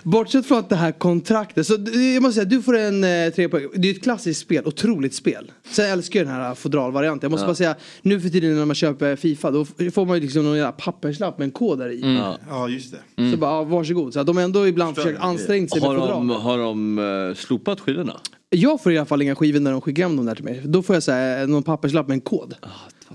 [0.02, 1.72] Bortsett från att det här kontraktet, så
[2.14, 3.66] jag måste säga du får en eh, tre poäng.
[3.74, 5.52] Det är ett klassiskt spel, otroligt spel.
[5.70, 7.26] Sen älskar jag den här fodralvarianten.
[7.26, 7.48] Jag måste Ja.
[7.48, 10.56] bara säga, nu för tiden när man köper Fifa då får man ju liksom någon
[10.56, 12.00] jävla papperslapp med en kod där i.
[12.18, 12.38] Ja.
[12.48, 13.30] Ja, just det.
[13.30, 14.12] Så bara, ja, varsågod.
[14.12, 15.24] Så att de ändå ibland försöker det.
[15.24, 16.40] ansträngt sig med Har de, fodral.
[16.40, 16.98] har de
[17.28, 18.20] eh, slopat skivorna?
[18.50, 20.62] Jag får i alla fall inga skivor när de skickar hem dem där till mig.
[20.64, 22.54] Då får jag säga någon papperslapp med en kod.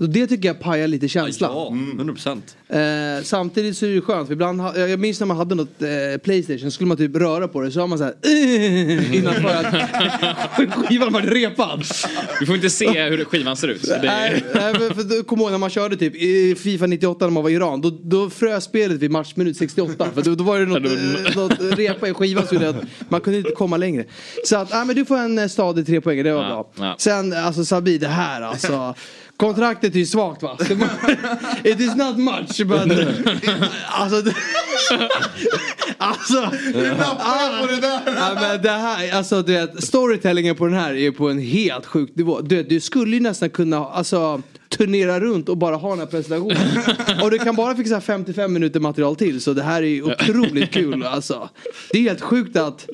[0.00, 1.50] Och det tycker jag pajar lite känslan.
[1.54, 2.56] Ja, 100 procent.
[2.68, 2.78] Eh,
[3.24, 5.88] samtidigt så är det skönt för ibland, ha, jag minns när man hade något eh,
[6.24, 8.14] Playstation skulle man typ röra på det så har man så här
[9.14, 11.84] innan för att skivan var repad.
[12.40, 13.84] Du får inte se hur skivan ser ut.
[14.02, 17.50] Nej, nej, för jag ihåg när man körde typ i Fifa 98 när man var
[17.50, 17.80] i Iran.
[17.80, 20.06] Då, då frös spelet vid matchminut 68.
[20.14, 22.76] För då, då var det något, eh, något repa i skivan så gjorde att
[23.08, 24.04] man kunde inte komma längre.
[24.44, 26.86] Så att, nej, men du får en eh, stadig tre poäng, det var Ja, bra.
[26.86, 26.96] ja.
[26.98, 28.94] Sen alltså Sabi, det här alltså.
[29.36, 30.58] Kontraktet är ju svagt va?
[31.64, 32.98] It is not much but...
[33.88, 34.22] Alltså...
[34.22, 34.34] det-
[35.98, 36.40] Alltså...
[36.74, 38.00] Hur nappar jag på det där?
[38.16, 41.86] Ja, men det här, alltså du vet, storytellingen på den här är på en helt
[41.86, 42.40] sjuk nivå.
[42.40, 46.56] Du, du skulle ju nästan kunna, alltså turnera runt och bara ha den här presentationen.
[47.22, 50.72] och du kan bara fixa 55 minuter material till så det här är ju otroligt
[50.72, 51.48] kul alltså.
[51.90, 52.88] Det är helt sjukt att,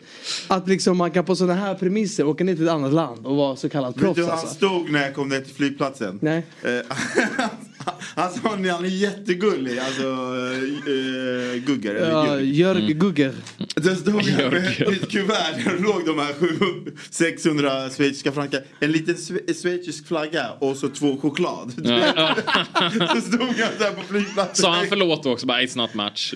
[0.48, 3.36] att liksom man kan på sådana här premisser åka ner till ett annat land och
[3.36, 4.54] vara så kallad Vet proffs du hur han alltså.
[4.54, 6.18] stod när jag kom ner till flygplatsen?
[6.22, 6.46] Nej.
[7.86, 7.92] Eh,
[8.44, 11.94] han han är jättegullig, alltså uh, Gugger.
[11.94, 12.50] eller Ja, Jörg.
[12.59, 13.32] Jörg Gugger.
[13.74, 14.54] Då stod med
[14.88, 18.62] ett kuvert där det låg de här 700 600 schweiziska frankar.
[18.80, 19.16] En liten
[19.62, 21.72] schweizisk flagga och så två choklad.
[21.84, 22.34] Ja.
[23.14, 24.62] så stod jag där på flygplatsen.
[24.62, 25.46] Sa han förlåt också?
[25.46, 26.34] Bara, it's not much.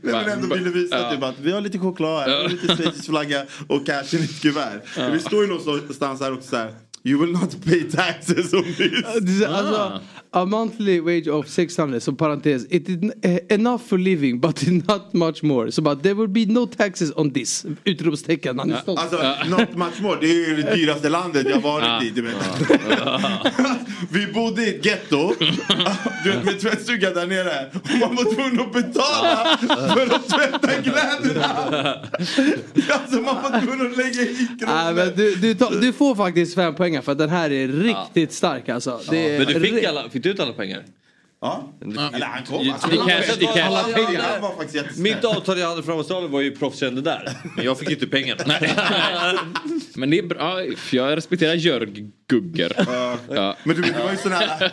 [0.00, 1.10] Nej, men ändå ville visa Ja.
[1.10, 4.80] typ att vi har lite choklad här, lite schweizisk flagga och cash i ett kuvert.
[4.96, 5.02] Ja.
[5.08, 6.74] Det står ju någonstans här också så här.
[7.04, 8.76] You will not pay taxes on this.
[9.20, 10.00] Det är Alltså,
[10.34, 13.12] a monthly wage of 600, så parentes, it is
[13.48, 15.72] enough for living but not much more.
[15.72, 17.66] Så bara, there will be no taxes on this.
[17.84, 19.00] Utropstecken, han är stolt.
[19.00, 19.16] Alltså,
[19.48, 20.18] not much more.
[20.20, 22.10] Det är ju det dyraste landet jag varit i.
[22.10, 22.34] Du vet.
[24.10, 25.34] Vi bodde i ett getto.
[26.24, 27.70] Du vet med tvättstuga där nere.
[27.74, 29.58] Och man var tvungen att betala
[29.94, 31.44] för att tvätta kläderna.
[32.90, 36.74] Alltså man var tvungen att lägga i Nej, men du, du, du får faktiskt fem
[36.74, 39.00] poäng för att den här är riktigt stark alltså.
[39.10, 40.84] Det är Men du fick, alla, du ut alla pengar?
[41.40, 41.72] Ja.
[41.80, 42.64] Eller han kom.
[42.64, 44.20] Det Alltså, kanske, det alla pengar.
[44.20, 44.98] Han var faktiskt.
[44.98, 47.36] Mitt avtal jag hade från Australien var ju proffsigande där.
[47.56, 48.44] Men jag fick inte pengarna.
[49.94, 52.72] Men det är bra, jag respekterar Jörg Gugger.
[53.30, 53.56] Ja.
[53.64, 54.72] Men du det var ju sån här...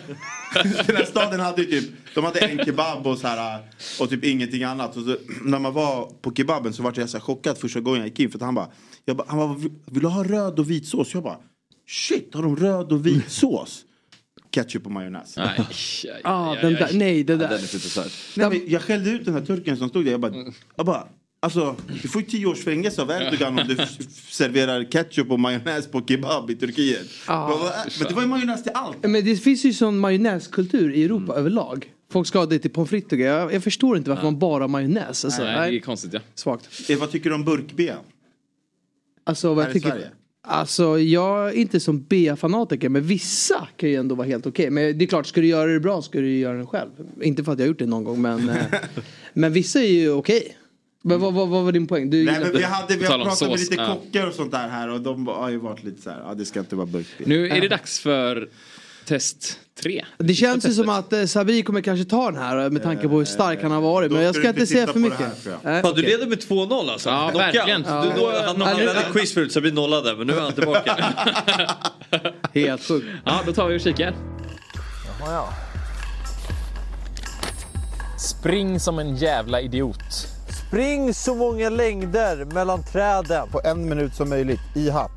[0.88, 3.60] Den här staden hade ju typ, de hade en kebab och så här
[4.00, 4.98] och typ ingenting annat.
[4.98, 8.00] Och så, när man var på kebaben så var jag så här chockad första gången
[8.00, 8.70] jag gick in för att han bara,
[9.06, 9.56] jag bara, han bara,
[9.86, 11.14] vill du ha röd och vit sås?
[11.14, 11.38] Jag bara,
[11.88, 13.86] shit har de röd och vit sås?
[14.52, 15.38] Ketchup och majonnäs.
[15.38, 15.60] Nej.
[16.24, 17.60] Ah, den där, nej, det där.
[18.38, 20.12] Nej, men jag skällde ut den här turken som stod där.
[20.12, 20.34] Jag bara,
[20.76, 21.08] jag bara
[21.42, 23.76] Alltså, du får ju tio års fängelse av Erdogan om du
[24.30, 27.08] serverar ketchup och majonnäs på kebab i Turkiet.
[27.28, 27.48] Ja.
[27.48, 28.98] Vad- vad- Men det var ju majonnäs till allt.
[29.04, 31.94] Men det finns ju sån majonnäskultur i Europa överlag.
[32.12, 34.64] Folk ska ha det till pommes frites och jag, jag förstår inte varför man bara
[34.64, 35.26] har majonnäs.
[35.26, 36.20] Alltså, Nej, det är konstigt ja.
[36.36, 36.90] Svagt.
[36.90, 37.94] Eh, vad tycker du om burk-B?
[39.24, 39.90] Alltså vad Här jag tycker.
[39.90, 40.12] Sverige?
[40.52, 44.70] Alltså jag är inte som B-fanatiker men vissa kan ju ändå vara helt okej.
[44.70, 46.90] Men det är klart, ska du göra det bra ska du göra det själv.
[47.22, 48.56] Inte för att jag har gjort det någon gång men, eh,
[49.34, 50.58] men vissa är ju okej.
[51.02, 52.10] Men vad, vad, vad var din poäng?
[52.10, 54.90] Du Nej, men vi, hade, vi har pratat med lite kockar och sånt där här
[54.90, 57.24] och de har ju varit lite så här, ja det ska inte vara burk-B.
[57.28, 58.50] Nu är det dags för
[59.10, 60.06] test tre.
[60.18, 63.18] Det känns ju som att eh, Sabri kommer kanske ta den här med tanke på
[63.18, 64.12] hur stark han har varit.
[64.12, 65.48] Men jag ska inte säga för mycket.
[65.64, 67.10] Nej, Fan, du leder med 2-0 alltså?
[67.10, 67.56] Ja, Knockout.
[67.56, 67.82] verkligen.
[67.82, 70.96] Du, då, han en quiz förut så blir nollade men nu är han tillbaka.
[72.54, 73.06] Helt sjukt.
[73.26, 74.16] Ja, då tar vi och kikar.
[75.20, 75.54] Ja, ja.
[78.20, 80.28] Spring som en jävla idiot.
[80.68, 83.50] Spring så många längder mellan träden.
[83.50, 85.12] På en minut som möjligt i hatt.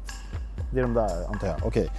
[0.75, 1.67] Det är de där antar jag.
[1.67, 1.91] Okej.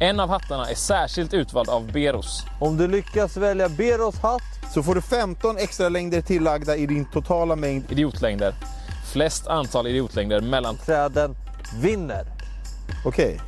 [0.00, 2.44] En av hattarna är särskilt utvald av Beros.
[2.60, 7.04] Om du lyckas välja Beros hatt så får du 15 extra längder tillagda i din
[7.04, 7.92] totala mängd.
[7.92, 8.54] Idiotlängder.
[9.12, 11.36] Flest antal idiotlängder mellan Träden
[11.82, 12.26] vinner.
[13.04, 13.40] Okej.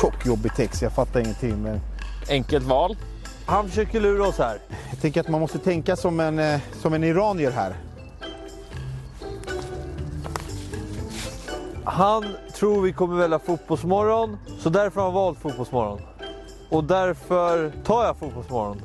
[0.00, 1.80] Tjock jobbig text, jag fattar ingenting men...
[2.28, 2.96] Enkelt val.
[3.46, 4.58] Han försöker lura oss här.
[4.90, 7.76] Jag tänker att man måste tänka som en, eh, som en iranier här.
[11.88, 12.24] Han
[12.54, 16.00] tror vi kommer välja Fotbollsmorgon, så därför har han valt Fotbollsmorgon.
[16.70, 18.82] Och därför tar jag Fotbollsmorgon.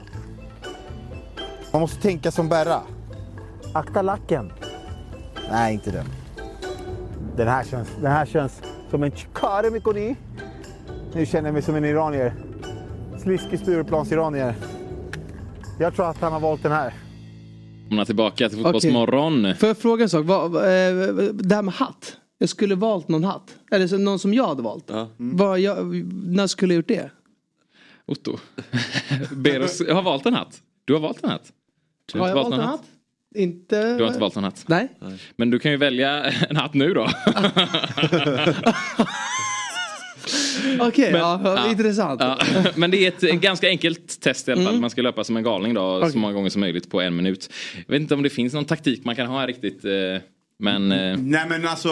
[1.72, 2.82] Man måste tänka som Berra.
[3.74, 4.52] Akta lacken.
[5.52, 6.06] Nej, inte den.
[7.36, 10.16] Den här känns, den här känns som en chikare mikoni.
[11.14, 12.34] Nu känner jag mig som en iranier.
[13.20, 14.56] Sliskig Stureplans-iranier.
[15.80, 16.94] Jag tror att han har valt den här.
[17.82, 19.56] Välkomna tillbaka till Fotbollsmorgon.
[19.56, 20.26] Får jag fråga en sak?
[20.26, 20.62] Vad, eh,
[21.34, 22.18] det här med hatt.
[22.38, 23.56] Jag skulle valt någon hatt.
[23.72, 24.92] Eller så, någon som jag hade valt.
[25.18, 25.96] Vad jag,
[26.26, 27.12] när skulle jag gjort det?
[28.06, 28.38] Otto.
[29.36, 30.62] Beros har valt en hatt.
[30.86, 31.52] Du har valt en hatt.
[32.14, 32.84] Du Har inte jag valt en hatt?
[33.36, 33.94] Inte...
[33.98, 34.64] Du har inte valt en hatt?
[34.68, 34.88] Nej.
[35.36, 37.08] Men du kan ju välja en hatt nu då.
[40.80, 41.72] Okej, Men- ja, ja.
[41.72, 42.22] intressant.
[42.22, 42.40] Ja,
[42.76, 44.70] men det är ett en ganska enkelt test i alla fall.
[44.70, 44.82] Mm.
[44.82, 46.20] Man ska löpa som en galning då, så Okej.
[46.22, 47.50] många gånger som möjligt på en minut.
[47.88, 49.86] Jag vet inte om det finns någon taktik man kan ha här riktigt.
[49.86, 49.92] eh,
[50.60, 51.90] Men eh, Nej men alltså,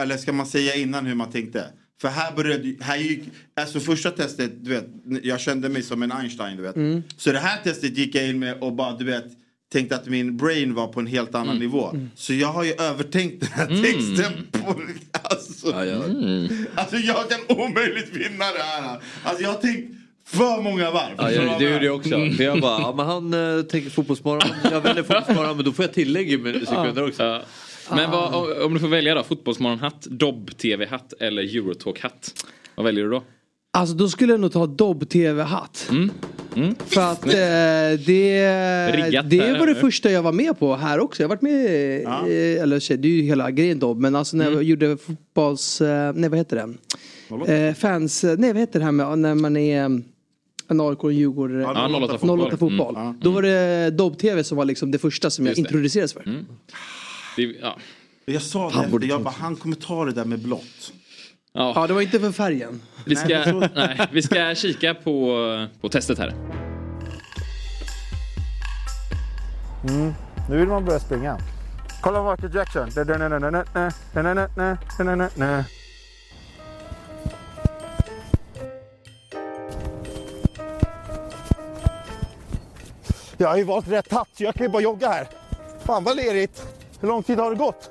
[0.00, 1.64] eller ska man säga innan hur man tänkte?
[2.00, 3.22] För här började, här gick,
[3.56, 4.86] alltså första testet, du vet,
[5.22, 6.76] jag kände mig som en Einstein du vet.
[6.76, 7.02] Mm.
[7.16, 9.24] Så det här testet gick jag in med och bara du vet,
[9.72, 11.96] tänkte att min brain var på en helt annan nivå.
[12.14, 13.82] Så jag har ju övertänkt den här Mm.
[13.82, 14.80] texten på,
[15.22, 15.72] alltså,
[16.74, 18.98] alltså jag kan omöjligt vinna det här.
[19.24, 19.94] Alltså jag har tänkt
[20.26, 21.14] för många varv.
[21.18, 22.10] Ja, jag, det gjorde jag också.
[22.10, 24.50] För jag bara, ja, men han uh, tänker fotbollsmorgon.
[24.70, 27.42] Jag väljer fotbollsmorgon men då får jag tillägg i sekunder också.
[27.92, 27.96] Ja.
[27.96, 32.44] Men vad, om- du får välja då, Fotbollsmorgonhatt, Dobb-TV-hatt eller Eurotalk-hatt?
[32.74, 33.22] Vad väljer du då?
[33.74, 35.90] Alltså då skulle jag nog ta Dobb-TV-hatt.
[36.86, 37.32] För att eh,
[38.06, 41.22] det, Riggat det var det första jag var med på här också.
[41.22, 41.64] Jag har varit med,
[42.04, 43.98] eh, eller det är ju hela grejen Dobb.
[44.00, 46.56] Men alltså när jag gjorde fotbolls, eh, nej vad heter
[47.46, 47.54] det?
[47.54, 49.88] Eh, fans, eh, nej vad heter det här med när man är eh,
[50.68, 51.60] en AIK och Djurgården.
[51.60, 52.40] Ja, 08 fotboll.
[52.40, 52.96] 08 fotboll.
[52.96, 53.20] Mm.
[53.20, 55.68] Då var det Dobb-TV som var liksom det första som jag Just det.
[55.68, 56.22] introducerades för.
[57.36, 57.76] Det, ja.
[58.24, 60.92] Jag sa det, efter, jag bara, han kommer ta det där med blått.
[61.52, 61.72] Ja.
[61.74, 62.82] Ja, det var inte för färgen.
[63.06, 63.28] Vi ska,
[63.74, 66.34] nej, vi ska kika på, på testet här.
[69.88, 70.12] Mm.
[70.50, 71.38] Nu vill man börja springa.
[72.00, 72.88] Kolla Michael Jackson.
[83.38, 85.26] Jag har ju valt rätt hatt så jag kan ju bara jogga här.
[85.84, 86.81] Fan vad lerigt.
[87.02, 87.90] Hur lång tid har det gått?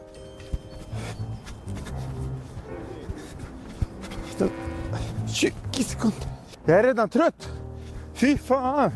[5.27, 6.27] 20 sekunder.
[6.65, 7.49] Jag är redan trött.
[8.13, 8.91] Fy fan.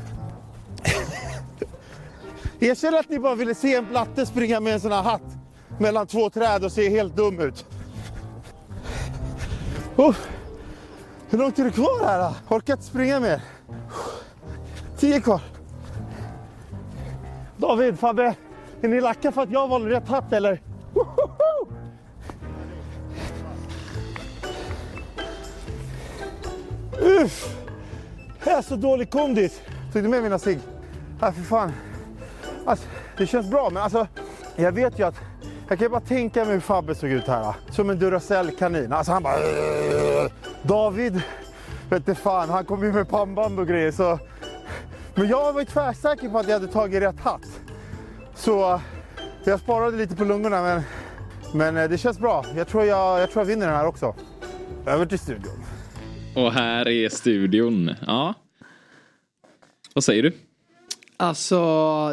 [2.59, 5.37] Erkänn att ni bara ville se en blatte springa med en sån här hatt
[5.79, 7.65] mellan två träd och se helt dum ut.
[9.95, 10.15] Oh.
[11.29, 12.55] Hur långt är det kvar här då?
[12.55, 13.41] Orkar inte springa mer.
[14.97, 15.41] Tio kvar.
[17.57, 18.35] David, Fabbe,
[18.85, 20.61] är ni lacka för att jag valde rätt hatt eller?
[20.93, 21.67] Wohoho!
[27.01, 27.55] Uff!
[28.43, 29.61] Jag är så dålig kondis.
[29.93, 30.59] Tog du med mina cigg?
[31.21, 31.73] Ja, för fan.
[32.65, 32.85] Alltså,
[33.17, 34.07] det känns bra, men alltså,
[34.55, 35.15] jag vet ju att
[35.69, 37.55] jag kan bara tänka mig hur Fabbe såg ut här.
[37.69, 38.93] Som en Duracell-kanin.
[38.93, 39.35] Alltså han bara...
[40.61, 41.21] David,
[41.89, 43.91] vet du fan, han kom ju med pannband och grejer.
[43.91, 44.19] Så...
[45.15, 47.64] Men jag var ju tvärsäker på att jag hade tagit rätt hatt.
[48.35, 48.81] Så
[49.43, 50.81] Så jag sparade lite på lungorna men,
[51.53, 52.45] men eh, det känns bra.
[52.55, 54.15] Jag tror jag, jag tror jag vinner den här också.
[54.85, 55.63] Över till studion.
[56.35, 57.91] Och här är studion.
[58.07, 58.33] Ja.
[59.93, 60.31] Vad säger du?
[61.17, 61.59] Alltså,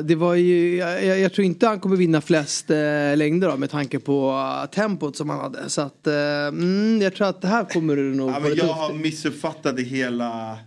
[0.05, 3.70] det var ju, jag, jag- tror inte han kommer vinna flest eh, längder då, med
[3.70, 4.31] tanke på
[4.62, 5.70] eh, tempot som han hade.
[5.70, 6.15] Så att, eh,
[6.49, 8.73] mm, jag tror att det här kommer det nog Ja, men jag tufft.
[8.73, 10.59] har missuppfattat det hela.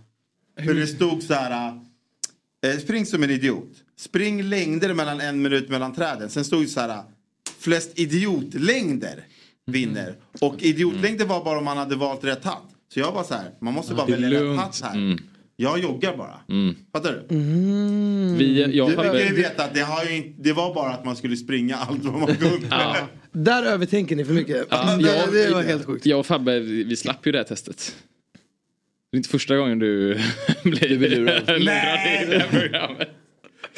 [0.64, 1.80] För det stod så här.
[2.66, 3.70] Eh, spring som en idiot.
[3.98, 6.30] Spring längder mellan en minut mellan träden.
[6.30, 7.02] Sen stod det så här.
[7.58, 9.24] Flest idiotlängder
[9.66, 10.14] vinner.
[10.40, 12.62] Och idiotlängder var bara om man hade valt rätt hatt.
[12.94, 13.50] Så jag var så här.
[13.60, 14.60] Man måste bara välja rätt lugnt.
[14.60, 14.94] hatt här.
[14.94, 15.18] Mm.
[15.56, 16.40] Jag joggar bara.
[16.48, 16.74] Mm.
[16.92, 17.36] Fattar du?
[18.38, 21.04] Vi, jag du fick ju veta att det, har ju inte, det var bara att
[21.04, 23.06] man skulle springa allt vad man kunde.
[23.32, 24.66] Där övertänker ni för mycket.
[24.70, 26.06] Ja, det, jag- det var helt sjukt.
[26.06, 27.96] Jag och Fabbe, vi slapp ju det här testet.
[29.10, 30.18] Det är inte första gången du
[30.62, 33.08] blir lurad i det här programmet.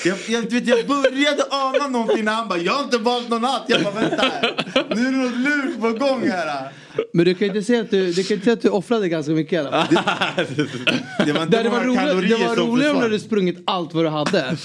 [0.05, 3.45] Jag, jag, vet, jag började ana någonting när han bara, jag har inte valt någon
[3.45, 3.65] hatt.
[3.67, 4.55] Jag bara, vänta här.
[4.95, 6.73] Nu är det något lurt på gång här.
[7.13, 9.09] Men du kan ju inte säga att du, du, kan inte säga att du offrade
[9.09, 9.87] ganska mycket i alla fall.
[11.27, 11.81] Det var inte det, det var,
[12.23, 14.57] det var som roligare om du hade sprungit allt vad du hade.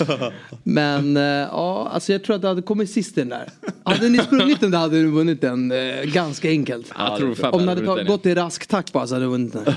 [0.63, 3.49] Men eh, ja, alltså jag tror att du hade kommit sist den där.
[3.83, 6.91] Hade ni sprungit den där hade du vunnit den eh, ganska enkelt.
[6.97, 9.29] Jag tror Fabbe om du hade tagit, gått i rask takt bara så hade du
[9.29, 9.75] vunnit den.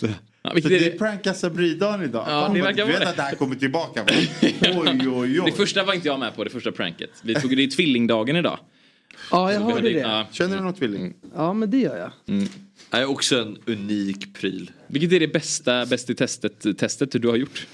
[0.44, 0.90] Ja, Så är det det?
[0.98, 2.24] prankar Sabri-dagen idag.
[2.28, 4.08] Ja, Fan, det verkar du vet att det här kommer tillbaka va?
[4.42, 5.52] Oj, oj, Det oj.
[5.52, 7.10] första var inte jag med på, det första pranket.
[7.22, 8.58] Vi tog det i tvillingdagen idag.
[9.30, 9.98] Ja, jag Så vi hörde det.
[9.98, 10.26] ja.
[10.32, 11.14] Känner du någon tvilling?
[11.36, 12.10] Ja, men det gör jag.
[12.90, 14.70] Det är också en unik pryl.
[14.86, 17.66] Vilket är det bästa bäst i testet, testet du har gjort?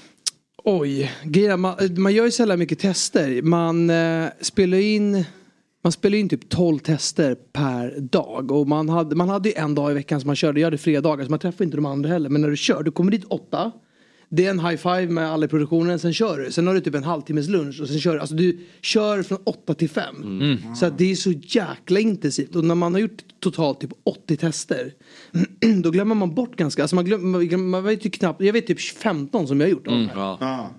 [0.63, 3.41] Oj, är, man, man gör ju sällan mycket tester.
[3.41, 5.25] Man eh, spelar in
[5.81, 9.75] man spelar in typ 12 tester per dag och man hade, man hade ju en
[9.75, 12.09] dag i veckan som man körde, jag hade fredagar så man träffar inte de andra
[12.09, 12.29] heller.
[12.29, 13.71] Men när du kör, du kommer dit åtta.
[14.33, 16.51] Det är en high five med alla i produktionen, sen kör du.
[16.51, 18.19] Sen har du typ en halvtimmes lunch och sen kör du.
[18.19, 20.15] Alltså du kör från åtta till fem.
[20.23, 20.75] Mm.
[20.75, 22.55] Så att det är så jäkla intensivt.
[22.55, 24.93] Och när man har gjort totalt typ 80 tester.
[25.83, 28.79] då glömmer man bort ganska, alltså man, glömmer, man, vet ju knappt, jag vet typ
[28.79, 29.87] 15 som jag har gjort.
[29.87, 30.09] här.
[30.15, 30.71] Ja.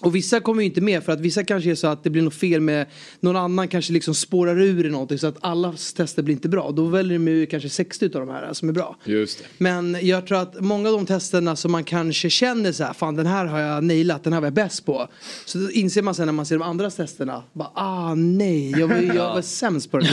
[0.00, 2.22] Och vissa kommer ju inte med för att vissa kanske är så att det blir
[2.22, 2.86] något fel med
[3.20, 6.70] någon annan kanske liksom spårar ur i någonting så att alla tester blir inte bra.
[6.70, 8.96] Då väljer de ju kanske 60 av de här som är bra.
[9.04, 9.44] Just det.
[9.58, 13.16] Men jag tror att många av de testerna som man kanske känner så här, fan
[13.16, 15.08] den här har jag nailat, den här var jag bäst på.
[15.44, 18.88] Så då inser man sen när man ser de andra testerna, bara ah nej, jag
[18.88, 20.06] var, jag var sämst på det.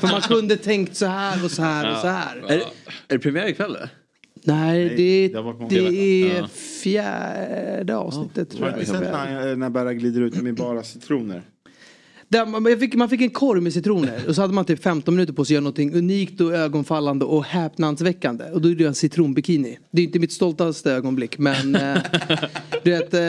[0.00, 2.36] För man kunde tänkt så här och så här och så här.
[2.48, 2.64] Är, det-
[3.08, 3.88] är det premiär ikväll eller?
[4.44, 5.94] Nej, det, det har det veckor.
[5.94, 6.48] är Ja.
[6.82, 8.80] fjärde avsnittet tror Har jag.
[8.80, 11.42] du sett när, när Berra glider ut med bara citroner?
[12.28, 15.14] Där man, fick, man fick en korv med citroner och så hade man typ 15
[15.14, 18.44] minuter på sig att göra någonting unikt och ögonfallande och häpnadsväckande.
[18.44, 19.78] Och då gjorde jag en citronbikini.
[19.90, 21.96] Det är inte mitt stoltaste ögonblick men eh,
[22.82, 23.20] du vet, eh,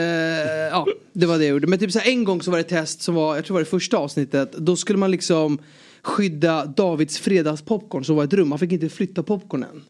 [0.70, 1.66] ja, det var det jag gjorde.
[1.66, 3.54] Men typ så här, en gång så var det ett test som var, jag tror
[3.54, 4.52] det var det första avsnittet.
[4.52, 5.58] Då skulle man liksom
[6.02, 8.48] skydda Davids fredagspopcorn som var ett rum.
[8.48, 9.82] Man fick inte flytta popcornen.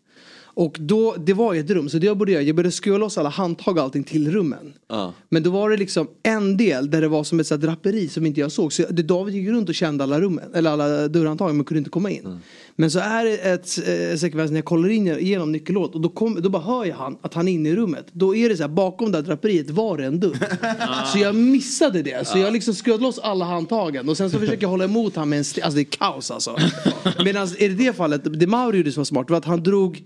[0.54, 2.98] Och då, det var ju ett rum, så det jag började göra, jag började skruva
[2.98, 4.72] loss alla handtag och allting till rummen.
[4.88, 5.12] Ja.
[5.28, 8.26] Men då var det liksom en del där det var som ett så draperi som
[8.26, 8.72] inte jag såg.
[8.72, 11.90] Så det, David gick runt och kände alla rummen, eller alla dörrhandtag men kunde inte
[11.90, 12.38] komma in.
[12.76, 16.08] Men så är det ett eh, sekvens när jag kollar in igenom nyckelhålet och då,
[16.08, 18.06] kom, då bara hör jag han, att han är inne i rummet.
[18.12, 20.38] Då är det så här, bakom det här draperiet var det en dörr.
[21.12, 22.26] så jag missade det.
[22.26, 25.28] Så jag liksom skruvade loss alla handtagen och sen så försöker jag hålla emot han
[25.28, 25.44] med en.
[25.62, 26.56] Alltså det är kaos alltså.
[27.24, 30.04] Medan i det fallet, det Mauri gjorde som var smart var att han drog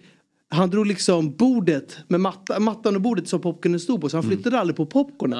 [0.50, 4.24] han drog liksom bordet med matta, mattan och bordet som popcornen stod på så han
[4.24, 5.38] flyttade aldrig på popcornen.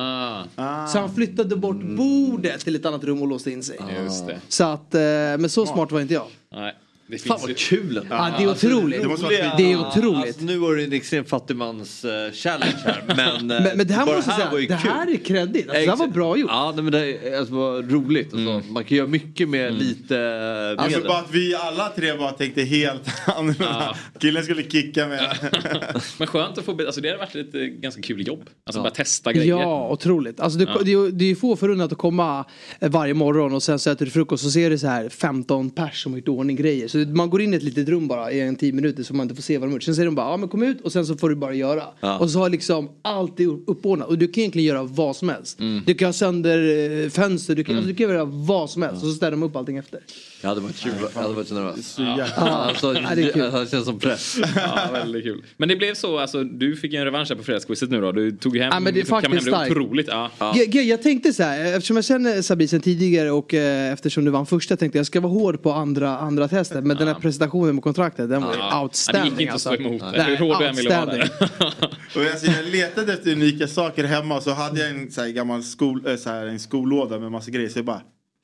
[0.89, 3.79] Så han flyttade bort bordet till ett annat rum och låste in sig.
[4.27, 4.41] Det.
[4.49, 6.27] Så att, eh, men så smart var inte jag.
[6.53, 6.77] Nej.
[7.11, 8.07] Det Fan finns vad kul.
[8.11, 9.03] Ja, det är otroligt.
[9.03, 10.27] Det, måste vara Det är otroligt.
[10.27, 13.03] Alltså, nu var det en extrem fattigmans uh, challenge här.
[13.07, 14.91] Men, eh, Men, men det här måste jag säga, var ju det kul.
[14.91, 15.69] här är kreddigt.
[15.69, 16.51] Alltså, det här var bra gjort.
[16.53, 16.99] Ja, nej, men det
[17.29, 18.35] är- alltså, var roligt.
[18.35, 21.09] Alltså, Man kan göra mycket med lite eh, Alltså medel.
[21.09, 23.97] bara att vi alla tre bara tänkte helt annorlunda.
[24.19, 25.37] Killen skulle kicka med.
[26.19, 28.51] Men skönt att få, alltså det hade varit ett eh, ganska kul jobb.
[28.67, 29.49] Alltså bara testa grejer.
[29.61, 30.41] Ja, otroligt.
[30.41, 30.81] Alltså det, Ja.
[30.85, 32.45] det, är ju- det är ju få förunnat att komma
[32.81, 35.71] eh, varje morgon och sen så äter du frukost och ser det så här 15
[35.71, 36.89] pers som har gjort i ordning grejer.
[36.89, 39.25] Så man går in i ett litet rum bara i en 10 minuter så man
[39.25, 39.83] inte får se vad de gjort.
[39.83, 41.83] Sen säger de bara, ja men kom ut och sen så får du bara göra.
[42.01, 42.19] Ja.
[42.19, 45.61] Och så har liksom allt är uppordnat och du kan egentligen göra vad som helst.
[45.61, 45.83] Mm.
[45.87, 46.59] Du kan ha sönder
[47.05, 49.43] eh, fönster, du kan, alltså, du kan göra vad som helst och så ställer de
[49.43, 50.01] upp allting efter.
[50.41, 51.97] Jag hade varit, jag hade varit så nervös.
[51.99, 52.25] Ja.
[52.37, 53.51] Alltså, Ja, det är kul.
[53.53, 54.37] det känns som press.
[54.57, 55.43] Ja, väldigt kul.
[55.57, 58.13] Men det blev så, alltså du fick en revansch här på fredagsquizet nu då.
[58.13, 59.71] Du tog hem, Ja, men det du tog hem faktiskt det starkt.
[59.71, 60.09] otroligt.
[60.09, 60.31] Ja.
[60.55, 64.31] Ge- Jag tänkte så här, eftersom jag känner Sabri sen tidigare och eh, eftersom du
[64.31, 66.85] vann första tänkte jag ska vara hård på andra, andra testet.
[66.85, 68.83] Men den här presentationen med kontraktet den var Ja.
[68.83, 69.25] outstanding.
[69.33, 69.85] Ja, det gick inte att stå alltså.
[69.89, 70.11] emot det.
[70.27, 71.31] Nej, Hur hård du än ville vara outstanding.
[72.17, 75.63] Och alltså, jag letade efter unika saker hemma så hade jag en så här, gammal
[75.63, 77.69] skol, äh, så här, en skollåda med massa grejer.
[77.69, 78.01] Så jag bara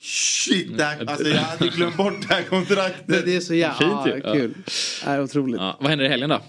[0.07, 3.25] Shit, det här, alltså jag hade glömt bort det här kontraktet.
[3.25, 4.55] Det, är så jävla Fint ja, kul.
[5.05, 5.61] Det är otroligt.
[5.61, 6.41] Ja, vad händer i helgen då?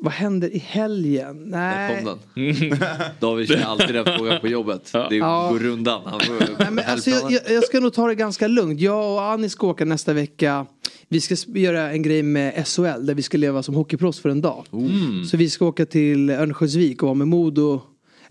[0.00, 1.44] Vad händer i helgen?
[1.46, 2.04] Nej.
[2.04, 2.78] Där kom den.
[3.20, 4.92] David kör alltid den frågan på jobbet.
[4.92, 5.48] Det Ja.
[5.52, 6.02] går rundan.
[6.04, 8.80] Han får Nej, men alltså, jag, jag, jag ska nog ta det ganska lugnt.
[8.80, 10.66] Jag och Annie ska åka nästa vecka.
[11.08, 14.40] Vi ska göra en grej med SHL där vi ska leva som hockeyproffs för en
[14.40, 14.66] dag.
[14.72, 15.24] Mm.
[15.24, 17.82] Så vi ska åka till Örnsköldsvik och vara med Modo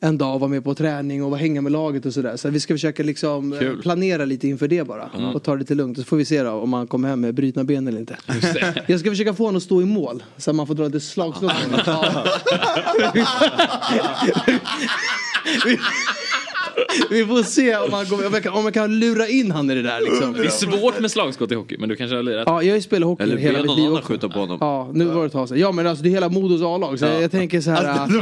[0.02, 2.38] en dag och vara med på träning och hänga med laget och sådär.
[2.38, 3.82] Så vi ska försöka liksom eh, Kul.
[3.82, 5.10] planera lite inför det bara.
[5.18, 5.34] Ja.
[5.34, 5.98] Och ta det lite lugnt.
[5.98, 8.18] Så får vi se då om man kommer hem med brutna ben eller inte.
[8.88, 10.24] Jag ska försöka få honom att stå i mål.
[10.38, 11.52] Så att man får dra lite slagskott.
[16.80, 17.08] honom.
[17.10, 19.72] vi, får se om, man går, om, jag kan, om jag kan lura in han
[19.72, 20.34] i det där liksom.
[20.34, 22.44] Det är svårt med slagskott i hockey men du kanske har lirat.
[22.48, 24.08] Ja, jag har ju spelat hockey Eller hela mitt någon liv annan också.
[24.14, 24.58] skjuta på honom.
[24.62, 25.60] Ja, nu var det ett tag sedan.
[25.60, 27.00] Ja, men alltså det är hela Modos A-lag.
[27.00, 27.22] Så Ja.
[27.22, 27.86] jag tänker så här.
[27.86, 28.22] Alltså,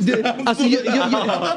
[0.00, 1.48] det äh, alltså, jag, jag, jag,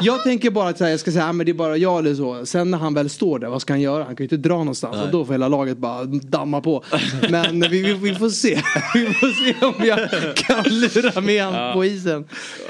[0.00, 2.14] jag tänker bara att så här, jag ska säga, men det är bara jag eller
[2.14, 2.46] så.
[2.46, 4.04] Sen när han väl står där, vad ska han göra?
[4.04, 4.96] Han kan ju inte dra någonstans.
[5.02, 6.84] Och då får hela laget bara damma på.
[7.30, 8.54] Men vi, vi, vi får se.
[8.94, 11.72] Vi får se om jag kan lura med han Ja.
[11.74, 12.24] på isen.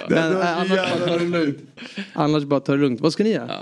[0.09, 1.53] Men äh, annars bara.
[2.15, 2.86] Annars bara ta det lugnt.
[2.89, 3.59] Vad ska ni göra?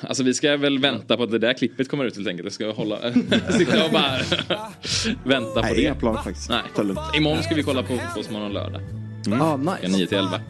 [0.00, 2.44] Alltså vi ska väl vänta på att det där klippet kommer ut helt enkelt.
[2.46, 2.98] Jag ska hålla,
[3.58, 4.18] sitta och bara
[5.24, 5.82] vänta på Nej, det.
[5.82, 6.50] inga planer faktiskt.
[6.50, 6.62] Nej.
[6.76, 7.00] Ta lugnt.
[7.16, 8.80] Imorgon ska vi kolla på Fotbollsmorgon lördag.
[9.32, 9.72] Ah, nice.
[9.80, 10.40] Klockan 9 till 11.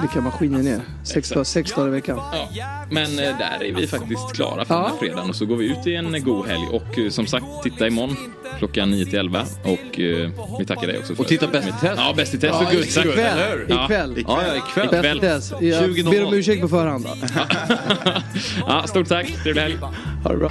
[0.00, 0.80] Vilka maskiner ni är.
[1.04, 2.20] Sex, dagar- sex dagar i veckan.
[2.52, 2.64] Ja.
[2.90, 4.96] Men eh, där är vi faktiskt klara för den här Ja.
[5.00, 6.66] fredagen och så går vi ut i en god helg.
[6.72, 8.16] Och eh, som sagt, titta imorgon
[8.58, 9.42] klockan 9 till 11.
[9.62, 11.92] Och eh, vi tackar dig också för Och titta Bäst i test.
[11.96, 13.08] Ja, Bäst i test Ja, för guds skull.
[13.10, 13.38] ikväll.
[13.38, 13.62] hur?
[13.84, 14.24] Ikväll.
[14.28, 14.88] Ja, ja, ikväll.
[15.02, 15.52] Bäst i test.
[15.60, 16.10] Jag 20.00.
[16.10, 17.06] ber om ursäkt på förhand.
[18.66, 19.26] Ja, stort tack.
[19.42, 19.76] Trevlig helg.
[20.24, 20.50] Ha det bra.